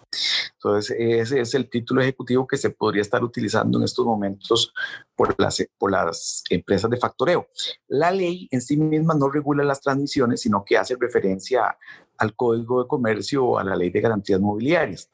Entonces, 0.58 0.96
ese 0.98 1.40
es 1.40 1.54
el 1.54 1.70
título 1.70 2.02
ejecutivo 2.02 2.48
que 2.48 2.58
se 2.58 2.72
podría 2.72 3.04
estar 3.04 3.24
utilizando 3.24 3.78
en 3.78 3.84
estos 3.84 4.04
momentos 4.06 4.74
por 5.16 5.40
las, 5.40 5.64
por 5.78 5.92
las 5.92 6.44
empresas 6.50 6.90
de 6.90 6.98
factoreo. 6.98 7.48
La 7.88 8.12
ley 8.12 8.48
en 8.50 8.62
sí 8.62 8.76
misma 8.76 9.14
no 9.14 9.30
regula 9.30 9.64
las 9.64 9.82
transmisiones, 9.82 10.42
sino 10.42 10.66
que 10.66 10.78
hace 10.78 10.96
referencia 11.00 11.78
al 12.18 12.36
Código 12.36 12.82
de 12.82 12.88
Comercio 12.88 13.46
o 13.46 13.60
a 13.60 13.64
la 13.64 13.76
Ley 13.76 13.92
de 13.92 14.02
Garantías 14.02 14.40
Mobiliarias. 14.40 15.12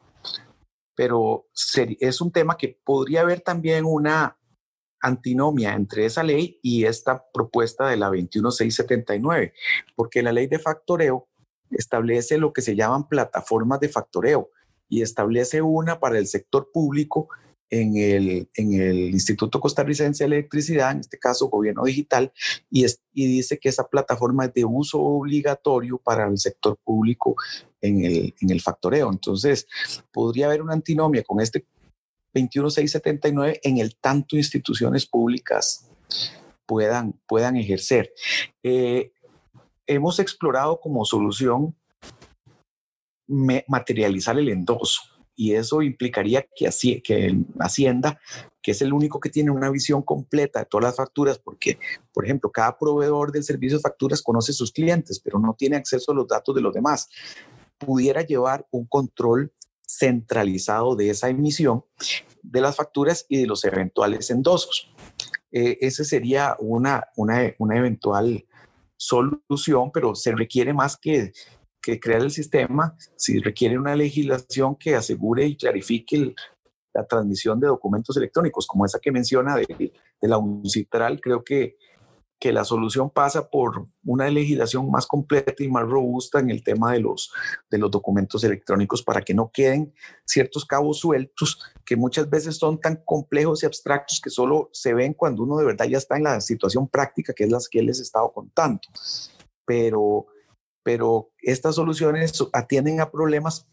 Pero 0.95 1.47
es 1.99 2.21
un 2.21 2.31
tema 2.31 2.55
que 2.55 2.79
podría 2.81 3.21
haber 3.21 3.41
también 3.41 3.83
una 3.83 4.37
antinomia 5.01 5.73
entre 5.73 6.05
esa 6.05 6.23
ley 6.23 6.59
y 6.61 6.85
esta 6.85 7.25
propuesta 7.33 7.89
de 7.89 7.97
la 7.97 8.09
21679, 8.09 9.53
porque 9.95 10.21
la 10.21 10.31
ley 10.31 10.47
de 10.47 10.59
factoreo 10.59 11.27
establece 11.69 12.37
lo 12.37 12.53
que 12.53 12.61
se 12.61 12.75
llaman 12.75 13.09
plataformas 13.09 13.81
de 13.81 13.89
factoreo 13.89 14.51
y 14.93 15.01
establece 15.01 15.59
una 15.63 15.99
para 15.99 16.19
el 16.19 16.27
sector 16.27 16.69
público 16.71 17.27
en 17.71 17.97
el, 17.97 18.47
en 18.55 18.73
el 18.73 18.97
Instituto 19.09 19.59
Costarricense 19.59 20.23
de 20.23 20.27
Electricidad, 20.27 20.91
en 20.91 20.99
este 20.99 21.17
caso 21.17 21.49
Gobierno 21.49 21.83
Digital, 21.83 22.31
y, 22.69 22.85
dice 23.11 23.57
que 23.57 23.69
esa 23.69 23.87
plataforma 23.87 24.45
es 24.45 24.53
de 24.53 24.65
uso 24.65 25.01
obligatorio 25.01 25.97
para 25.97 26.27
el 26.27 26.37
sector 26.37 26.77
público 26.83 27.35
en 27.81 28.05
el, 28.05 28.35
en 28.39 28.51
el 28.51 28.61
factoreo. 28.61 29.09
Entonces, 29.09 29.65
podría 30.11 30.45
haber 30.45 30.61
una 30.61 30.73
antinomia 30.73 31.23
con 31.23 31.41
este 31.41 31.65
21679 32.35 33.61
en 33.63 33.79
el 33.79 33.95
tanto 33.95 34.37
instituciones 34.37 35.07
públicas 35.07 35.89
puedan, 36.67 37.19
puedan 37.25 37.57
ejercer. 37.57 38.13
Eh, 38.61 39.11
hemos 39.87 40.19
explorado 40.19 40.79
como 40.79 41.03
solución 41.03 41.75
materializar 43.27 44.37
el 44.37 44.49
endoso 44.49 45.01
y 45.35 45.53
eso 45.53 45.81
implicaría 45.81 46.45
que, 46.55 46.67
así, 46.67 47.01
que 47.01 47.35
Hacienda, 47.59 48.19
que 48.61 48.71
es 48.71 48.81
el 48.81 48.93
único 48.93 49.19
que 49.19 49.29
tiene 49.29 49.51
una 49.51 49.69
visión 49.69 50.01
completa 50.01 50.59
de 50.59 50.65
todas 50.65 50.85
las 50.85 50.95
facturas, 50.95 51.39
porque, 51.39 51.79
por 52.13 52.25
ejemplo, 52.25 52.51
cada 52.51 52.77
proveedor 52.77 53.31
del 53.31 53.43
servicio 53.43 53.77
de 53.77 53.81
facturas 53.81 54.21
conoce 54.21 54.53
sus 54.53 54.71
clientes, 54.71 55.19
pero 55.19 55.39
no 55.39 55.55
tiene 55.57 55.75
acceso 55.75 56.11
a 56.11 56.15
los 56.15 56.27
datos 56.27 56.53
de 56.53 56.61
los 56.61 56.73
demás, 56.73 57.09
pudiera 57.77 58.21
llevar 58.21 58.67
un 58.71 58.85
control 58.85 59.51
centralizado 59.85 60.95
de 60.95 61.09
esa 61.09 61.29
emisión 61.29 61.83
de 62.41 62.61
las 62.61 62.75
facturas 62.75 63.25
y 63.27 63.37
de 63.37 63.47
los 63.47 63.63
eventuales 63.65 64.29
endosos. 64.29 64.91
Eh, 65.51 65.77
esa 65.81 66.03
sería 66.03 66.55
una, 66.59 67.07
una, 67.15 67.53
una 67.59 67.77
eventual 67.77 68.45
solución, 68.97 69.91
pero 69.91 70.15
se 70.15 70.31
requiere 70.31 70.73
más 70.73 70.97
que 70.97 71.33
que 71.83 71.99
crear 71.99 72.21
el 72.21 72.31
sistema, 72.31 72.95
si 73.17 73.39
requiere 73.39 73.77
una 73.77 73.95
legislación 73.95 74.75
que 74.75 74.95
asegure 74.95 75.45
y 75.45 75.57
clarifique 75.57 76.33
la 76.93 77.05
transmisión 77.05 77.59
de 77.59 77.67
documentos 77.67 78.15
electrónicos, 78.15 78.65
como 78.65 78.85
esa 78.85 78.99
que 78.99 79.11
menciona 79.11 79.57
de, 79.57 79.91
la 80.21 80.37
UNCITRAL, 80.37 81.19
creo 81.19 81.43
que, 81.43 81.75
que 82.39 82.53
la 82.53 82.63
solución 82.63 83.09
pasa 83.09 83.49
por 83.49 83.87
una 84.05 84.29
legislación 84.29 84.89
más 84.89 85.05
completa 85.05 85.61
y 85.61 85.67
más 85.67 85.83
robusta 85.83 86.39
en 86.39 86.49
el 86.49 86.63
tema 86.63 86.93
de 86.93 87.01
los, 87.01 87.33
de 87.69 87.77
los 87.77 87.91
documentos 87.91 88.43
electrónicos 88.45 89.03
para 89.03 89.21
que 89.21 89.33
no 89.33 89.51
queden 89.53 89.93
ciertos 90.25 90.63
cabos 90.65 90.99
sueltos 90.99 91.59
que 91.85 91.97
muchas 91.97 92.29
veces 92.29 92.57
son 92.57 92.79
tan 92.79 93.01
complejos 93.03 93.63
y 93.63 93.65
abstractos 93.65 94.21
que 94.21 94.29
solo 94.29 94.69
se 94.71 94.93
ven 94.93 95.13
cuando 95.13 95.43
uno 95.43 95.57
de 95.57 95.65
verdad 95.65 95.85
ya 95.85 95.97
está 95.97 96.15
en 96.15 96.23
la 96.23 96.39
situación 96.39 96.87
práctica 96.87 97.33
que 97.33 97.43
es 97.43 97.51
la 97.51 97.59
que 97.69 97.81
les 97.81 97.99
he 97.99 98.03
estado 98.03 98.31
contando. 98.31 98.81
Pero, 99.65 100.27
pero 100.83 101.31
estas 101.39 101.75
soluciones 101.75 102.33
atienden 102.51 103.01
a 103.01 103.09
problemas 103.09 103.67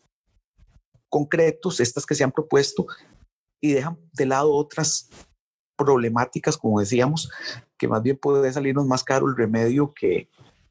concretos, 1.09 1.81
estas 1.81 2.07
que 2.07 2.15
se 2.15 2.25
han 2.25 2.33
propuesto, 2.33 2.87
y 3.61 3.73
dejan 3.73 3.99
de 4.13 4.27
lado 4.27 4.53
otras 4.53 5.11
problemáticas, 5.77 6.57
como 6.57 6.81
decíamos, 6.81 7.31
que 7.77 7.89
más 7.89 8.03
bien 8.03 8.17
puede 8.17 8.53
salirnos 8.53 8.87
más 8.87 9.03
caro 9.03 9.27
el 9.29 9.37
remedio 9.37 9.93
que, 9.93 10.29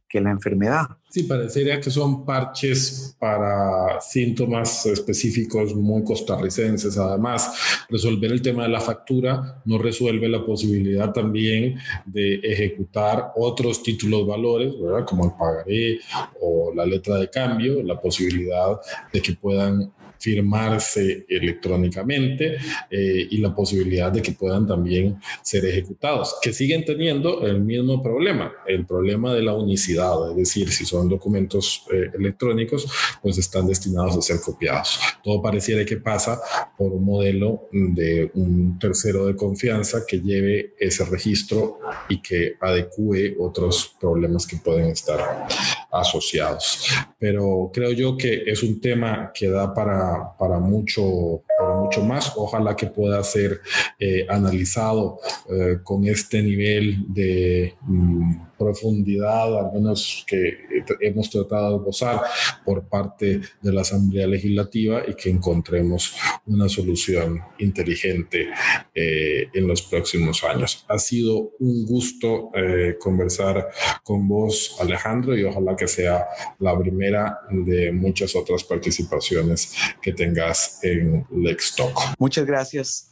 que 0.10 0.20
la 0.20 0.32
enfermedad. 0.32 0.88
Sí, 1.10 1.24
parecería 1.24 1.80
que 1.80 1.92
son 1.92 2.26
parches 2.26 3.16
para 3.20 4.02
síntomas 4.02 4.86
específicos 4.88 5.76
muy 5.76 6.04
costarricenses. 6.04 6.98
Además, 6.98 7.86
resolver 7.90 8.32
el 8.32 8.42
tema 8.42 8.64
de 8.64 8.70
la 8.70 8.82
factura 8.82 9.62
no 9.66 9.78
resuelve 9.78 10.28
la 10.28 10.44
posibilidad 10.44 11.12
también 11.12 11.78
de 12.06 12.36
ejecutar 12.44 13.32
otros 13.36 13.84
títulos 13.84 14.26
valores, 14.28 14.74
¿verdad? 14.80 15.06
como 15.06 15.26
el 15.26 15.32
pagaré 15.32 16.00
o 16.42 16.74
la 16.74 16.86
letra 16.86 17.18
de 17.18 17.30
cambio, 17.30 17.84
la 17.84 18.00
posibilidad 18.00 18.80
de 19.14 19.22
que 19.22 19.34
puedan 19.34 19.92
firmarse 20.20 21.26
electrónicamente 21.30 22.58
eh, 22.90 23.28
y 23.30 23.38
la 23.38 23.56
posibilidad 23.56 24.12
de 24.12 24.22
que 24.22 24.34
puedan 24.34 24.68
también 24.68 25.20
ser 25.42 25.66
ejecutados, 25.66 26.36
que 26.42 26.54
siguen 26.54 26.84
teniendo 26.86 27.46
el 27.46 27.62
mismo 27.62 28.04
problema, 28.04 28.52
el 28.68 28.86
problema 28.86 29.34
de 29.34 29.42
la 29.42 29.54
unicidad, 29.54 30.32
es 30.32 30.36
decir, 30.36 30.70
si 30.72 30.86
son 30.86 31.10
documentos 31.10 31.84
eh, 31.92 32.12
electrónicos, 32.14 32.88
pues 33.22 33.38
están 33.38 33.68
destinados 33.68 34.18
a 34.18 34.22
ser 34.22 34.42
copiados. 34.42 35.00
Todo 35.24 35.42
pareciera 35.42 35.86
que 35.86 35.98
pasa 35.98 36.40
por 36.78 36.92
un 36.92 37.06
modelo 37.06 37.70
de 37.72 38.30
un 38.34 38.78
tercero 38.78 39.26
de 39.26 39.36
confianza 39.36 40.02
que 40.08 40.20
lleve 40.20 40.74
ese 40.80 41.06
registro 41.06 41.80
y 42.10 42.22
que 42.22 42.56
adecue 42.60 43.36
otros 43.40 43.96
problemas 44.00 44.46
que 44.46 44.58
pueden 44.58 44.88
estar 44.88 45.48
asociados. 45.92 46.88
Pero 47.18 47.70
creo 47.74 47.92
yo 47.92 48.18
que 48.18 48.44
es 48.46 48.64
un 48.64 48.80
tema 48.80 49.32
que 49.34 49.50
da 49.50 49.74
para, 49.74 50.36
para, 50.38 50.60
mucho, 50.60 51.44
para 51.58 51.76
mucho 51.76 52.04
más. 52.04 52.34
Ojalá 52.36 52.76
que 52.76 52.88
pueda 52.88 53.24
ser 53.24 53.62
eh, 54.00 54.26
analizado 54.30 55.20
eh, 55.50 55.78
con 55.84 56.06
este 56.06 56.42
nivel 56.42 57.06
de... 57.08 57.76
Mm, 57.82 58.49
profundidad, 58.60 59.58
al 59.58 59.74
menos 59.74 60.26
que 60.28 60.58
hemos 61.00 61.30
tratado 61.30 61.80
de 61.80 61.86
gozar 61.86 62.22
por 62.66 62.88
parte 62.88 63.42
de 63.62 63.74
la 63.74 63.82
Asamblea 63.82 64.28
Legislativa 64.28 65.02
y 65.08 65.16
que 65.16 65.30
encontremos 65.30 66.16
una 66.46 66.68
solución 66.70 67.42
inteligente 67.58 68.50
eh, 68.94 69.48
en 69.54 69.68
los 69.68 69.82
próximos 69.82 70.44
años. 70.44 70.86
Ha 70.88 71.00
sido 71.00 71.54
un 71.60 71.86
gusto 71.86 72.52
eh, 72.54 72.98
conversar 73.00 73.70
con 74.04 74.28
vos, 74.28 74.76
Alejandro, 74.80 75.38
y 75.38 75.44
ojalá 75.46 75.76
que 75.76 75.88
sea 75.88 76.28
la 76.60 76.78
primera 76.78 77.40
de 77.50 77.92
muchas 77.92 78.36
otras 78.36 78.64
participaciones 78.64 79.74
que 80.02 80.14
tengas 80.14 80.84
en 80.84 81.26
Lextalk. 81.32 81.96
Muchas 82.20 82.46
gracias 82.46 83.12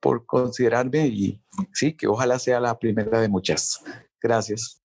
por 0.00 0.26
considerarme 0.26 1.06
y 1.06 1.40
sí, 1.72 1.94
que 1.94 2.06
ojalá 2.06 2.38
sea 2.38 2.60
la 2.60 2.78
primera 2.78 3.20
de 3.20 3.28
muchas. 3.28 3.80
Gracias. 4.20 4.82